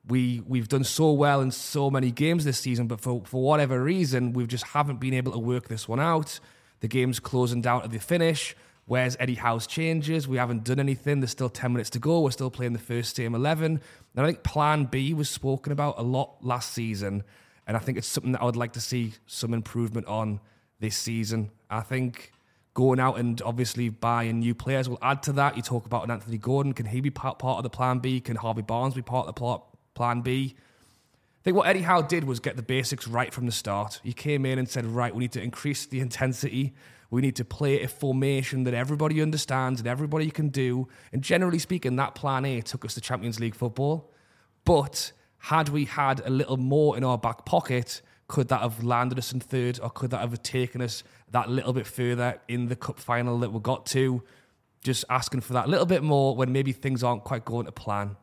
we 0.08 0.42
we've 0.46 0.68
done 0.68 0.84
so 0.84 1.12
well 1.12 1.40
in 1.40 1.50
so 1.50 1.90
many 1.90 2.10
games 2.10 2.44
this 2.44 2.58
season, 2.58 2.86
but 2.86 3.00
for 3.00 3.22
for 3.24 3.42
whatever 3.42 3.82
reason, 3.82 4.32
we 4.32 4.46
just 4.46 4.64
haven't 4.68 5.00
been 5.00 5.14
able 5.14 5.32
to 5.32 5.38
work 5.38 5.68
this 5.68 5.88
one 5.88 6.00
out. 6.00 6.38
The 6.80 6.88
game's 6.88 7.20
closing 7.20 7.60
down 7.60 7.82
to 7.82 7.88
the 7.88 7.98
finish. 7.98 8.54
Where's 8.84 9.16
Eddie 9.18 9.34
Howe's 9.34 9.66
changes? 9.66 10.28
We 10.28 10.36
haven't 10.36 10.62
done 10.62 10.78
anything. 10.78 11.18
There's 11.18 11.32
still 11.32 11.48
10 11.48 11.72
minutes 11.72 11.90
to 11.90 11.98
go. 11.98 12.20
We're 12.20 12.30
still 12.30 12.50
playing 12.50 12.72
the 12.72 12.78
first 12.78 13.16
team 13.16 13.34
11. 13.34 13.80
And 14.14 14.26
I 14.26 14.28
think 14.28 14.44
plan 14.44 14.84
B 14.84 15.12
was 15.12 15.28
spoken 15.28 15.72
about 15.72 15.98
a 15.98 16.02
lot 16.02 16.36
last 16.40 16.72
season. 16.72 17.24
And 17.66 17.76
I 17.76 17.80
think 17.80 17.98
it's 17.98 18.06
something 18.06 18.32
that 18.32 18.42
I 18.42 18.44
would 18.44 18.56
like 18.56 18.72
to 18.74 18.80
see 18.80 19.14
some 19.26 19.52
improvement 19.52 20.06
on 20.06 20.40
this 20.78 20.96
season. 20.96 21.50
I 21.68 21.80
think 21.80 22.32
going 22.74 23.00
out 23.00 23.18
and 23.18 23.40
obviously 23.42 23.88
buying 23.88 24.38
new 24.38 24.54
players 24.54 24.88
will 24.88 24.98
add 25.00 25.22
to 25.24 25.32
that. 25.32 25.56
You 25.56 25.62
talk 25.62 25.86
about 25.86 26.04
an 26.04 26.10
Anthony 26.10 26.38
Gordon. 26.38 26.74
Can 26.74 26.86
he 26.86 27.00
be 27.00 27.10
part, 27.10 27.38
part 27.38 27.56
of 27.56 27.62
the 27.62 27.70
plan 27.70 27.98
B? 27.98 28.20
Can 28.20 28.36
Harvey 28.36 28.62
Barnes 28.62 28.94
be 28.94 29.02
part 29.02 29.26
of 29.26 29.34
the 29.34 29.38
plot, 29.38 29.64
plan 29.94 30.20
B? 30.20 30.54
I 30.58 31.42
think 31.42 31.56
what 31.56 31.66
Eddie 31.66 31.82
Howe 31.82 32.02
did 32.02 32.24
was 32.24 32.38
get 32.38 32.56
the 32.56 32.62
basics 32.62 33.08
right 33.08 33.32
from 33.32 33.46
the 33.46 33.52
start. 33.52 34.00
He 34.04 34.12
came 34.12 34.44
in 34.44 34.58
and 34.58 34.68
said, 34.68 34.84
right, 34.84 35.14
we 35.14 35.20
need 35.20 35.32
to 35.32 35.42
increase 35.42 35.86
the 35.86 36.00
intensity. 36.00 36.74
We 37.08 37.22
need 37.22 37.36
to 37.36 37.44
play 37.44 37.82
a 37.82 37.88
formation 37.88 38.64
that 38.64 38.74
everybody 38.74 39.22
understands 39.22 39.80
and 39.80 39.88
everybody 39.88 40.30
can 40.30 40.48
do. 40.48 40.88
And 41.12 41.22
generally 41.22 41.58
speaking, 41.58 41.96
that 41.96 42.14
plan 42.14 42.44
A 42.44 42.60
took 42.60 42.84
us 42.84 42.94
to 42.94 43.00
Champions 43.00 43.40
League 43.40 43.54
football. 43.54 44.12
But 44.64 45.12
had 45.46 45.68
we 45.68 45.84
had 45.84 46.20
a 46.24 46.30
little 46.30 46.56
more 46.56 46.96
in 46.96 47.04
our 47.04 47.16
back 47.16 47.44
pocket, 47.44 48.02
could 48.26 48.48
that 48.48 48.62
have 48.62 48.82
landed 48.82 49.16
us 49.16 49.32
in 49.32 49.38
third 49.38 49.78
or 49.80 49.88
could 49.88 50.10
that 50.10 50.18
have 50.18 50.42
taken 50.42 50.82
us 50.82 51.04
that 51.30 51.48
little 51.48 51.72
bit 51.72 51.86
further 51.86 52.40
in 52.48 52.66
the 52.66 52.74
cup 52.74 52.98
final 52.98 53.38
that 53.38 53.52
we 53.52 53.60
got 53.60 53.86
to? 53.86 54.24
Just 54.82 55.04
asking 55.08 55.42
for 55.42 55.52
that 55.52 55.68
little 55.68 55.86
bit 55.86 56.02
more 56.02 56.34
when 56.34 56.50
maybe 56.52 56.72
things 56.72 57.04
aren't 57.04 57.22
quite 57.22 57.44
going 57.44 57.66
to 57.66 57.70
plan. 57.70 58.16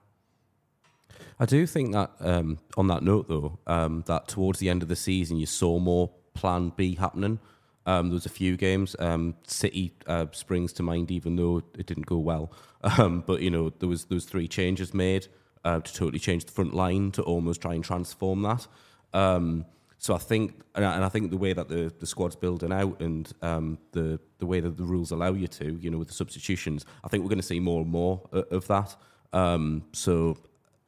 I 1.39 1.45
do 1.45 1.65
think 1.65 1.93
that 1.93 2.11
um, 2.19 2.59
on 2.75 2.87
that 2.87 3.03
note, 3.03 3.29
though, 3.29 3.57
um, 3.67 4.03
that 4.07 4.27
towards 4.27 4.59
the 4.59 4.67
end 4.67 4.83
of 4.83 4.89
the 4.89 4.95
season, 4.97 5.37
you 5.37 5.45
saw 5.45 5.79
more 5.79 6.09
Plan 6.33 6.73
B 6.75 6.95
happening. 6.95 7.39
Um, 7.85 8.09
there 8.09 8.15
was 8.15 8.25
a 8.25 8.29
few 8.29 8.57
games. 8.57 8.97
Um, 8.99 9.35
City 9.47 9.93
uh, 10.07 10.25
springs 10.33 10.73
to 10.73 10.83
mind, 10.83 11.09
even 11.09 11.37
though 11.37 11.63
it 11.77 11.85
didn't 11.85 12.05
go 12.05 12.17
well. 12.17 12.51
Um, 12.97 13.23
but 13.25 13.39
you 13.41 13.49
know, 13.49 13.69
there 13.79 13.87
was 13.87 14.03
there 14.03 14.17
was 14.17 14.25
three 14.25 14.45
changes 14.45 14.93
made 14.93 15.29
uh, 15.63 15.79
to 15.79 15.93
totally 15.93 16.19
change 16.19 16.45
the 16.45 16.51
front 16.51 16.73
line 16.73 17.11
to 17.11 17.21
almost 17.23 17.61
try 17.61 17.73
and 17.73 17.83
transform 17.83 18.41
that. 18.41 18.67
Um, 19.13 19.65
so 19.97 20.13
I 20.13 20.17
think, 20.17 20.61
and 20.75 20.83
I, 20.83 20.95
and 20.95 21.05
I, 21.05 21.09
think 21.09 21.31
the 21.31 21.37
way 21.37 21.53
that 21.53 21.69
the, 21.69 21.93
the 21.97 22.05
squad's 22.05 22.35
building 22.35 22.73
out 22.73 22.99
and 22.99 23.31
um, 23.41 23.77
the 23.93 24.19
the 24.39 24.45
way 24.45 24.59
that 24.59 24.75
the 24.75 24.83
rules 24.83 25.11
allow 25.11 25.31
you 25.31 25.47
to, 25.47 25.79
you 25.79 25.89
know, 25.89 25.97
with 25.97 26.09
the 26.09 26.13
substitutions, 26.13 26.85
I 27.05 27.07
think 27.07 27.23
we're 27.23 27.29
going 27.29 27.39
to 27.39 27.47
see 27.47 27.61
more 27.61 27.81
and 27.81 27.89
more 27.89 28.21
of 28.33 28.67
that. 28.67 28.97
Um, 29.31 29.85
so 29.93 30.37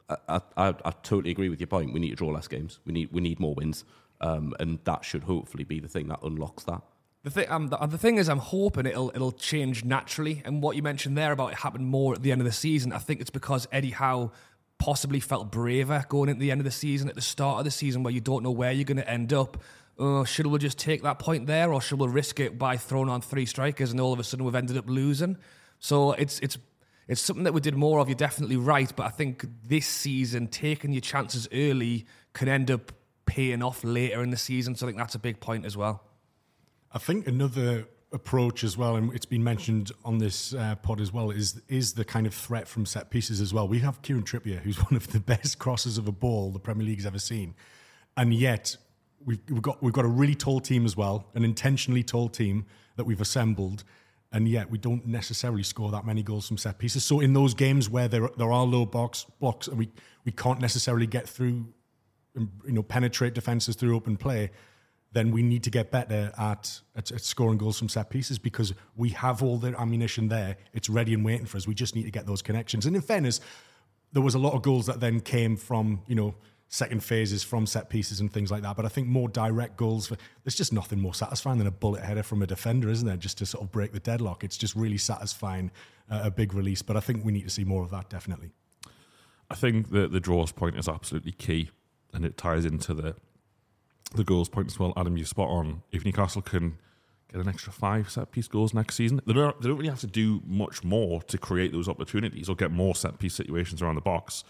I, 0.10 0.42
I, 0.58 0.68
I, 0.68 0.92
totally 1.02 1.32
agree 1.32 1.50
with 1.50 1.60
your 1.60 1.68
point. 1.68 1.94
We 1.94 2.00
need 2.00 2.10
to 2.10 2.16
draw 2.16 2.30
less 2.30 2.48
games. 2.48 2.80
We 2.86 2.92
need 2.92 3.10
we 3.14 3.22
need 3.22 3.40
more 3.40 3.56
wins, 3.56 3.86
um, 4.20 4.54
and 4.60 4.80
that 4.84 5.06
should 5.06 5.24
hopefully 5.24 5.64
be 5.64 5.80
the 5.80 5.88
thing 5.88 6.10
that 6.10 6.20
unlocks 6.22 6.66
that. 6.66 6.82
The 7.24 7.32
thing, 7.32 7.50
um, 7.50 7.70
the, 7.70 7.78
the, 7.78 7.98
thing 7.98 8.18
is, 8.18 8.30
I'm 8.30 8.38
hoping 8.38 8.86
it'll 8.86 9.12
it'll 9.16 9.32
change 9.32 9.84
naturally. 9.84 10.44
And 10.46 10.62
what 10.62 10.76
you 10.76 10.84
mentioned 10.84 11.18
there 11.18 11.32
about 11.32 11.54
it 11.54 11.58
happening 11.60 11.88
more 11.88 12.14
at 12.14 12.22
the 12.22 12.32
end 12.32 12.42
of 12.42 12.46
the 12.46 12.52
season, 12.54 12.94
I 12.94 13.00
think 13.00 13.20
it's 13.20 13.32
because 13.32 13.68
Eddie 13.72 13.92
Howe 13.92 14.32
possibly 14.78 15.20
felt 15.20 15.52
braver 15.52 16.06
going 16.10 16.30
into 16.30 16.40
the 16.40 16.52
end 16.52 16.62
of 16.62 16.66
the 16.66 16.72
season 16.72 17.10
at 17.10 17.16
the 17.16 17.22
start 17.22 17.60
of 17.60 17.66
the 17.66 17.72
season, 17.72 18.04
where 18.04 18.14
you 18.14 18.22
don't 18.22 18.44
know 18.44 18.52
where 18.52 18.72
you're 18.72 18.84
going 18.84 18.98
to 18.98 19.10
end 19.10 19.34
up. 19.34 19.62
Uh, 19.98 20.26
should 20.26 20.46
we 20.48 20.60
just 20.60 20.78
take 20.78 21.04
that 21.04 21.20
point 21.20 21.48
there, 21.48 21.72
or 21.74 21.82
should 21.82 22.00
we 22.00 22.08
risk 22.08 22.40
it 22.40 22.58
by 22.58 22.76
throwing 22.76 23.10
on 23.10 23.22
three 23.22 23.46
strikers 23.46 23.92
and 23.92 24.02
all 24.02 24.12
of 24.12 24.20
a 24.20 24.24
sudden 24.24 24.46
we've 24.46 24.56
ended 24.56 24.78
up 24.78 24.90
losing? 24.90 25.38
So 25.80 26.12
it's 26.14 26.40
it's 26.40 26.58
it's 27.08 27.22
something 27.22 27.44
that 27.44 27.54
we 27.54 27.62
did 27.62 27.76
more 27.76 28.00
of. 28.00 28.10
You're 28.10 28.16
definitely 28.16 28.58
right, 28.58 28.92
but 28.96 29.06
I 29.06 29.10
think 29.10 29.46
this 29.64 29.88
season, 29.88 30.48
taking 30.48 30.92
your 30.92 31.02
chances 31.02 31.48
early 31.54 32.06
can 32.34 32.50
end 32.50 32.72
up 32.72 32.92
paying 33.26 33.64
off 33.64 33.84
later 33.84 34.22
in 34.22 34.32
the 34.32 34.38
season. 34.38 34.76
So 34.76 34.86
I 34.86 34.90
think 34.90 34.98
that's 34.98 35.16
a 35.16 35.20
big 35.20 35.40
point 35.40 35.66
as 35.66 35.78
well. 35.78 36.04
I 36.92 36.98
think 36.98 37.28
another 37.28 37.88
approach 38.12 38.64
as 38.64 38.78
well, 38.78 38.96
and 38.96 39.14
it's 39.14 39.26
been 39.26 39.44
mentioned 39.44 39.92
on 40.04 40.18
this 40.18 40.54
uh, 40.54 40.76
pod 40.76 41.02
as 41.02 41.12
well, 41.12 41.32
is 41.32 41.62
is 41.68 41.94
the 41.94 42.06
kind 42.06 42.26
of 42.28 42.34
threat 42.34 42.68
from 42.68 42.86
set 42.86 43.10
pieces 43.10 43.42
as 43.42 43.54
well. 43.54 43.68
We 43.68 43.80
have 43.80 44.02
Kieran 44.02 44.24
Trippier, 44.24 44.60
who's 44.60 44.78
one 44.84 44.96
of 44.96 45.12
the 45.12 45.20
best 45.20 45.60
crosses 45.60 45.98
of 45.98 46.08
a 46.08 46.12
ball 46.12 46.52
the 46.52 46.60
Premier 46.60 46.86
League's 46.86 47.06
ever 47.06 47.20
seen, 47.20 47.56
and 48.18 48.34
yet 48.34 48.78
we've, 49.24 49.40
we've 49.50 49.62
got 49.62 49.82
we've 49.84 49.94
got 49.94 50.06
a 50.06 50.10
really 50.10 50.36
tall 50.36 50.60
team 50.60 50.86
as 50.86 50.96
well, 50.96 51.28
an 51.36 51.44
intentionally 51.44 52.04
tall 52.04 52.30
team 52.30 52.66
that 52.96 53.04
we've 53.06 53.22
assembled 53.22 53.84
and 54.36 54.50
yet 54.50 54.70
we 54.70 54.78
don't 54.78 55.08
necessarily 55.08 55.64
score 55.64 55.92
that 55.92 56.06
many 56.06 56.22
goals 56.22 56.46
from 56.46 56.58
set 56.58 56.78
pieces. 56.78 57.06
So 57.06 57.22
in 57.22 57.32
those 57.32 57.54
games 57.54 57.90
where 57.90 58.10
there 58.10 58.30
there 58.38 58.52
are 58.52 58.66
low 58.66 58.86
box 58.86 59.26
blocks 59.40 59.68
and 59.68 59.78
we 59.78 59.90
we 60.26 60.34
can't 60.34 60.60
necessarily 60.60 61.08
get 61.08 61.28
through, 61.28 61.66
you 62.36 62.50
know, 62.66 62.84
penetrate 62.84 63.34
defenses 63.34 63.78
through 63.78 63.96
open 63.96 64.18
play, 64.18 64.52
then 65.16 65.32
we 65.32 65.42
need 65.42 65.64
to 65.64 65.70
get 65.70 65.92
better 65.92 66.34
at, 66.38 66.82
at, 66.96 67.10
at 67.10 67.22
scoring 67.22 67.58
goals 67.58 67.80
from 67.80 67.88
set 67.88 68.10
pieces 68.10 68.38
because 68.38 68.74
we 68.98 69.10
have 69.10 69.42
all 69.42 69.58
the 69.58 69.74
ammunition 69.80 70.28
there. 70.28 70.58
It's 70.74 70.90
ready 70.90 71.14
and 71.14 71.24
waiting 71.24 71.46
for 71.46 71.56
us. 71.56 71.66
We 71.66 71.74
just 71.74 71.96
need 71.96 72.04
to 72.04 72.12
get 72.12 72.28
those 72.28 72.42
connections. 72.42 72.86
And 72.86 72.96
in 72.98 73.02
fairness, 73.02 73.40
there 74.12 74.22
was 74.22 74.36
a 74.36 74.40
lot 74.40 74.54
of 74.54 74.62
goals 74.62 74.88
that 74.88 75.00
then 75.00 75.22
came 75.22 75.56
from 75.56 76.02
you 76.06 76.16
know 76.16 76.36
second 76.68 77.02
phases 77.02 77.44
from 77.44 77.66
set 77.66 77.90
pieces 77.90 78.20
and 78.20 78.32
things 78.34 78.52
like 78.52 78.62
that. 78.64 78.76
But 78.76 78.84
I 78.84 78.90
think 78.90 79.08
more 79.08 79.30
direct 79.30 79.78
goals, 79.78 80.08
for, 80.08 80.18
there's 80.44 80.56
just 80.56 80.74
nothing 80.74 81.00
more 81.00 81.14
satisfying 81.14 81.60
than 81.60 81.68
a 81.68 81.72
bullet 81.72 82.04
header 82.04 82.24
from 82.24 82.42
a 82.42 82.48
defender, 82.48 82.90
isn't 82.90 83.08
there? 83.08 83.16
Just 83.16 83.38
to 83.38 83.46
sort 83.46 83.64
of 83.64 83.72
break 83.72 83.94
the 83.94 84.00
deadlock. 84.02 84.44
It's 84.44 84.58
just 84.58 84.76
really 84.76 84.98
satisfying, 84.98 85.72
uh, 86.12 86.22
a 86.24 86.32
big 86.32 86.54
release. 86.54 86.82
But 86.82 86.98
I 86.98 87.00
think 87.00 87.24
we 87.24 87.32
need 87.32 87.44
to 87.44 87.50
see 87.50 87.64
more 87.64 87.84
of 87.84 87.92
that, 87.92 88.10
definitely. 88.10 88.52
I 89.50 89.56
think 89.56 89.92
that 89.92 90.12
the 90.12 90.20
draws 90.20 90.52
point 90.52 90.78
is 90.78 90.90
absolutely 90.90 91.32
key 91.32 91.70
and 92.14 92.26
it 92.26 92.36
ties 92.36 92.66
into 92.66 92.94
the 92.94 93.16
the 94.14 94.24
goals 94.24 94.50
point 94.50 94.68
as 94.68 94.80
well. 94.80 94.94
Adam, 94.96 95.18
you 95.18 95.26
spot 95.26 95.50
on. 95.50 95.82
If 95.92 96.06
Newcastle 96.06 96.42
can 96.42 96.78
get 97.32 97.42
an 97.42 97.50
extra 97.50 97.74
five 97.74 98.10
set 98.10 98.32
piece 98.32 98.48
goals 98.48 98.74
next 98.74 98.96
season, 98.96 99.22
they 99.26 99.34
don't, 99.34 99.60
they 99.62 99.68
don't 99.68 99.78
really 99.78 99.90
have 99.90 100.00
to 100.02 100.08
do 100.08 100.42
much 100.46 100.84
more 100.84 101.22
to 101.24 101.38
create 101.38 101.72
those 101.72 101.90
opportunities 101.90 102.50
or 102.50 102.56
get 102.56 102.72
more 102.72 102.96
set 102.96 103.20
piece 103.20 103.34
situations 103.34 103.82
around 103.82 103.96
the 103.96 104.02
box 104.02 104.44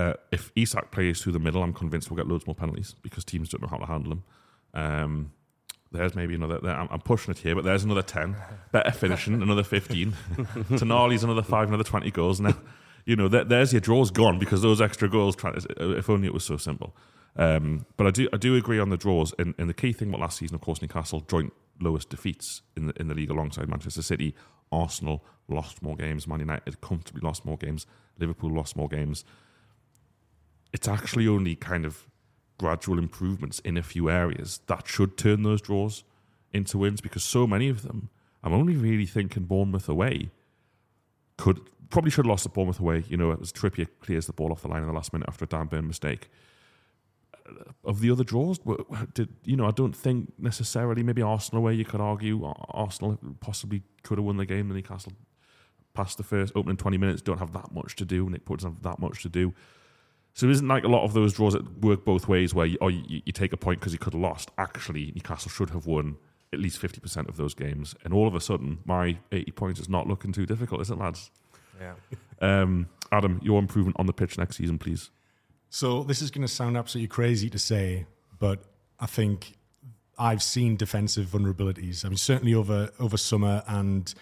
uh, 0.00 0.14
if 0.32 0.50
Isak 0.56 0.90
plays 0.90 1.20
through 1.20 1.32
the 1.32 1.38
middle, 1.38 1.62
I'm 1.62 1.72
convinced 1.72 2.10
we'll 2.10 2.16
get 2.16 2.26
loads 2.26 2.46
more 2.46 2.54
penalties 2.54 2.94
because 3.02 3.24
teams 3.24 3.48
don't 3.50 3.62
know 3.62 3.68
how 3.68 3.76
to 3.76 3.86
handle 3.86 4.10
them. 4.10 4.24
Um, 4.72 5.32
there's 5.92 6.14
maybe 6.14 6.34
another. 6.34 6.58
I'm, 6.70 6.88
I'm, 6.90 7.00
pushing 7.00 7.32
it 7.32 7.38
here, 7.38 7.54
but 7.54 7.64
there's 7.64 7.82
another 7.82 8.02
ten. 8.02 8.36
Better 8.70 8.92
finishing, 8.92 9.42
another 9.42 9.64
fifteen. 9.64 10.12
Tonali's 10.70 11.24
another 11.24 11.42
five, 11.42 11.68
another 11.68 11.84
twenty 11.84 12.10
goals. 12.12 12.40
Now, 12.40 12.54
you 13.04 13.16
know, 13.16 13.26
there, 13.26 13.44
there's 13.44 13.72
your 13.72 13.80
draws 13.80 14.10
gone 14.12 14.38
because 14.38 14.62
those 14.62 14.80
extra 14.80 15.08
goals. 15.08 15.34
Try, 15.34 15.52
If 15.56 16.08
only 16.08 16.28
it 16.28 16.34
was 16.34 16.44
so 16.44 16.56
simple. 16.56 16.94
Um, 17.36 17.86
but 17.96 18.06
I 18.06 18.10
do, 18.10 18.28
I 18.32 18.36
do 18.36 18.56
agree 18.56 18.78
on 18.78 18.90
the 18.90 18.96
draws. 18.96 19.32
And, 19.38 19.54
and 19.58 19.68
the 19.68 19.74
key 19.74 19.92
thing 19.92 20.08
about 20.08 20.20
last 20.20 20.38
season, 20.38 20.54
of 20.54 20.60
course, 20.60 20.82
Newcastle 20.82 21.20
joint 21.20 21.52
lowest 21.80 22.10
defeats 22.10 22.62
in 22.76 22.86
the 22.86 22.92
in 23.00 23.08
the 23.08 23.14
league 23.14 23.30
alongside 23.30 23.68
Manchester 23.68 24.02
City. 24.02 24.34
Arsenal 24.72 25.24
lost 25.48 25.82
more 25.82 25.96
games. 25.96 26.28
Man 26.28 26.40
United 26.40 26.80
comfortably 26.80 27.22
lost 27.22 27.44
more 27.44 27.56
games. 27.56 27.86
Liverpool 28.18 28.54
lost 28.54 28.76
more 28.76 28.88
games 28.88 29.24
it's 30.72 30.88
actually 30.88 31.26
only 31.26 31.54
kind 31.54 31.84
of 31.84 32.06
gradual 32.58 32.98
improvements 32.98 33.58
in 33.60 33.76
a 33.76 33.82
few 33.82 34.10
areas 34.10 34.60
that 34.66 34.86
should 34.86 35.16
turn 35.16 35.42
those 35.42 35.60
draws 35.60 36.04
into 36.52 36.78
wins 36.78 37.00
because 37.00 37.24
so 37.24 37.46
many 37.46 37.68
of 37.68 37.82
them, 37.82 38.10
I'm 38.42 38.52
only 38.52 38.76
really 38.76 39.06
thinking 39.06 39.44
Bournemouth 39.44 39.88
away 39.88 40.30
could 41.36 41.60
probably 41.88 42.10
should 42.10 42.26
have 42.26 42.30
lost 42.30 42.44
the 42.44 42.50
Bournemouth 42.50 42.80
away. 42.80 43.04
You 43.08 43.16
know, 43.16 43.30
it 43.30 43.40
was 43.40 43.52
Trippier 43.52 43.88
clears 44.00 44.26
the 44.26 44.32
ball 44.32 44.52
off 44.52 44.62
the 44.62 44.68
line 44.68 44.82
in 44.82 44.88
the 44.88 44.92
last 44.92 45.12
minute 45.12 45.28
after 45.28 45.44
a 45.44 45.48
Dan 45.48 45.66
Burn 45.66 45.86
mistake. 45.86 46.28
Of 47.84 48.00
the 48.00 48.10
other 48.10 48.24
draws, 48.24 48.58
did 49.14 49.28
you 49.44 49.56
know? 49.56 49.66
I 49.66 49.70
don't 49.70 49.96
think 49.96 50.32
necessarily. 50.38 51.02
Maybe 51.02 51.22
Arsenal, 51.22 51.62
where 51.62 51.72
you 51.72 51.84
could 51.84 52.00
argue 52.00 52.44
Arsenal 52.44 53.18
possibly 53.40 53.82
could 54.02 54.18
have 54.18 54.24
won 54.24 54.36
the 54.36 54.46
game. 54.46 54.68
Newcastle 54.68 55.12
past 55.94 56.16
the 56.16 56.22
first 56.22 56.52
opening 56.54 56.76
twenty 56.76 56.98
minutes 56.98 57.22
don't 57.22 57.38
have 57.38 57.52
that 57.52 57.72
much 57.72 57.96
to 57.96 58.04
do. 58.04 58.28
Nick 58.30 58.44
doesn't 58.46 58.74
have 58.74 58.82
that 58.82 58.98
much 58.98 59.22
to 59.22 59.28
do. 59.28 59.54
So 60.34 60.46
it 60.46 60.52
isn't 60.52 60.68
like 60.68 60.84
a 60.84 60.88
lot 60.88 61.04
of 61.04 61.12
those 61.12 61.32
draws 61.32 61.54
that 61.54 61.80
work 61.80 62.04
both 62.04 62.28
ways, 62.28 62.54
where 62.54 62.66
you, 62.66 62.78
or 62.80 62.90
you, 62.90 63.20
you 63.24 63.32
take 63.32 63.52
a 63.52 63.56
point 63.56 63.80
because 63.80 63.92
you 63.92 63.98
could 63.98 64.12
have 64.12 64.22
lost. 64.22 64.50
Actually, 64.58 65.12
Newcastle 65.14 65.50
should 65.50 65.70
have 65.70 65.86
won 65.86 66.16
at 66.52 66.60
least 66.60 66.78
fifty 66.78 67.00
percent 67.00 67.28
of 67.28 67.36
those 67.36 67.54
games, 67.54 67.94
and 68.04 68.14
all 68.14 68.28
of 68.28 68.34
a 68.34 68.40
sudden, 68.40 68.78
my 68.84 69.18
eighty 69.32 69.50
points 69.50 69.80
is 69.80 69.88
not 69.88 70.06
looking 70.06 70.32
too 70.32 70.46
difficult, 70.46 70.80
is 70.80 70.90
it, 70.90 70.98
lads? 70.98 71.30
Yeah. 71.80 71.94
Um, 72.42 72.88
Adam, 73.12 73.38
your 73.42 73.58
improvement 73.58 73.98
on 73.98 74.06
the 74.06 74.14
pitch 74.14 74.38
next 74.38 74.56
season, 74.56 74.78
please. 74.78 75.10
So 75.70 76.02
this 76.02 76.20
is 76.20 76.30
going 76.32 76.46
to 76.46 76.52
sound 76.52 76.76
absolutely 76.76 77.08
crazy 77.08 77.48
to 77.48 77.58
say, 77.58 78.06
but 78.40 78.64
I 78.98 79.06
think 79.06 79.56
I've 80.18 80.42
seen 80.42 80.76
defensive 80.76 81.26
vulnerabilities. 81.26 82.04
I 82.04 82.08
mean, 82.08 82.18
certainly 82.18 82.54
over 82.54 82.90
over 82.98 83.16
summer, 83.16 83.62
and 83.68 84.12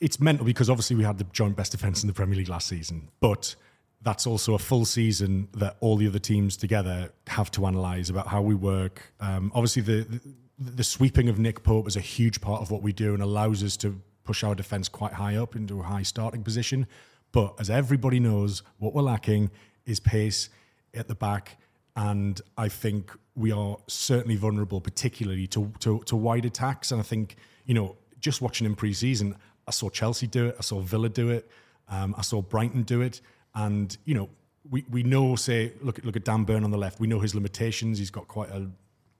it's 0.00 0.18
mental 0.18 0.46
because 0.46 0.70
obviously 0.70 0.96
we 0.96 1.04
had 1.04 1.18
the 1.18 1.24
joint 1.24 1.56
best 1.56 1.72
defense 1.72 2.02
in 2.02 2.06
the 2.06 2.14
Premier 2.14 2.36
League 2.36 2.48
last 2.48 2.68
season, 2.68 3.10
but 3.20 3.54
that's 4.00 4.26
also 4.26 4.54
a 4.54 4.58
full 4.58 4.86
season 4.86 5.48
that 5.54 5.76
all 5.80 5.96
the 5.96 6.06
other 6.06 6.18
teams 6.18 6.56
together 6.56 7.12
have 7.26 7.50
to 7.52 7.66
analyse 7.66 8.08
about 8.08 8.26
how 8.26 8.40
we 8.40 8.54
work. 8.54 9.12
Um, 9.20 9.52
obviously, 9.54 9.82
the, 9.82 10.06
the 10.08 10.20
the 10.58 10.84
sweeping 10.84 11.28
of 11.28 11.38
Nick 11.38 11.62
Pope 11.64 11.86
is 11.86 11.96
a 11.96 12.00
huge 12.00 12.40
part 12.40 12.62
of 12.62 12.70
what 12.70 12.80
we 12.80 12.92
do 12.92 13.12
and 13.12 13.22
allows 13.22 13.62
us 13.62 13.76
to 13.78 14.00
push 14.24 14.42
our 14.42 14.54
defence 14.54 14.88
quite 14.88 15.12
high 15.12 15.36
up 15.36 15.54
into 15.54 15.80
a 15.80 15.82
high 15.82 16.02
starting 16.02 16.42
position. 16.42 16.86
But 17.32 17.56
as 17.58 17.68
everybody 17.68 18.20
knows, 18.20 18.62
what 18.78 18.94
we're 18.94 19.02
lacking 19.02 19.50
is 19.86 20.00
pace 20.00 20.48
at 20.94 21.08
the 21.08 21.14
back. 21.14 21.58
And 21.96 22.40
I 22.58 22.68
think 22.68 23.12
we 23.36 23.52
are 23.52 23.76
certainly 23.86 24.36
vulnerable, 24.36 24.80
particularly 24.80 25.46
to, 25.48 25.72
to, 25.80 26.00
to 26.06 26.16
wide 26.16 26.44
attacks. 26.44 26.90
And 26.90 27.00
I 27.00 27.04
think, 27.04 27.36
you 27.66 27.74
know, 27.74 27.96
just 28.20 28.40
watching 28.40 28.66
in 28.66 28.74
pre 28.74 28.92
season, 28.92 29.36
I 29.66 29.70
saw 29.70 29.88
Chelsea 29.88 30.26
do 30.26 30.46
it, 30.46 30.56
I 30.58 30.62
saw 30.62 30.80
Villa 30.80 31.08
do 31.08 31.30
it, 31.30 31.48
um, 31.88 32.14
I 32.18 32.22
saw 32.22 32.42
Brighton 32.42 32.82
do 32.82 33.00
it. 33.00 33.20
And, 33.54 33.96
you 34.04 34.14
know, 34.14 34.28
we, 34.68 34.84
we 34.90 35.02
know, 35.02 35.36
say, 35.36 35.72
look 35.82 35.98
at, 35.98 36.04
look 36.04 36.16
at 36.16 36.24
Dan 36.24 36.44
Burn 36.44 36.64
on 36.64 36.70
the 36.70 36.78
left, 36.78 36.98
we 37.00 37.06
know 37.06 37.20
his 37.20 37.34
limitations. 37.34 37.98
He's 37.98 38.10
got 38.10 38.28
quite 38.28 38.50
a 38.50 38.68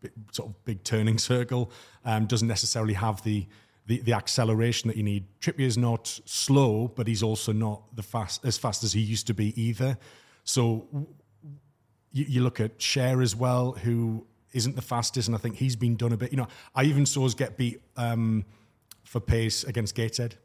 big, 0.00 0.12
sort 0.32 0.48
of 0.48 0.64
big 0.64 0.82
turning 0.84 1.18
circle, 1.32 1.70
um, 2.04 2.26
doesn't 2.26 2.48
necessarily 2.48 2.94
have 2.94 3.22
the, 3.22 3.46
the, 3.86 4.00
the 4.00 4.12
acceleration 4.12 4.88
that 4.88 4.96
you 4.96 5.02
need. 5.02 5.24
Trippier 5.40 5.60
is 5.66 5.78
not 5.78 6.20
slow, 6.24 6.88
but 6.88 7.06
he's 7.06 7.22
also 7.22 7.52
not 7.52 7.82
the 7.94 8.02
fast 8.02 8.44
as 8.44 8.56
fast 8.56 8.82
as 8.82 8.92
he 8.92 9.00
used 9.00 9.26
to 9.26 9.34
be 9.34 9.60
either. 9.60 9.98
So 10.45 10.86
you, 12.12 12.24
you 12.28 12.42
look 12.42 12.61
at 12.61 12.78
Schär 12.78 13.22
as 13.22 13.34
well, 13.34 13.72
who 13.72 14.26
isn't 14.53 14.76
the 14.76 14.82
fastest, 14.82 15.28
and 15.28 15.34
I 15.34 15.38
think 15.38 15.57
he's 15.57 15.76
been 15.76 15.97
done 15.97 16.12
a 16.12 16.16
bit. 16.16 16.30
You 16.30 16.38
know, 16.38 16.49
I 16.74 16.84
even 16.84 17.05
saw 17.05 17.26
us 17.26 17.34
get 17.34 17.57
beat 17.57 17.80
um, 17.97 18.45
for 19.03 19.20
pace 19.20 19.64
against 19.64 19.95
Gateshead, 19.95 20.36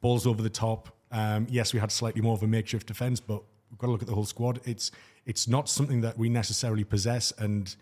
balls 0.00 0.26
over 0.26 0.42
the 0.42 0.50
top. 0.50 0.94
Um, 1.10 1.46
yes, 1.50 1.72
we 1.72 1.80
had 1.80 1.90
slightly 1.90 2.20
more 2.20 2.34
of 2.34 2.42
a 2.42 2.46
makeshift 2.46 2.86
defence, 2.86 3.20
but 3.20 3.42
we've 3.70 3.78
got 3.78 3.86
to 3.86 3.92
look 3.92 4.02
at 4.02 4.08
the 4.08 4.14
whole 4.14 4.26
squad. 4.26 4.60
It's 4.64 4.90
it's 5.24 5.48
not 5.48 5.70
something 5.70 6.02
that 6.02 6.18
we 6.18 6.28
necessarily 6.28 6.84
possess, 6.84 7.32
and 7.38 7.74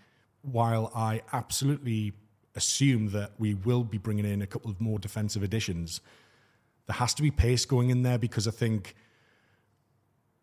while 0.43 0.93
I 0.95 1.23
absolutely 1.33 2.12
assume 2.55 3.11
that 3.11 3.33
we 3.39 3.55
will 3.55 3.83
be 3.83 3.99
bringing 3.99 4.25
in 4.25 4.43
a 4.43 4.47
couple 4.47 4.70
of 4.70 4.81
more 4.81 4.99
defensive 4.99 5.43
additions, 5.43 6.01
there 6.87 6.97
has 6.97 7.14
to 7.14 7.23
be 7.23 7.31
pace 7.31 7.64
going 7.64 7.91
in 7.91 8.03
there 8.03 8.18
because 8.18 8.47
I 8.47 8.51
think 8.51 8.95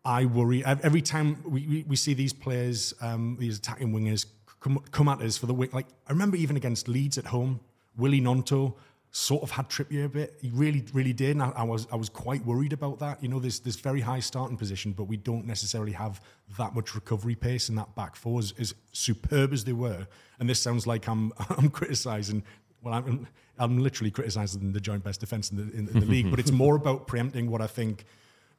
I 0.04 0.24
worry 0.24 0.64
every 0.64 1.02
time 1.02 1.42
we, 1.44 1.66
we, 1.66 1.84
we 1.88 1.96
see 1.96 2.14
these 2.14 2.32
players, 2.32 2.94
um, 3.00 3.36
these 3.38 3.58
attacking 3.58 3.92
wingers 3.92 4.26
come, 4.60 4.82
come 4.90 5.08
at 5.08 5.20
us 5.20 5.36
for 5.36 5.46
the 5.46 5.54
wing. 5.54 5.70
Like 5.72 5.86
I 6.08 6.12
remember 6.12 6.36
even 6.36 6.56
against 6.56 6.88
Leeds 6.88 7.18
at 7.18 7.26
home, 7.26 7.60
Willy 7.96 8.20
Gnonto 8.20 8.74
sort 9.12 9.42
of 9.42 9.50
had 9.50 9.68
Trippier 9.68 10.04
a 10.04 10.08
bit. 10.08 10.38
He 10.40 10.50
really, 10.50 10.84
really 10.92 11.12
did, 11.12 11.30
and 11.30 11.42
I, 11.42 11.50
I, 11.56 11.62
was 11.64 11.86
I 11.92 11.96
was 11.96 12.08
quite 12.08 12.44
worried 12.46 12.72
about 12.72 13.00
that. 13.00 13.22
You 13.22 13.28
know, 13.28 13.40
there's 13.40 13.60
this 13.60 13.76
very 13.76 14.00
high 14.00 14.20
starting 14.20 14.56
position, 14.56 14.92
but 14.92 15.04
we 15.04 15.16
don't 15.16 15.46
necessarily 15.46 15.92
have 15.92 16.20
that 16.56 16.74
much 16.74 16.94
recovery 16.94 17.34
pace, 17.34 17.68
and 17.68 17.76
that 17.78 17.94
back 17.94 18.16
four 18.16 18.40
is 18.40 18.54
as 18.58 18.74
superb 18.92 19.52
as 19.52 19.64
they 19.64 19.72
were. 19.72 20.06
And 20.38 20.48
this 20.48 20.60
sounds 20.62 20.86
like 20.86 21.08
I'm 21.08 21.32
I'm 21.50 21.70
criticising. 21.70 22.44
Well, 22.82 22.94
I'm 22.94 23.26
I'm 23.58 23.78
literally 23.78 24.10
criticising 24.10 24.72
the 24.72 24.80
joint 24.80 25.04
best 25.04 25.20
defence 25.20 25.50
in 25.50 25.56
the 25.56 25.62
in, 25.76 25.88
in 25.88 26.00
the 26.00 26.06
league, 26.06 26.30
but 26.30 26.38
it's 26.38 26.52
more 26.52 26.76
about 26.76 27.06
preempting 27.06 27.50
what 27.50 27.60
I 27.60 27.66
think 27.66 28.06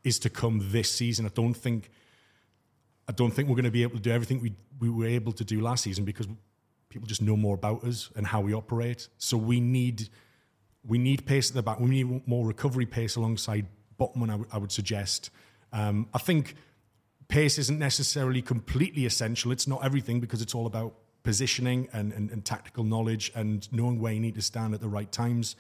is 0.04 0.20
to 0.20 0.30
come 0.30 0.60
this 0.72 0.90
season. 0.92 1.26
I 1.26 1.30
don't 1.30 1.54
think 1.54 1.90
I 3.08 3.12
don't 3.12 3.32
think 3.32 3.50
we're 3.50 3.56
going 3.56 3.66
to 3.66 3.72
be 3.72 3.84
able 3.84 3.96
to 3.96 4.02
do 4.02 4.12
everything 4.12 4.42
we 4.42 4.54
we 4.80 4.90
were 4.90 5.08
able 5.08 5.32
to 5.34 5.44
do 5.44 5.62
last 5.62 5.84
season 5.84 6.06
because 6.06 6.28
people 6.90 7.08
just 7.08 7.22
know 7.22 7.38
more 7.38 7.56
about 7.56 7.84
us 7.84 8.10
and 8.16 8.28
how 8.28 8.42
we 8.42 8.54
operate. 8.54 9.08
So 9.18 9.38
we 9.38 9.60
need 9.60 10.10
we 10.86 10.98
need 10.98 11.26
pace 11.26 11.50
at 11.50 11.56
the 11.56 11.64
back. 11.64 11.80
We 11.80 11.90
need 11.90 12.28
more 12.28 12.46
recovery 12.46 12.86
pace 12.86 13.16
alongside 13.16 13.68
Botman. 14.00 14.30
I, 14.30 14.38
w- 14.38 14.50
I 14.52 14.58
would 14.58 14.72
suggest. 14.72 15.30
Um, 15.72 16.08
I 16.14 16.18
think 16.18 16.56
pace 17.28 17.58
isn't 17.58 17.80
necessarily 17.80 18.42
completely 18.42 19.06
essential. 19.06 19.52
It's 19.52 19.68
not 19.68 19.86
everything 19.86 20.20
because 20.20 20.42
it's 20.42 20.56
all 20.56 20.66
about 20.66 20.96
positioning 21.24 21.88
and, 21.94 22.12
and, 22.14 22.30
and 22.32 22.44
tactical 22.44 22.84
knowledge 22.84 23.32
and 23.36 23.72
knowing 23.72 24.00
where 24.00 24.12
you 24.12 24.20
need 24.20 24.36
to 24.36 24.42
stand 24.42 24.74
at 24.74 24.82
the 24.82 24.90
right 24.90 25.12
times 25.12 25.56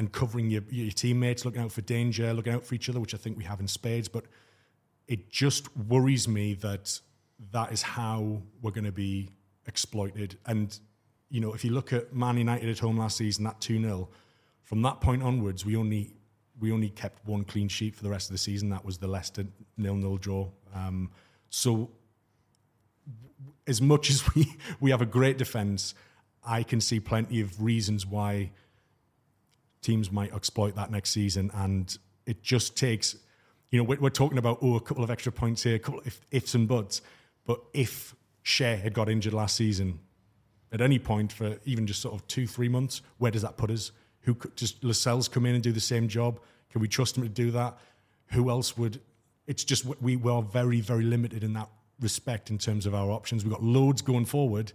and 0.00 0.10
covering 0.12 0.48
your, 0.48 0.62
your 0.70 0.90
teammates, 0.90 1.44
looking 1.44 1.60
out 1.60 1.70
for 1.70 1.82
danger, 1.82 2.32
looking 2.32 2.54
out 2.54 2.64
for 2.64 2.74
each 2.74 2.88
other, 2.88 2.98
which 2.98 3.12
I 3.12 3.18
think 3.18 3.36
we 3.36 3.44
have 3.44 3.60
in 3.60 3.68
spades. 3.68 4.08
But 4.08 4.24
it 5.06 5.28
just 5.28 5.76
worries 5.76 6.26
me 6.26 6.54
that 6.54 6.98
that 7.52 7.70
is 7.70 7.82
how 7.82 8.40
we're 8.62 8.70
going 8.70 8.86
to 8.86 8.92
be 8.92 9.28
exploited. 9.66 10.38
And, 10.46 10.80
you 11.28 11.42
know, 11.42 11.52
if 11.52 11.66
you 11.66 11.72
look 11.72 11.92
at 11.92 12.14
Man 12.14 12.38
United 12.38 12.70
at 12.70 12.78
home 12.78 12.96
last 12.96 13.18
season, 13.18 13.44
that 13.44 13.60
2 13.60 13.78
0, 13.78 14.08
from 14.62 14.80
that 14.80 15.02
point 15.02 15.22
onwards, 15.22 15.66
we 15.66 15.76
only 15.76 16.14
we 16.58 16.72
only 16.72 16.88
kept 16.88 17.26
one 17.26 17.44
clean 17.44 17.68
sheet 17.68 17.94
for 17.94 18.02
the 18.02 18.10
rest 18.10 18.30
of 18.30 18.32
the 18.32 18.38
season. 18.38 18.70
That 18.70 18.86
was 18.86 18.96
the 18.96 19.06
Leicester 19.06 19.44
nil 19.76 19.96
nil 19.96 20.16
draw. 20.16 20.48
Um, 20.74 21.10
so, 21.50 21.90
as 23.66 23.82
much 23.82 24.08
as 24.08 24.34
we, 24.34 24.56
we 24.80 24.92
have 24.92 25.02
a 25.02 25.06
great 25.06 25.36
defence, 25.36 25.92
I 26.42 26.62
can 26.62 26.80
see 26.80 27.00
plenty 27.00 27.42
of 27.42 27.62
reasons 27.62 28.06
why 28.06 28.52
teams 29.82 30.10
might 30.10 30.34
exploit 30.34 30.74
that 30.76 30.90
next 30.90 31.10
season. 31.10 31.50
And 31.54 31.96
it 32.26 32.42
just 32.42 32.76
takes, 32.76 33.16
you 33.70 33.78
know, 33.78 33.84
we're, 33.84 34.00
we're 34.00 34.10
talking 34.10 34.38
about, 34.38 34.58
oh, 34.62 34.76
a 34.76 34.80
couple 34.80 35.04
of 35.04 35.10
extra 35.10 35.32
points 35.32 35.62
here, 35.62 35.76
a 35.76 35.78
couple 35.78 36.00
of 36.00 36.20
ifs 36.30 36.54
and 36.54 36.68
buts. 36.68 37.02
But 37.46 37.60
if 37.72 38.14
Schär 38.44 38.80
had 38.80 38.94
got 38.94 39.08
injured 39.08 39.32
last 39.32 39.56
season 39.56 39.98
at 40.72 40.80
any 40.80 40.98
point 40.98 41.32
for 41.32 41.58
even 41.64 41.86
just 41.86 42.00
sort 42.00 42.14
of 42.14 42.26
two, 42.28 42.46
three 42.46 42.68
months, 42.68 43.02
where 43.18 43.30
does 43.30 43.42
that 43.42 43.56
put 43.56 43.70
us? 43.70 43.92
Who 44.22 44.34
could 44.34 44.56
just 44.56 44.84
Lascelles 44.84 45.28
come 45.28 45.46
in 45.46 45.54
and 45.54 45.62
do 45.62 45.72
the 45.72 45.80
same 45.80 46.08
job? 46.08 46.40
Can 46.70 46.80
we 46.80 46.88
trust 46.88 47.16
him 47.16 47.22
to 47.22 47.28
do 47.28 47.50
that? 47.52 47.78
Who 48.32 48.50
else 48.50 48.76
would? 48.76 49.00
It's 49.46 49.64
just 49.64 49.84
we 50.00 50.16
were 50.16 50.42
very, 50.42 50.80
very 50.80 51.04
limited 51.04 51.42
in 51.42 51.54
that 51.54 51.68
respect 52.00 52.50
in 52.50 52.58
terms 52.58 52.86
of 52.86 52.94
our 52.94 53.10
options. 53.10 53.44
We've 53.44 53.52
got 53.52 53.62
loads 53.62 54.02
going 54.02 54.26
forward, 54.26 54.72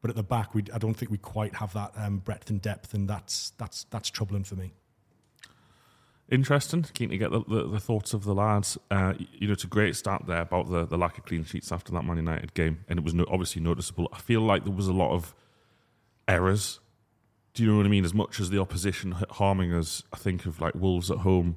but 0.00 0.10
at 0.10 0.16
the 0.16 0.22
back, 0.22 0.54
we 0.54 0.64
I 0.72 0.78
don't 0.78 0.94
think 0.94 1.10
we 1.10 1.18
quite 1.18 1.54
have 1.56 1.72
that 1.74 1.92
um, 1.96 2.18
breadth 2.18 2.50
and 2.50 2.60
depth, 2.60 2.94
and 2.94 3.08
that's 3.08 3.52
that's 3.58 3.84
that's 3.84 4.10
troubling 4.10 4.44
for 4.44 4.56
me. 4.56 4.72
Interesting. 6.30 6.84
Keen 6.94 7.10
to 7.10 7.18
get 7.18 7.32
the, 7.32 7.42
the, 7.48 7.66
the 7.66 7.80
thoughts 7.80 8.14
of 8.14 8.22
the 8.22 8.34
lads. 8.34 8.78
Uh, 8.88 9.14
you 9.18 9.48
know, 9.48 9.52
it's 9.52 9.64
a 9.64 9.66
great 9.66 9.96
start 9.96 10.26
there 10.28 10.42
about 10.42 10.70
the, 10.70 10.86
the 10.86 10.96
lack 10.96 11.18
of 11.18 11.24
clean 11.24 11.42
sheets 11.44 11.72
after 11.72 11.90
that 11.92 12.04
Man 12.04 12.18
United 12.18 12.54
game, 12.54 12.84
and 12.88 12.98
it 13.00 13.04
was 13.04 13.14
no, 13.14 13.26
obviously 13.28 13.60
noticeable. 13.60 14.08
I 14.12 14.18
feel 14.18 14.40
like 14.40 14.64
there 14.64 14.72
was 14.72 14.86
a 14.86 14.92
lot 14.92 15.12
of 15.12 15.34
errors. 16.28 16.78
Do 17.52 17.64
you 17.64 17.70
know 17.70 17.78
what 17.78 17.86
I 17.86 17.88
mean? 17.88 18.04
As 18.04 18.14
much 18.14 18.38
as 18.38 18.50
the 18.50 18.60
opposition 18.60 19.16
harming 19.30 19.74
us, 19.74 20.04
I 20.12 20.18
think 20.18 20.46
of 20.46 20.60
like 20.60 20.74
Wolves 20.76 21.10
at 21.10 21.18
home, 21.18 21.56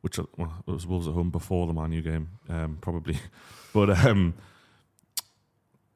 which 0.00 0.18
well, 0.38 0.64
it 0.66 0.70
was 0.70 0.86
Wolves 0.86 1.06
at 1.06 1.12
home 1.12 1.28
before 1.28 1.66
the 1.66 1.74
Man 1.74 1.92
U 1.92 2.00
game, 2.00 2.30
um, 2.48 2.78
probably, 2.80 3.18
but 3.74 3.90
um, 3.90 4.32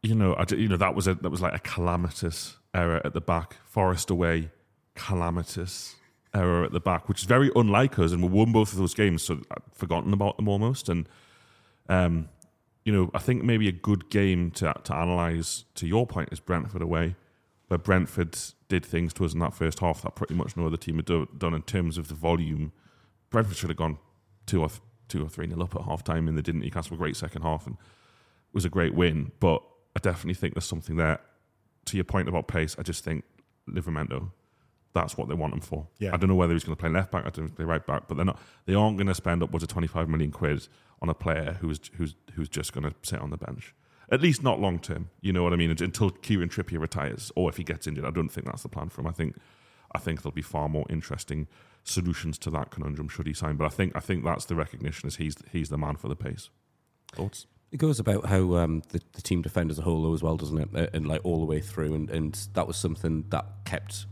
you 0.02 0.14
know, 0.14 0.34
I, 0.34 0.44
you 0.54 0.68
know 0.68 0.76
that 0.76 0.94
was 0.94 1.06
a 1.06 1.14
that 1.14 1.30
was 1.30 1.40
like 1.40 1.54
a 1.54 1.58
calamitous 1.58 2.56
error 2.74 3.00
at 3.04 3.14
the 3.14 3.20
back. 3.20 3.56
Forest 3.64 4.10
away, 4.10 4.50
calamitous 4.94 5.96
error 6.34 6.64
at 6.64 6.72
the 6.72 6.80
back, 6.80 7.08
which 7.08 7.20
is 7.20 7.24
very 7.24 7.50
unlike 7.56 7.98
us, 7.98 8.12
and 8.12 8.22
we 8.22 8.28
won 8.28 8.52
both 8.52 8.72
of 8.72 8.78
those 8.78 8.94
games, 8.94 9.22
so 9.22 9.40
I'd 9.50 9.62
forgotten 9.72 10.12
about 10.12 10.36
them 10.36 10.48
almost. 10.48 10.88
And 10.88 11.08
um, 11.88 12.28
you 12.84 12.92
know, 12.92 13.10
I 13.12 13.18
think 13.18 13.42
maybe 13.42 13.68
a 13.68 13.72
good 13.72 14.10
game 14.10 14.50
to 14.52 14.72
to 14.84 14.94
analyze. 14.94 15.64
To 15.76 15.86
your 15.86 16.06
point, 16.06 16.28
is 16.32 16.40
Brentford 16.40 16.82
away, 16.82 17.16
where 17.66 17.78
Brentford 17.78 18.38
did 18.68 18.84
things 18.84 19.12
to 19.14 19.24
us 19.24 19.32
in 19.32 19.40
that 19.40 19.54
first 19.54 19.80
half 19.80 20.02
that 20.02 20.14
pretty 20.14 20.34
much 20.34 20.56
no 20.56 20.66
other 20.66 20.76
team 20.76 20.96
had 20.96 21.06
do, 21.06 21.26
done 21.36 21.54
in 21.54 21.62
terms 21.62 21.98
of 21.98 22.08
the 22.08 22.14
volume. 22.14 22.72
Brentford 23.30 23.56
should 23.56 23.70
have 23.70 23.76
gone 23.76 23.98
two 24.46 24.62
or 24.62 24.68
th- 24.68 24.80
two 25.08 25.24
or 25.24 25.28
three 25.28 25.46
nil 25.46 25.62
up 25.62 25.74
at 25.74 25.82
half 25.82 26.04
time, 26.04 26.28
and 26.28 26.38
they 26.38 26.42
didn't. 26.42 26.60
Newcastle 26.60 26.94
a 26.94 26.98
great 26.98 27.16
second 27.16 27.42
half, 27.42 27.66
and 27.66 27.74
it 27.76 28.54
was 28.54 28.64
a 28.64 28.70
great 28.70 28.94
win. 28.94 29.32
But 29.40 29.62
I 29.98 30.00
definitely 30.00 30.34
think 30.34 30.54
there's 30.54 30.64
something 30.64 30.94
there. 30.96 31.18
To 31.86 31.96
your 31.96 32.04
point 32.04 32.28
about 32.28 32.46
pace, 32.46 32.76
I 32.78 32.82
just 32.82 33.02
think 33.02 33.24
Livramento 33.68 34.30
that's 34.94 35.16
what 35.16 35.28
they 35.28 35.34
want 35.34 35.52
him 35.52 35.60
for. 35.60 35.86
Yeah. 35.98 36.14
I 36.14 36.16
don't 36.16 36.28
know 36.28 36.34
whether 36.34 36.52
he's 36.52 36.64
going 36.64 36.76
to 36.76 36.80
play 36.80 36.90
left 36.90 37.10
back, 37.10 37.26
I 37.26 37.30
don't 37.30 37.46
know 37.46 37.54
play 37.54 37.64
right 37.64 37.84
back, 37.84 38.08
but 38.08 38.16
they're 38.16 38.24
not. 38.24 38.40
They 38.66 38.74
aren't 38.74 38.96
going 38.96 39.06
to 39.08 39.14
spend 39.14 39.42
upwards 39.42 39.62
of 39.62 39.68
twenty 39.68 39.88
five 39.88 40.08
million 40.08 40.30
quid 40.30 40.68
on 41.02 41.08
a 41.08 41.14
player 41.14 41.58
who's 41.60 41.80
who's 41.96 42.14
who's 42.34 42.48
just 42.48 42.72
going 42.72 42.84
to 42.84 42.94
sit 43.02 43.20
on 43.20 43.30
the 43.30 43.36
bench. 43.36 43.74
At 44.10 44.22
least 44.22 44.42
not 44.42 44.60
long 44.60 44.78
term. 44.78 45.10
You 45.20 45.32
know 45.32 45.42
what 45.42 45.52
I 45.52 45.56
mean? 45.56 45.70
Until 45.70 46.10
Kieran 46.10 46.48
Trippier 46.48 46.80
retires, 46.80 47.30
or 47.36 47.50
if 47.50 47.58
he 47.58 47.64
gets 47.64 47.86
injured, 47.86 48.04
I 48.04 48.10
don't 48.10 48.30
think 48.30 48.46
that's 48.46 48.62
the 48.62 48.68
plan 48.68 48.88
for 48.88 49.02
him. 49.02 49.06
I 49.06 49.12
think 49.12 49.36
I 49.94 49.98
think 49.98 50.22
there'll 50.22 50.32
be 50.32 50.42
far 50.42 50.68
more 50.68 50.86
interesting 50.88 51.48
solutions 51.84 52.38
to 52.38 52.50
that 52.50 52.70
conundrum 52.70 53.08
should 53.08 53.26
he 53.26 53.34
sign. 53.34 53.56
But 53.56 53.66
I 53.66 53.70
think 53.70 53.94
I 53.94 54.00
think 54.00 54.24
that's 54.24 54.46
the 54.46 54.54
recognition 54.54 55.06
is 55.08 55.16
he's 55.16 55.36
he's 55.52 55.68
the 55.68 55.78
man 55.78 55.96
for 55.96 56.08
the 56.08 56.16
pace. 56.16 56.50
Thoughts? 57.12 57.46
It 57.70 57.76
goes 57.76 58.00
about 58.00 58.26
how 58.26 58.56
um, 58.56 58.82
the, 58.88 59.00
the 59.12 59.20
team 59.20 59.42
defend 59.42 59.70
as 59.70 59.78
a 59.78 59.82
whole, 59.82 60.02
though, 60.02 60.14
as 60.14 60.22
well, 60.22 60.36
doesn't 60.36 60.74
it? 60.74 60.94
And 60.94 61.06
like 61.06 61.20
all 61.24 61.38
the 61.40 61.46
way 61.46 61.60
through, 61.60 61.94
and, 61.94 62.08
and 62.10 62.34
that 62.54 62.66
was 62.66 62.76
something 62.76 63.24
that 63.28 63.44
kept 63.66 64.06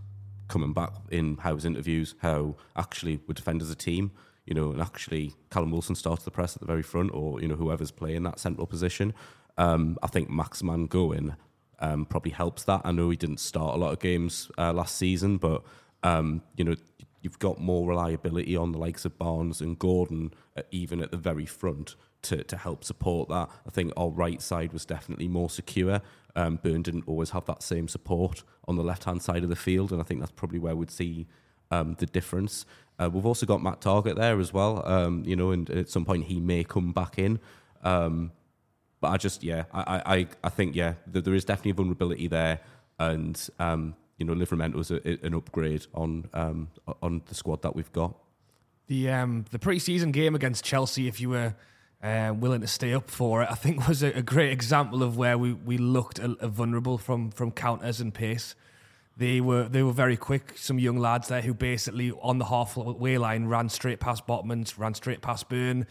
coming 0.48 0.72
back 0.72 0.92
in 1.10 1.38
Howe's 1.38 1.64
interviews, 1.64 2.14
how 2.18 2.56
actually 2.76 3.20
we 3.26 3.34
defend 3.34 3.62
as 3.62 3.70
a 3.70 3.74
team. 3.74 4.12
you 4.46 4.54
know, 4.54 4.70
and 4.70 4.80
actually 4.80 5.34
Callum 5.50 5.72
Wilson 5.72 5.94
starts 5.94 6.24
the 6.24 6.30
press 6.30 6.54
at 6.56 6.60
the 6.60 6.66
very 6.66 6.82
front, 6.82 7.10
or 7.12 7.40
you 7.40 7.48
know, 7.48 7.56
whoever's 7.56 7.90
playing 7.90 8.22
that 8.22 8.38
central 8.38 8.66
position. 8.66 9.12
Um, 9.58 9.98
I 10.02 10.06
think 10.06 10.30
Maximin 10.30 10.86
going 10.86 11.34
um, 11.80 12.06
probably 12.06 12.30
helps 12.30 12.64
that. 12.64 12.82
I 12.84 12.92
know 12.92 13.10
he 13.10 13.16
didn't 13.16 13.40
start 13.40 13.74
a 13.74 13.78
lot 13.78 13.92
of 13.92 13.98
games 13.98 14.50
uh, 14.56 14.72
last 14.72 14.96
season, 14.96 15.36
but 15.38 15.62
um, 16.02 16.42
you 16.56 16.64
know, 16.64 16.76
you've 17.22 17.38
got 17.40 17.60
more 17.60 17.88
reliability 17.88 18.56
on 18.56 18.70
the 18.72 18.78
likes 18.78 19.04
of 19.04 19.18
Barnes 19.18 19.60
and 19.60 19.78
Gordon, 19.78 20.32
uh, 20.56 20.62
even 20.70 21.02
at 21.02 21.10
the 21.10 21.16
very 21.16 21.46
front, 21.46 21.96
to, 22.22 22.42
to 22.44 22.56
help 22.56 22.84
support 22.84 23.28
that. 23.28 23.48
I 23.66 23.70
think 23.70 23.92
our 23.96 24.08
right 24.08 24.40
side 24.42 24.72
was 24.72 24.84
definitely 24.84 25.28
more 25.28 25.50
secure. 25.50 26.00
Um, 26.34 26.58
Burn 26.62 26.82
didn't 26.82 27.04
always 27.06 27.30
have 27.30 27.46
that 27.46 27.62
same 27.62 27.88
support 27.88 28.42
on 28.68 28.76
the 28.76 28.82
left 28.82 29.04
hand 29.04 29.22
side 29.22 29.42
of 29.42 29.48
the 29.48 29.56
field, 29.56 29.92
and 29.92 30.00
I 30.00 30.04
think 30.04 30.20
that's 30.20 30.32
probably 30.32 30.58
where 30.58 30.76
we'd 30.76 30.90
see 30.90 31.26
um, 31.70 31.96
the 31.98 32.06
difference. 32.06 32.66
Uh, 32.98 33.10
we've 33.12 33.26
also 33.26 33.46
got 33.46 33.62
Matt 33.62 33.80
Targett 33.80 34.16
there 34.16 34.40
as 34.40 34.52
well, 34.52 34.86
um, 34.86 35.22
you 35.26 35.36
know, 35.36 35.50
and 35.50 35.68
at 35.70 35.88
some 35.88 36.04
point 36.04 36.24
he 36.24 36.40
may 36.40 36.64
come 36.64 36.92
back 36.92 37.18
in. 37.18 37.38
Um, 37.82 38.32
but 39.00 39.08
I 39.08 39.16
just, 39.18 39.44
yeah, 39.44 39.64
I, 39.72 40.02
I, 40.06 40.26
I 40.44 40.48
think, 40.48 40.74
yeah, 40.74 40.94
there 41.06 41.34
is 41.34 41.44
definitely 41.44 41.72
a 41.72 41.74
vulnerability 41.74 42.28
there, 42.28 42.60
and 42.98 43.48
um, 43.58 43.94
you 44.18 44.24
know, 44.24 44.32
Livramento 44.34 44.78
is 44.78 44.90
a, 44.90 45.26
an 45.26 45.34
upgrade 45.34 45.86
on 45.94 46.28
um, 46.32 46.68
on 47.02 47.22
the 47.26 47.34
squad 47.34 47.62
that 47.62 47.76
we've 47.76 47.92
got. 47.92 48.14
The 48.86 49.10
um, 49.10 49.44
the 49.50 49.58
preseason 49.58 50.12
game 50.12 50.34
against 50.34 50.64
Chelsea, 50.64 51.08
if 51.08 51.20
you 51.20 51.28
were 51.30 51.54
uh, 52.02 52.34
willing 52.38 52.60
to 52.60 52.66
stay 52.66 52.92
up 52.92 53.10
for 53.10 53.42
it, 53.42 53.48
I 53.50 53.54
think 53.54 53.88
was 53.88 54.02
a, 54.02 54.08
a 54.08 54.22
great 54.22 54.52
example 54.52 55.02
of 55.02 55.16
where 55.16 55.38
we, 55.38 55.52
we 55.52 55.78
looked 55.78 56.18
a, 56.18 56.36
a 56.40 56.48
vulnerable 56.48 56.98
from 56.98 57.30
from 57.30 57.50
counters 57.50 58.00
and 58.00 58.12
pace. 58.12 58.54
They 59.16 59.40
were 59.40 59.68
they 59.68 59.82
were 59.82 59.92
very 59.92 60.16
quick. 60.16 60.54
Some 60.56 60.78
young 60.78 60.98
lads 60.98 61.28
there 61.28 61.40
who 61.40 61.54
basically 61.54 62.12
on 62.22 62.38
the 62.38 62.46
halfway 62.46 63.18
line 63.18 63.46
ran 63.46 63.68
straight 63.68 63.98
past 63.98 64.26
Botman, 64.26 64.76
ran 64.78 64.94
straight 64.94 65.22
past 65.22 65.48
Burn, 65.48 65.86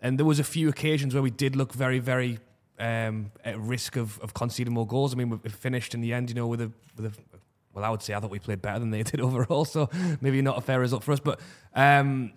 and 0.00 0.18
there 0.18 0.26
was 0.26 0.38
a 0.38 0.44
few 0.44 0.68
occasions 0.68 1.12
where 1.14 1.22
we 1.22 1.30
did 1.30 1.54
look 1.54 1.74
very 1.74 1.98
very 1.98 2.38
um, 2.78 3.30
at 3.44 3.58
risk 3.60 3.96
of, 3.96 4.18
of 4.20 4.34
conceding 4.34 4.72
more 4.72 4.86
goals. 4.86 5.12
I 5.14 5.16
mean, 5.16 5.40
we 5.42 5.50
finished 5.50 5.94
in 5.94 6.00
the 6.00 6.12
end, 6.12 6.30
you 6.30 6.34
know, 6.34 6.46
with 6.46 6.62
a 6.62 6.72
with 6.96 7.06
a 7.06 7.38
well, 7.74 7.84
I 7.84 7.90
would 7.90 8.02
say 8.02 8.14
I 8.14 8.20
thought 8.20 8.30
we 8.30 8.38
played 8.38 8.60
better 8.62 8.78
than 8.78 8.90
they 8.90 9.02
did 9.02 9.20
overall. 9.20 9.64
So 9.64 9.88
maybe 10.20 10.42
not 10.42 10.58
a 10.58 10.60
fair 10.60 10.80
result 10.80 11.04
for 11.04 11.12
us, 11.12 11.20
but 11.20 11.40
um, 11.74 12.32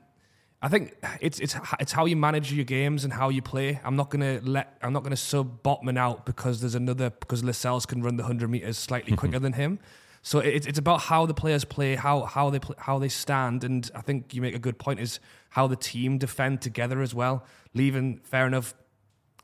I 0.65 0.67
think 0.67 0.95
it's 1.21 1.39
it's 1.39 1.55
it's 1.79 1.91
how 1.91 2.05
you 2.07 2.15
manage 2.15 2.51
your 2.51 2.65
games 2.65 3.03
and 3.03 3.13
how 3.13 3.29
you 3.29 3.43
play. 3.43 3.79
I'm 3.83 3.95
not 3.95 4.09
gonna 4.09 4.39
let 4.41 4.75
I'm 4.81 4.93
not 4.93 5.03
gonna 5.03 5.15
sub 5.15 5.61
Botman 5.61 5.95
out 5.95 6.25
because 6.25 6.59
there's 6.59 6.73
another 6.73 7.11
because 7.11 7.43
Lascelles 7.43 7.85
can 7.85 8.01
run 8.01 8.17
the 8.17 8.23
hundred 8.23 8.49
meters 8.49 8.79
slightly 8.79 9.15
quicker 9.21 9.37
than 9.37 9.53
him. 9.53 9.77
So 10.23 10.39
it's 10.39 10.65
it's 10.65 10.79
about 10.79 11.01
how 11.01 11.27
the 11.27 11.35
players 11.35 11.65
play, 11.65 11.93
how 11.93 12.23
how 12.23 12.49
they 12.49 12.57
play, 12.57 12.75
how 12.79 12.97
they 12.97 13.09
stand, 13.09 13.63
and 13.63 13.91
I 13.93 14.01
think 14.01 14.33
you 14.33 14.41
make 14.41 14.55
a 14.55 14.59
good 14.59 14.79
point 14.79 14.99
is 14.99 15.19
how 15.49 15.67
the 15.67 15.75
team 15.75 16.17
defend 16.17 16.63
together 16.63 17.03
as 17.03 17.13
well. 17.13 17.45
Leaving 17.75 18.17
fair 18.23 18.47
enough, 18.47 18.73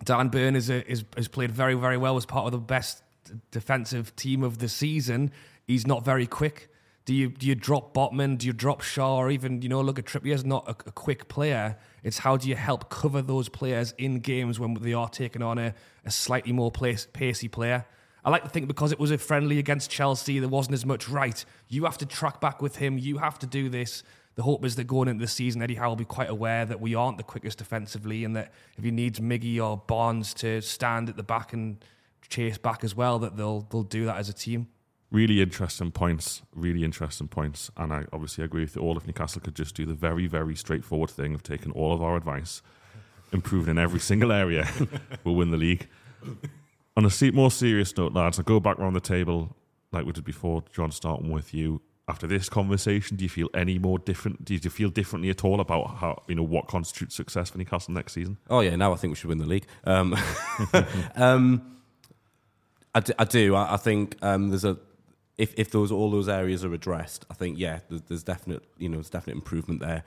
Dan 0.03 0.29
Burn 0.29 0.55
is 0.55 0.71
a, 0.71 0.83
is 0.89 1.05
has 1.15 1.27
played 1.27 1.51
very 1.51 1.75
very 1.75 1.97
well 1.97 2.17
as 2.17 2.25
part 2.25 2.47
of 2.47 2.51
the 2.51 2.57
best 2.57 3.03
defensive 3.51 4.15
team 4.15 4.41
of 4.41 4.57
the 4.57 4.67
season 4.67 5.31
he's 5.71 5.87
not 5.87 6.03
very 6.03 6.27
quick. 6.27 6.69
Do 7.11 7.17
you 7.17 7.27
do 7.27 7.45
you 7.45 7.55
drop 7.55 7.93
Botman? 7.93 8.37
Do 8.37 8.47
you 8.47 8.53
drop 8.53 8.81
Schär? 8.81 9.17
Or 9.17 9.29
even 9.29 9.61
you 9.61 9.67
know, 9.67 9.81
look 9.81 9.99
at 9.99 10.05
Trippier's 10.05 10.45
not 10.45 10.65
a, 10.65 10.71
a, 10.87 10.93
quick 10.93 11.27
player. 11.27 11.77
It's 12.03 12.19
how 12.19 12.37
do 12.37 12.47
you 12.47 12.55
help 12.55 12.89
cover 12.89 13.21
those 13.21 13.49
players 13.49 13.93
in 13.97 14.21
games 14.21 14.61
when 14.61 14.75
they 14.75 14.93
are 14.93 15.09
taking 15.09 15.41
on 15.41 15.57
a, 15.57 15.75
a 16.05 16.09
slightly 16.09 16.53
more 16.53 16.71
place, 16.71 17.09
pacey 17.11 17.49
player. 17.49 17.85
I 18.23 18.29
like 18.29 18.43
to 18.43 18.49
think 18.49 18.69
because 18.69 18.93
it 18.93 18.99
was 18.99 19.11
a 19.11 19.17
friendly 19.17 19.59
against 19.59 19.91
Chelsea, 19.91 20.39
there 20.39 20.47
wasn't 20.47 20.75
as 20.75 20.85
much 20.85 21.09
right. 21.09 21.43
You 21.67 21.83
have 21.83 21.97
to 21.97 22.05
track 22.05 22.39
back 22.39 22.61
with 22.61 22.77
him. 22.77 22.97
You 22.97 23.17
have 23.17 23.37
to 23.39 23.45
do 23.45 23.67
this. 23.67 24.03
The 24.35 24.43
hope 24.43 24.63
is 24.63 24.77
that 24.77 24.85
going 24.85 25.09
into 25.09 25.19
the 25.19 25.27
season, 25.27 25.61
Eddie 25.61 25.75
Howe 25.75 25.89
will 25.89 25.97
be 25.97 26.05
quite 26.05 26.29
aware 26.29 26.63
that 26.65 26.79
we 26.79 26.95
aren't 26.95 27.17
the 27.17 27.23
quickest 27.23 27.57
defensively, 27.57 28.23
and 28.23 28.37
that 28.37 28.53
if 28.77 28.85
he 28.85 28.91
needs 28.91 29.19
Miggy 29.19 29.61
or 29.61 29.83
Barnes 29.85 30.33
to 30.35 30.61
stand 30.61 31.09
at 31.09 31.17
the 31.17 31.23
back 31.23 31.51
and 31.51 31.83
chase 32.29 32.57
back 32.57 32.85
as 32.85 32.95
well, 32.95 33.19
that 33.19 33.35
they'll 33.35 33.67
they'll 33.69 33.83
do 33.83 34.05
that 34.05 34.15
as 34.15 34.29
a 34.29 34.33
team 34.33 34.69
really 35.11 35.41
interesting 35.41 35.91
points, 35.91 36.41
really 36.55 36.83
interesting 36.83 37.27
points. 37.27 37.69
And 37.77 37.93
I 37.93 38.05
obviously 38.13 38.43
agree 38.43 38.61
with 38.61 38.75
you 38.75 38.81
all. 38.81 38.97
If 38.97 39.05
Newcastle 39.05 39.41
could 39.41 39.55
just 39.55 39.75
do 39.75 39.85
the 39.85 39.93
very, 39.93 40.25
very 40.25 40.55
straightforward 40.55 41.09
thing 41.09 41.33
of 41.33 41.43
taking 41.43 41.71
all 41.73 41.93
of 41.93 42.01
our 42.01 42.15
advice, 42.15 42.61
improving 43.31 43.71
in 43.71 43.77
every 43.77 43.99
single 43.99 44.31
area, 44.31 44.67
we'll 45.23 45.35
win 45.35 45.51
the 45.51 45.57
league. 45.57 45.87
On 46.97 47.05
a 47.05 47.31
more 47.31 47.51
serious 47.51 47.95
note, 47.95 48.13
lads, 48.13 48.39
I 48.39 48.43
go 48.43 48.59
back 48.59 48.79
around 48.79 48.93
the 48.93 49.01
table 49.01 49.55
like 49.91 50.05
we 50.05 50.13
did 50.13 50.23
before. 50.23 50.63
Jon, 50.71 50.91
starting 50.91 51.29
with 51.29 51.53
you. 51.53 51.81
After 52.07 52.27
this 52.27 52.49
conversation, 52.49 53.15
do 53.15 53.23
you 53.23 53.29
feel 53.29 53.47
any 53.53 53.79
more 53.79 53.97
different? 53.97 54.43
Do 54.43 54.53
you 54.53 54.59
feel 54.59 54.89
differently 54.89 55.29
at 55.29 55.45
all 55.45 55.61
about 55.61 55.97
how 55.97 56.23
you 56.27 56.35
know 56.35 56.43
what 56.43 56.67
constitutes 56.67 57.15
success 57.15 57.51
for 57.51 57.57
Newcastle 57.57 57.93
next 57.93 58.13
season? 58.13 58.37
Oh 58.49 58.59
yeah, 58.59 58.75
now 58.75 58.91
I 58.91 58.97
think 58.97 59.11
we 59.11 59.15
should 59.15 59.29
win 59.29 59.37
the 59.37 59.45
league. 59.45 59.65
Um, 59.85 60.17
um, 61.15 61.77
I, 62.93 62.99
do, 62.99 63.13
I 63.17 63.23
do. 63.23 63.55
I, 63.55 63.75
I 63.75 63.77
think 63.77 64.17
um, 64.21 64.49
there's 64.49 64.65
a 64.65 64.77
if 65.41 65.55
if 65.57 65.71
those 65.71 65.91
all 65.91 66.11
those 66.11 66.29
areas 66.29 66.63
are 66.63 66.73
addressed, 66.73 67.25
I 67.31 67.33
think 67.33 67.57
yeah, 67.57 67.79
there's, 67.89 68.03
there's 68.03 68.23
definite 68.23 68.63
you 68.77 68.87
know 68.87 68.97
there's 68.97 69.09
definite 69.09 69.35
improvement 69.35 69.79
there. 69.81 70.03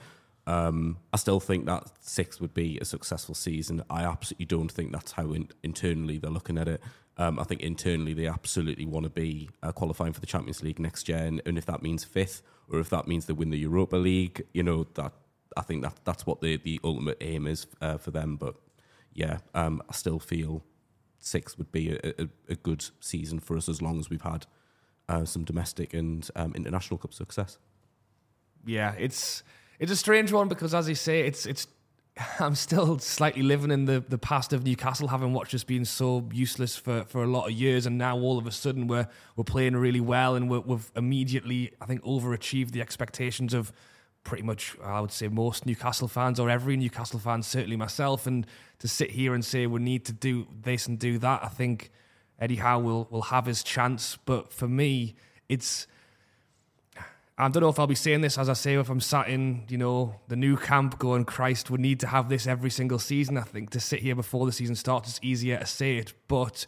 Um, 0.46 0.98
I 1.12 1.16
still 1.16 1.40
think 1.40 1.66
that 1.66 1.90
six 2.00 2.40
would 2.40 2.54
be 2.54 2.78
a 2.78 2.84
successful 2.84 3.34
season. 3.34 3.82
I 3.90 4.04
absolutely 4.04 4.46
don't 4.46 4.70
think 4.70 4.92
that's 4.92 5.12
how 5.12 5.32
in, 5.32 5.48
internally 5.62 6.18
they're 6.18 6.30
looking 6.30 6.56
at 6.56 6.68
it. 6.68 6.80
Um, 7.16 7.40
I 7.40 7.44
think 7.44 7.62
internally 7.62 8.14
they 8.14 8.28
absolutely 8.28 8.86
want 8.86 9.04
to 9.04 9.10
be 9.10 9.48
uh, 9.62 9.72
qualifying 9.72 10.12
for 10.12 10.20
the 10.20 10.26
Champions 10.26 10.62
League 10.62 10.78
next 10.78 11.08
year, 11.08 11.18
and, 11.18 11.42
and, 11.46 11.58
if 11.58 11.66
that 11.66 11.82
means 11.82 12.04
fifth, 12.04 12.42
or 12.70 12.78
if 12.78 12.90
that 12.90 13.08
means 13.08 13.26
they 13.26 13.32
win 13.32 13.50
the 13.50 13.58
Europa 13.58 13.96
League, 13.96 14.46
you 14.52 14.62
know 14.62 14.86
that 14.94 15.12
I 15.56 15.62
think 15.62 15.82
that 15.82 15.98
that's 16.04 16.26
what 16.26 16.42
the 16.42 16.58
the 16.58 16.78
ultimate 16.84 17.18
aim 17.20 17.48
is 17.48 17.66
uh, 17.80 17.98
for 17.98 18.12
them. 18.12 18.36
But 18.36 18.54
yeah, 19.12 19.38
um, 19.54 19.82
I 19.88 19.92
still 19.94 20.20
feel 20.20 20.62
six 21.18 21.58
would 21.58 21.72
be 21.72 21.90
a, 21.90 22.22
a, 22.22 22.28
a 22.50 22.54
good 22.54 22.84
season 23.00 23.40
for 23.40 23.56
us 23.56 23.68
as 23.68 23.82
long 23.82 23.98
as 23.98 24.10
we've 24.10 24.22
had 24.22 24.46
uh, 25.08 25.24
some 25.24 25.44
domestic 25.44 25.94
and 25.94 26.28
um, 26.36 26.52
international 26.54 26.98
cup 26.98 27.12
success. 27.12 27.58
Yeah, 28.66 28.94
it's 28.98 29.42
it's 29.78 29.92
a 29.92 29.96
strange 29.96 30.32
one 30.32 30.48
because, 30.48 30.74
as 30.74 30.88
you 30.88 30.94
say, 30.94 31.20
it's 31.20 31.46
it's. 31.46 31.66
I'm 32.38 32.54
still 32.54 33.00
slightly 33.00 33.42
living 33.42 33.72
in 33.72 33.86
the, 33.86 34.04
the 34.08 34.18
past 34.18 34.52
of 34.52 34.64
Newcastle, 34.64 35.08
having 35.08 35.32
watched 35.32 35.52
us 35.52 35.64
being 35.64 35.84
so 35.84 36.28
useless 36.32 36.76
for, 36.76 37.04
for 37.08 37.24
a 37.24 37.26
lot 37.26 37.46
of 37.46 37.52
years, 37.52 37.86
and 37.86 37.98
now 37.98 38.16
all 38.16 38.38
of 38.38 38.46
a 38.46 38.52
sudden 38.52 38.86
we're 38.86 39.08
we're 39.36 39.44
playing 39.44 39.74
really 39.76 40.00
well, 40.00 40.36
and 40.36 40.48
we 40.48 40.62
have 40.72 40.92
immediately, 40.94 41.72
I 41.80 41.86
think, 41.86 42.02
overachieved 42.04 42.70
the 42.70 42.80
expectations 42.80 43.52
of 43.52 43.72
pretty 44.24 44.42
much, 44.42 44.76
I 44.82 45.00
would 45.00 45.12
say, 45.12 45.28
most 45.28 45.66
Newcastle 45.66 46.08
fans 46.08 46.40
or 46.40 46.48
every 46.48 46.76
Newcastle 46.76 47.20
fan, 47.20 47.42
certainly 47.42 47.76
myself. 47.76 48.26
And 48.26 48.46
to 48.78 48.88
sit 48.88 49.10
here 49.10 49.34
and 49.34 49.44
say 49.44 49.66
we 49.66 49.80
need 49.80 50.06
to 50.06 50.12
do 50.12 50.46
this 50.62 50.86
and 50.86 50.98
do 50.98 51.18
that, 51.18 51.44
I 51.44 51.48
think 51.48 51.90
Eddie 52.38 52.56
Howe 52.56 52.78
will 52.78 53.08
will 53.10 53.22
have 53.22 53.46
his 53.46 53.62
chance. 53.62 54.18
But 54.24 54.52
for 54.52 54.68
me, 54.68 55.14
it's 55.48 55.86
I 57.36 57.48
don't 57.48 57.62
know 57.62 57.68
if 57.68 57.80
I'll 57.80 57.88
be 57.88 57.96
saying 57.96 58.20
this 58.20 58.38
as 58.38 58.48
I 58.48 58.52
say 58.52 58.74
if 58.74 58.88
I'm 58.88 59.00
sat 59.00 59.28
in, 59.28 59.64
you 59.68 59.76
know, 59.76 60.20
the 60.28 60.36
Nou 60.36 60.56
Camp 60.56 61.00
going, 61.00 61.24
Christ, 61.24 61.68
we 61.68 61.78
need 61.78 61.98
to 62.00 62.06
have 62.06 62.28
this 62.28 62.46
every 62.46 62.70
single 62.70 63.00
season. 63.00 63.36
I 63.36 63.42
think 63.42 63.70
to 63.70 63.80
sit 63.80 64.00
here 64.00 64.14
before 64.14 64.46
the 64.46 64.52
season 64.52 64.76
starts, 64.76 65.08
it's 65.08 65.20
easier 65.20 65.58
to 65.58 65.66
say 65.66 65.96
it. 65.96 66.12
But 66.28 66.66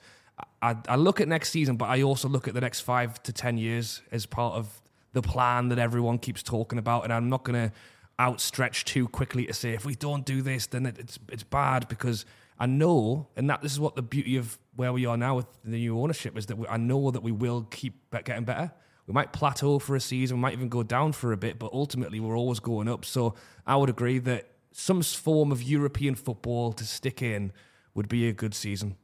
I, 0.60 0.76
I 0.88 0.96
look 0.96 1.20
at 1.20 1.28
next 1.28 1.50
season, 1.50 1.76
but 1.76 1.86
I 1.86 2.02
also 2.02 2.28
look 2.28 2.48
at 2.48 2.54
the 2.54 2.60
next 2.60 2.80
five 2.80 3.22
to 3.22 3.32
ten 3.32 3.58
years 3.58 4.02
as 4.10 4.26
part 4.26 4.54
of 4.54 4.82
the 5.12 5.22
plan 5.22 5.68
that 5.68 5.78
everyone 5.78 6.18
keeps 6.18 6.42
talking 6.42 6.80
about. 6.80 7.04
And 7.04 7.12
I'm 7.12 7.28
not 7.28 7.44
going 7.44 7.70
to 7.70 7.74
outstretch 8.18 8.84
too 8.84 9.06
quickly 9.06 9.46
to 9.46 9.52
say 9.52 9.72
if 9.72 9.84
we 9.84 9.94
don't 9.94 10.24
do 10.24 10.42
this, 10.42 10.66
then 10.66 10.86
it's 10.86 11.18
it's 11.30 11.44
bad 11.44 11.86
because 11.86 12.24
I 12.58 12.66
know, 12.66 13.28
and 13.36 13.48
that 13.50 13.62
this 13.62 13.70
is 13.72 13.78
what 13.78 13.94
the 13.94 14.02
beauty 14.02 14.36
of 14.36 14.58
where 14.76 14.92
we 14.92 15.06
are 15.06 15.16
now 15.16 15.36
with 15.36 15.46
the 15.64 15.78
new 15.78 15.98
ownership 16.00 16.36
is 16.38 16.46
that 16.46 16.56
we, 16.56 16.66
I 16.68 16.76
know 16.76 17.10
that 17.10 17.22
we 17.22 17.32
will 17.32 17.66
keep 17.70 18.10
getting 18.24 18.44
better. 18.44 18.70
We 19.06 19.14
might 19.14 19.32
plateau 19.32 19.78
for 19.78 19.96
a 19.96 20.00
season, 20.00 20.38
we 20.38 20.40
might 20.42 20.52
even 20.52 20.68
go 20.68 20.82
down 20.82 21.12
for 21.12 21.32
a 21.32 21.36
bit, 21.36 21.58
but 21.58 21.72
ultimately 21.72 22.20
we're 22.20 22.36
always 22.36 22.60
going 22.60 22.88
up. 22.88 23.04
So 23.04 23.34
I 23.66 23.76
would 23.76 23.88
agree 23.88 24.18
that 24.20 24.50
some 24.72 25.02
form 25.02 25.52
of 25.52 25.62
European 25.62 26.14
football 26.14 26.72
to 26.72 26.84
stick 26.84 27.22
in 27.22 27.52
would 27.94 28.08
be 28.08 28.28
a 28.28 28.32
good 28.32 28.54
season. 28.54 28.96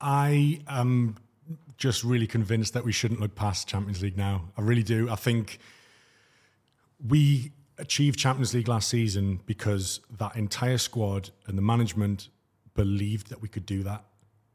I 0.00 0.60
am 0.68 1.16
just 1.78 2.04
really 2.04 2.26
convinced 2.26 2.74
that 2.74 2.84
we 2.84 2.92
shouldn't 2.92 3.20
look 3.20 3.34
past 3.34 3.68
Champions 3.68 4.02
League 4.02 4.16
now. 4.16 4.50
I 4.56 4.62
really 4.62 4.82
do. 4.82 5.08
I 5.08 5.16
think 5.16 5.58
we 7.08 7.52
achieved 7.78 8.18
Champions 8.18 8.54
League 8.54 8.68
last 8.68 8.88
season 8.88 9.40
because 9.46 10.00
that 10.18 10.36
entire 10.36 10.78
squad 10.78 11.30
and 11.46 11.56
the 11.56 11.62
management 11.62 12.28
believed 12.74 13.28
that 13.30 13.40
we 13.40 13.48
could 13.48 13.66
do 13.66 13.82
that. 13.82 14.04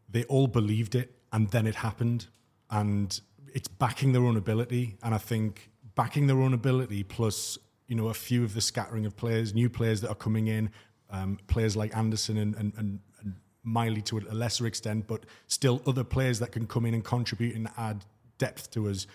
They 0.09 0.23
all 0.25 0.47
believed 0.47 0.95
it, 0.95 1.15
and 1.31 1.49
then 1.49 1.67
it 1.67 1.75
happened. 1.75 2.27
And 2.69 3.19
it's 3.53 3.67
backing 3.67 4.13
their 4.13 4.23
own 4.23 4.37
ability. 4.37 4.97
And 5.03 5.13
I 5.13 5.17
think 5.17 5.71
backing 5.95 6.27
their 6.27 6.39
own 6.41 6.53
ability 6.53 7.03
plus, 7.03 7.57
you 7.87 7.95
know, 7.95 8.07
a 8.09 8.13
few 8.13 8.43
of 8.43 8.53
the 8.53 8.61
scattering 8.61 9.05
of 9.05 9.15
players, 9.15 9.53
new 9.53 9.69
players 9.69 10.01
that 10.01 10.09
are 10.09 10.15
coming 10.15 10.47
in, 10.47 10.69
um, 11.09 11.39
players 11.47 11.75
like 11.75 11.95
Anderson 11.95 12.37
and, 12.37 12.55
and, 12.55 12.73
and, 12.77 12.99
and 13.21 13.35
Miley 13.63 14.01
to 14.03 14.19
a 14.19 14.33
lesser 14.33 14.67
extent, 14.67 15.07
but 15.07 15.25
still 15.47 15.81
other 15.87 16.03
players 16.03 16.39
that 16.39 16.51
can 16.51 16.67
come 16.67 16.85
in 16.85 16.93
and 16.93 17.03
contribute 17.03 17.55
and 17.55 17.69
add 17.77 18.05
depth 18.37 18.69
to 18.71 18.89
us. 18.89 19.07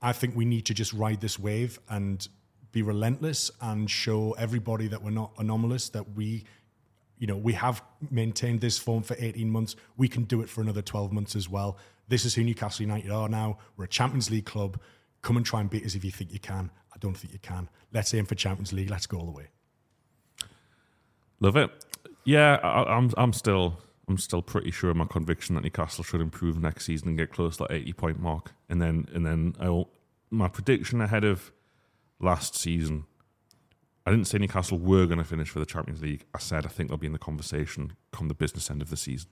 I 0.00 0.12
think 0.12 0.34
we 0.34 0.44
need 0.44 0.64
to 0.66 0.74
just 0.74 0.92
ride 0.92 1.20
this 1.20 1.38
wave 1.38 1.78
and 1.88 2.26
be 2.72 2.82
relentless 2.82 3.50
and 3.60 3.90
show 3.90 4.32
everybody 4.38 4.86
that 4.88 5.02
we're 5.02 5.10
not 5.10 5.32
anomalous, 5.38 5.88
that 5.90 6.14
we, 6.14 6.44
you 7.20 7.26
know, 7.26 7.36
we 7.36 7.52
have 7.52 7.82
maintained 8.10 8.62
this 8.62 8.78
form 8.78 9.02
for 9.02 9.14
18 9.18 9.48
months. 9.48 9.76
We 9.98 10.08
can 10.08 10.24
do 10.24 10.40
it 10.40 10.48
for 10.48 10.62
another 10.62 10.80
12 10.80 11.12
months 11.12 11.36
as 11.36 11.48
well. 11.48 11.76
This 12.08 12.24
is 12.24 12.34
who 12.34 12.42
Newcastle 12.42 12.82
United 12.82 13.10
are 13.10 13.28
now. 13.28 13.58
We're 13.76 13.84
a 13.84 13.88
Champions 13.88 14.30
League 14.30 14.46
club. 14.46 14.80
Come 15.20 15.36
and 15.36 15.44
try 15.44 15.60
and 15.60 15.68
beat 15.68 15.84
us 15.84 15.94
if 15.94 16.02
you 16.02 16.10
think 16.10 16.32
you 16.32 16.40
can. 16.40 16.70
I 16.92 16.96
don't 16.98 17.14
think 17.14 17.34
you 17.34 17.38
can. 17.38 17.68
Let's 17.92 18.12
aim 18.14 18.24
for 18.24 18.34
Champions 18.34 18.72
League. 18.72 18.88
Let's 18.88 19.06
go 19.06 19.18
all 19.18 19.26
the 19.26 19.32
way. 19.32 19.48
Love 21.40 21.56
it. 21.56 21.70
Yeah, 22.24 22.58
I, 22.62 22.96
I'm. 22.96 23.10
I'm 23.18 23.34
still. 23.34 23.78
I'm 24.08 24.18
still 24.18 24.42
pretty 24.42 24.70
sure 24.70 24.90
of 24.90 24.96
my 24.96 25.04
conviction 25.04 25.54
that 25.54 25.62
Newcastle 25.62 26.02
should 26.02 26.20
improve 26.20 26.58
next 26.58 26.86
season 26.86 27.08
and 27.08 27.18
get 27.18 27.30
close 27.30 27.58
to 27.58 27.64
that 27.68 27.72
80 27.72 27.92
point 27.92 28.20
mark. 28.20 28.52
And 28.68 28.82
then, 28.82 29.06
and 29.14 29.24
then 29.24 29.54
I 29.60 29.68
will, 29.68 29.90
my 30.30 30.48
prediction 30.48 31.00
ahead 31.00 31.22
of 31.22 31.52
last 32.18 32.56
season. 32.56 33.04
I 34.06 34.10
didn't 34.10 34.26
say 34.26 34.38
Newcastle 34.38 34.78
were 34.78 35.06
going 35.06 35.18
to 35.18 35.24
finish 35.24 35.50
for 35.50 35.58
the 35.58 35.66
Champions 35.66 36.02
League. 36.02 36.24
I 36.34 36.38
said 36.38 36.64
I 36.64 36.68
think 36.68 36.88
they'll 36.88 36.98
be 36.98 37.06
in 37.06 37.12
the 37.12 37.18
conversation 37.18 37.94
come 38.12 38.28
the 38.28 38.34
business 38.34 38.70
end 38.70 38.82
of 38.82 38.90
the 38.90 38.96
season. 38.96 39.30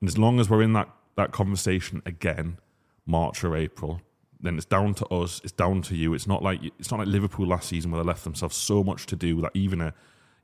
And 0.00 0.08
as 0.08 0.18
long 0.18 0.40
as 0.40 0.50
we're 0.50 0.62
in 0.62 0.72
that 0.74 0.88
that 1.16 1.32
conversation 1.32 2.02
again, 2.06 2.58
March 3.06 3.42
or 3.42 3.56
April, 3.56 4.00
then 4.40 4.56
it's 4.56 4.66
down 4.66 4.94
to 4.94 5.06
us. 5.06 5.40
It's 5.42 5.52
down 5.52 5.82
to 5.82 5.96
you. 5.96 6.14
It's 6.14 6.26
not 6.26 6.42
like 6.42 6.60
it's 6.78 6.90
not 6.90 7.00
like 7.00 7.08
Liverpool 7.08 7.46
last 7.46 7.68
season 7.68 7.90
where 7.90 8.02
they 8.02 8.06
left 8.06 8.24
themselves 8.24 8.56
so 8.56 8.84
much 8.84 9.06
to 9.06 9.16
do 9.16 9.40
that 9.40 9.50
even 9.54 9.80
a 9.80 9.94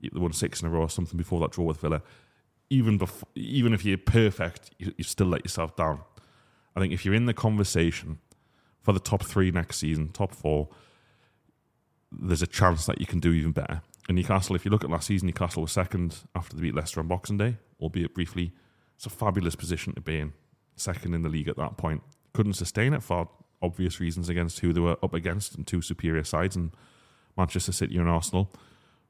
they 0.01 0.18
won 0.18 0.32
six 0.32 0.61
in 0.61 0.68
a 0.68 0.70
row 0.70 0.80
or 0.80 0.91
something 0.91 1.16
before 1.16 1.41
that 1.41 1.53
draw 1.53 1.64
with 1.64 1.80
Villa. 1.80 2.03
Even 2.70 2.99
before, 2.99 3.28
even 3.35 3.72
if 3.72 3.85
you're 3.85 3.99
perfect, 3.99 4.70
you, 4.78 4.93
you 4.97 5.05
still 5.05 5.26
let 5.26 5.45
yourself 5.45 5.76
down. 5.76 6.01
I 6.74 6.80
think 6.80 6.93
if 6.93 7.05
you're 7.05 7.14
in 7.14 7.26
the 7.26 7.35
conversation 7.35 8.18
for 8.82 8.93
the 8.93 9.01
top 9.01 9.22
three 9.22 9.51
next 9.51 9.78
season, 9.78 10.09
top 10.09 10.35
four, 10.35 10.68
there's 12.20 12.42
a 12.42 12.46
chance 12.46 12.86
that 12.86 13.00
you 13.00 13.06
can 13.06 13.20
do 13.20 13.32
even 13.32 13.52
better. 13.52 13.82
And 14.08 14.16
Newcastle, 14.16 14.54
if 14.54 14.64
you 14.64 14.70
look 14.70 14.84
at 14.84 14.90
last 14.90 15.06
season, 15.06 15.26
Newcastle 15.26 15.62
was 15.62 15.72
second 15.72 16.18
after 16.34 16.56
they 16.56 16.62
beat 16.62 16.74
Leicester 16.74 17.00
on 17.00 17.08
Boxing 17.08 17.38
Day, 17.38 17.56
albeit 17.80 18.14
briefly. 18.14 18.52
It's 18.96 19.06
a 19.06 19.10
fabulous 19.10 19.54
position 19.54 19.94
to 19.94 20.00
be 20.00 20.18
in, 20.18 20.32
second 20.76 21.14
in 21.14 21.22
the 21.22 21.28
league 21.28 21.48
at 21.48 21.56
that 21.56 21.76
point. 21.76 22.02
Couldn't 22.32 22.54
sustain 22.54 22.92
it 22.92 23.02
for 23.02 23.28
obvious 23.62 23.98
reasons 24.00 24.28
against 24.28 24.60
who 24.60 24.72
they 24.72 24.80
were 24.80 24.98
up 25.02 25.14
against 25.14 25.54
and 25.54 25.66
two 25.66 25.80
superior 25.80 26.24
sides 26.24 26.54
in 26.54 26.72
Manchester 27.36 27.72
City 27.72 27.96
and 27.96 28.08
Arsenal. 28.08 28.52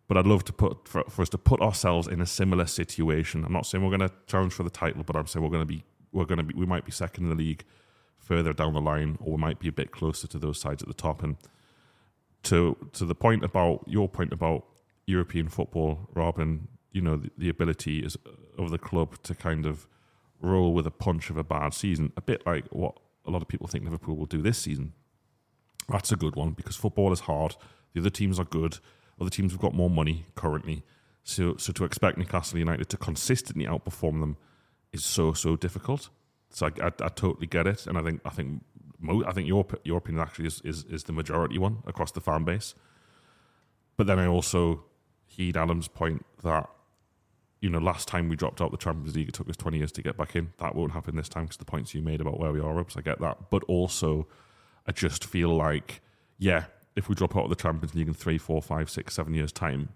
But 0.07 0.16
I'd 0.16 0.26
love 0.26 0.44
to 0.44 0.52
put 0.52 0.86
for, 0.86 1.02
for 1.09 1.22
us 1.22 1.28
to 1.30 1.38
put 1.38 1.61
ourselves 1.61 2.07
in 2.07 2.20
a 2.20 2.26
similar 2.26 2.66
situation. 2.66 3.44
I'm 3.44 3.52
not 3.52 3.66
saying 3.66 3.82
we're 3.82 3.96
going 3.96 4.09
to 4.09 4.14
challenge 4.26 4.52
for 4.52 4.62
the 4.62 4.70
title, 4.70 5.02
but 5.02 5.16
I'm 5.16 5.26
saying 5.26 5.42
we're 5.42 5.50
going 5.50 5.66
to 5.66 5.66
be 5.66 5.82
we're 6.12 6.26
going 6.26 6.38
to 6.38 6.44
be 6.44 6.55
we 6.55 6.66
might 6.66 6.84
be 6.84 6.92
second 6.92 7.24
in 7.24 7.30
the 7.30 7.36
league 7.36 7.64
further 8.18 8.52
down 8.52 8.74
the 8.74 8.80
line, 8.80 9.18
or 9.20 9.32
we 9.32 9.38
might 9.38 9.59
be 9.59 9.68
a 9.68 9.72
bit 9.72 9.90
closer 9.90 10.26
to 10.26 10.38
those 10.38 10.61
sides 10.61 10.82
at 10.82 10.88
the 10.88 10.94
top. 10.94 11.22
And 11.22 11.36
to 12.45 12.76
to 12.92 13.05
the 13.05 13.14
point 13.14 13.45
about 13.45 13.84
your 13.86 14.09
point 14.09 14.32
about 14.32 14.64
European 15.07 15.49
football, 15.49 16.09
Robin, 16.14 16.68
you 16.92 17.01
know 17.01 17.16
the, 17.16 17.30
the 17.36 17.49
ability 17.49 18.01
is 18.01 18.16
of 18.59 18.70
the 18.70 18.78
club 18.78 19.22
to 19.24 19.34
kind 19.34 19.66
of 19.66 19.86
roll 20.40 20.72
with 20.72 20.86
a 20.86 20.90
punch 20.90 21.30
of 21.30 21.36
a 21.36 21.45
bad 21.45 21.74
season, 21.74 22.12
a 22.16 22.20
bit 22.20 22.47
like 22.47 22.66
what 22.70 22.99
a 23.26 23.30
lot 23.30 23.42
of 23.42 23.49
people 23.49 23.66
think 23.66 23.84
Liverpool 23.84 24.16
will 24.16 24.26
do 24.26 24.42
this 24.42 24.59
season. 24.59 24.92
That's 25.88 26.12
a 26.12 26.16
good 26.16 26.36
one 26.36 26.53
because 26.53 26.76
football 26.76 27.12
is 27.12 27.20
hard. 27.20 27.57
The 27.92 28.01
other 28.01 28.11
teams 28.11 28.38
are 28.38 28.45
good. 28.45 28.78
Other 29.20 29.30
teams 29.30 29.53
have 29.53 29.61
got 29.61 29.74
more 29.74 29.90
money 29.90 30.26
currently. 30.34 30.82
So, 31.22 31.57
so 31.57 31.72
to 31.72 31.84
expect 31.84 32.18
Newcastle 32.18 32.59
United 32.59 32.88
to 32.90 32.97
consistently 32.97 33.66
outperform 33.66 34.20
them 34.20 34.36
is 34.92 35.05
so 35.05 35.32
so 35.32 35.57
difficult. 35.57 36.11
So 36.51 36.66
I, 36.66 36.86
I, 36.86 36.86
I 36.86 37.09
totally 37.09 37.47
get 37.47 37.66
it, 37.66 37.86
and 37.86 37.99
I 37.99 38.03
think 38.03 38.20
I 38.24 38.30
think 38.30 38.62
I 39.26 39.32
think 39.32 39.46
your 39.48 39.66
your 39.84 39.98
opinion 39.98 40.22
actually 40.22 40.46
is, 40.46 40.61
is 40.64 40.84
is 40.84 41.05
the 41.05 41.12
majority 41.12 41.59
one 41.59 41.82
across 41.86 42.12
the 42.12 42.20
fan 42.20 42.44
base. 42.44 42.74
But 43.96 44.07
then 44.07 44.18
I 44.18 44.26
also 44.26 44.84
heed 45.26 45.57
Adam's 45.57 45.88
point 45.88 46.24
that 46.42 46.68
you 47.61 47.70
know 47.70 47.78
last 47.78 48.09
time 48.09 48.28
we 48.28 48.36
dropped 48.36 48.61
out 48.61 48.70
the 48.70 48.76
Champions 48.76 49.16
League, 49.16 49.28
it 49.28 49.34
took 49.34 49.48
us 49.48 49.57
twenty 49.57 49.78
years 49.78 49.92
to 49.92 50.02
get 50.02 50.16
back 50.16 50.36
in. 50.36 50.52
That 50.59 50.74
won't 50.74 50.92
happen 50.92 51.16
this 51.16 51.28
time 51.28 51.44
because 51.44 51.59
the 51.59 51.64
points 51.64 51.94
you 51.94 52.02
made 52.02 52.20
about 52.20 52.38
where 52.38 52.52
we 52.52 52.61
are 52.61 52.78
up. 52.78 52.90
So 52.90 53.00
I 53.00 53.02
get 53.02 53.20
that, 53.20 53.50
but 53.50 53.62
also 53.64 54.26
I 54.86 54.92
just 54.92 55.24
feel 55.24 55.55
like 55.55 56.00
yeah, 56.38 56.64
if 56.96 57.09
we 57.09 57.14
drop 57.14 57.36
out 57.36 57.44
of 57.44 57.50
the 57.50 57.57
Champions 57.57 57.94
League 57.94 58.09
in 58.09 58.14
three, 58.14 58.38
four, 58.38 58.61
five, 58.62 58.90
six, 58.90 59.14
seven 59.14 59.34
years' 59.34 59.52
time, 59.52 59.90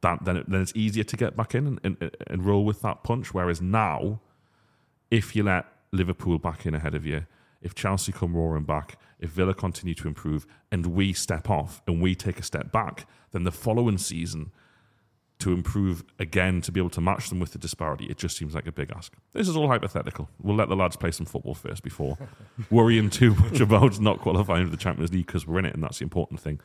that 0.00 0.24
then 0.24 0.36
it, 0.36 0.50
then 0.50 0.60
it's 0.60 0.72
easier 0.74 1.04
to 1.04 1.16
get 1.16 1.36
back 1.36 1.54
in 1.54 1.66
and, 1.66 1.80
and, 2.00 2.16
and 2.26 2.44
roll 2.44 2.64
with 2.64 2.82
that 2.82 3.02
punch. 3.02 3.32
Whereas 3.32 3.60
now, 3.60 4.20
if 5.10 5.36
you 5.36 5.42
let 5.44 5.66
Liverpool 5.92 6.38
back 6.38 6.66
in 6.66 6.74
ahead 6.74 6.94
of 6.94 7.06
you, 7.06 7.26
if 7.62 7.74
Chelsea 7.74 8.12
come 8.12 8.36
roaring 8.36 8.64
back, 8.64 8.98
if 9.18 9.30
Villa 9.30 9.54
continue 9.54 9.94
to 9.94 10.08
improve, 10.08 10.46
and 10.70 10.86
we 10.86 11.12
step 11.12 11.48
off 11.48 11.80
and 11.86 12.00
we 12.00 12.14
take 12.14 12.38
a 12.38 12.42
step 12.42 12.72
back, 12.72 13.06
then 13.30 13.44
the 13.44 13.52
following 13.52 13.98
season 13.98 14.52
to 15.38 15.52
improve 15.52 16.04
again 16.20 16.60
to 16.60 16.70
be 16.70 16.78
able 16.78 16.90
to 16.90 17.00
match 17.00 17.28
them 17.28 17.40
with 17.40 17.52
the 17.52 17.58
disparity, 17.58 18.04
it 18.06 18.16
just 18.16 18.36
seems 18.36 18.54
like 18.54 18.66
a 18.66 18.72
big 18.72 18.92
ask. 18.94 19.12
This 19.32 19.48
is 19.48 19.56
all 19.56 19.66
hypothetical. 19.66 20.28
We'll 20.40 20.54
let 20.54 20.68
the 20.68 20.76
lads 20.76 20.94
play 20.94 21.10
some 21.10 21.26
football 21.26 21.54
first 21.54 21.82
before 21.82 22.16
worrying 22.70 23.10
too 23.10 23.34
much 23.34 23.58
about 23.58 23.98
not 23.98 24.20
qualifying 24.20 24.66
for 24.66 24.70
the 24.70 24.76
Champions 24.76 25.12
League 25.12 25.26
because 25.26 25.46
we're 25.46 25.58
in 25.58 25.64
it 25.64 25.74
and 25.74 25.82
that's 25.82 25.98
the 25.98 26.04
important 26.04 26.38
thing. 26.38 26.60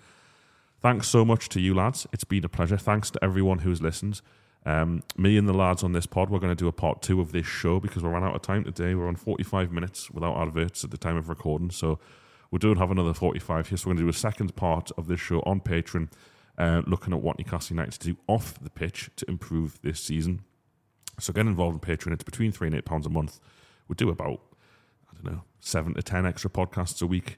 Thanks 0.79 1.07
so 1.07 1.25
much 1.25 1.49
to 1.49 1.59
you 1.59 1.73
lads. 1.73 2.05
It's 2.13 2.23
been 2.23 2.45
a 2.45 2.49
pleasure. 2.49 2.77
Thanks 2.77 3.09
to 3.11 3.23
everyone 3.23 3.59
who's 3.59 3.81
listened. 3.81 4.21
Um, 4.67 5.01
me 5.15 5.37
and 5.37 5.47
the 5.47 5.53
lads 5.53 5.81
on 5.81 5.93
this 5.93 6.05
pod, 6.05 6.29
we're 6.29 6.39
going 6.39 6.51
to 6.51 6.63
do 6.63 6.67
a 6.67 6.73
part 6.73 7.01
two 7.01 7.21
of 7.21 7.31
this 7.31 7.45
show 7.45 7.79
because 7.79 8.03
we 8.03 8.09
ran 8.09 8.25
out 8.25 8.35
of 8.35 8.41
time 8.41 8.65
today. 8.65 8.95
We're 8.95 9.07
on 9.07 9.15
45 9.15 9.71
minutes 9.71 10.11
without 10.11 10.35
adverts 10.35 10.83
at 10.83 10.91
the 10.91 10.97
time 10.97 11.15
of 11.15 11.29
recording. 11.29 11.71
So 11.71 11.99
we 12.51 12.59
don't 12.59 12.75
have 12.75 12.91
another 12.91 13.13
45 13.13 13.69
here. 13.69 13.77
So 13.77 13.87
we're 13.87 13.93
going 13.93 13.99
to 13.99 14.03
do 14.03 14.09
a 14.09 14.19
second 14.19 14.57
part 14.57 14.91
of 14.97 15.07
this 15.07 15.21
show 15.21 15.39
on 15.45 15.61
Patreon 15.61 16.09
uh, 16.57 16.81
looking 16.85 17.13
at 17.13 17.21
what 17.21 17.37
Newcastle 17.39 17.77
United 17.77 17.97
do 18.01 18.17
off 18.27 18.59
the 18.61 18.69
pitch 18.69 19.09
to 19.15 19.29
improve 19.29 19.79
this 19.83 20.01
season. 20.01 20.41
So 21.17 21.31
get 21.31 21.45
involved 21.45 21.81
in 21.81 21.95
Patreon. 21.95 22.11
It's 22.11 22.25
between 22.25 22.51
three 22.51 22.67
and 22.67 22.75
eight 22.75 22.83
pounds 22.83 23.05
a 23.05 23.09
month. 23.09 23.39
We 23.87 23.95
do 23.95 24.09
about 24.09 24.41
I 25.09 25.15
don't 25.15 25.33
know 25.33 25.43
seven 25.61 25.93
to 25.93 26.03
ten 26.03 26.25
extra 26.25 26.49
podcasts 26.49 27.01
a 27.01 27.07
week 27.07 27.37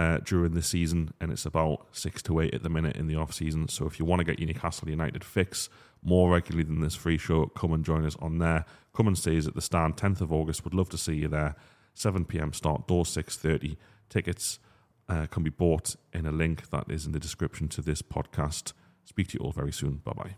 uh, 0.00 0.16
during 0.24 0.54
the 0.54 0.62
season, 0.62 1.12
and 1.20 1.30
it's 1.30 1.44
about 1.44 1.86
six 1.92 2.22
to 2.22 2.40
eight 2.40 2.54
at 2.54 2.62
the 2.62 2.70
minute 2.70 2.96
in 2.96 3.06
the 3.06 3.16
off 3.16 3.34
season. 3.34 3.68
So 3.68 3.84
if 3.84 3.98
you 3.98 4.06
want 4.06 4.20
to 4.20 4.24
get 4.24 4.38
your 4.38 4.46
Newcastle 4.46 4.88
United 4.88 5.22
fix 5.22 5.68
more 6.02 6.30
regularly 6.32 6.64
than 6.64 6.80
this 6.80 6.94
free 6.94 7.18
show, 7.18 7.44
come 7.48 7.74
and 7.74 7.84
join 7.84 8.06
us 8.06 8.16
on 8.18 8.38
there. 8.38 8.64
Come 8.94 9.08
and 9.08 9.18
see 9.18 9.36
us 9.36 9.46
at 9.46 9.54
the 9.54 9.60
stand, 9.60 9.98
10th 9.98 10.22
of 10.22 10.32
August. 10.32 10.64
Would 10.64 10.72
love 10.72 10.88
to 10.88 10.96
see 10.96 11.16
you 11.16 11.28
there. 11.28 11.54
7 11.92 12.24
p.m. 12.24 12.54
start, 12.54 12.88
door 12.88 13.04
6:30. 13.04 13.76
Tickets 14.08 14.58
uh, 15.06 15.26
can 15.26 15.42
be 15.42 15.50
bought 15.50 15.96
in 16.14 16.24
a 16.24 16.32
link 16.32 16.70
that 16.70 16.90
is 16.90 17.04
in 17.04 17.12
the 17.12 17.20
description 17.20 17.68
to 17.68 17.82
this 17.82 18.00
podcast. 18.00 18.72
Speak 19.04 19.28
to 19.28 19.38
you 19.38 19.44
all 19.44 19.52
very 19.52 19.72
soon. 19.72 19.96
Bye 19.96 20.12
bye. 20.16 20.36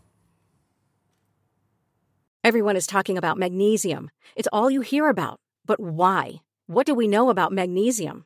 Everyone 2.43 2.75
is 2.75 2.85
talking 2.85 3.17
about 3.17 3.37
magnesium. 3.37 4.11
It's 4.35 4.49
all 4.51 4.69
you 4.69 4.81
hear 4.81 5.07
about. 5.07 5.39
But 5.65 5.79
why? 5.79 6.41
What 6.67 6.85
do 6.85 6.93
we 6.93 7.07
know 7.07 7.29
about 7.29 7.53
magnesium? 7.53 8.25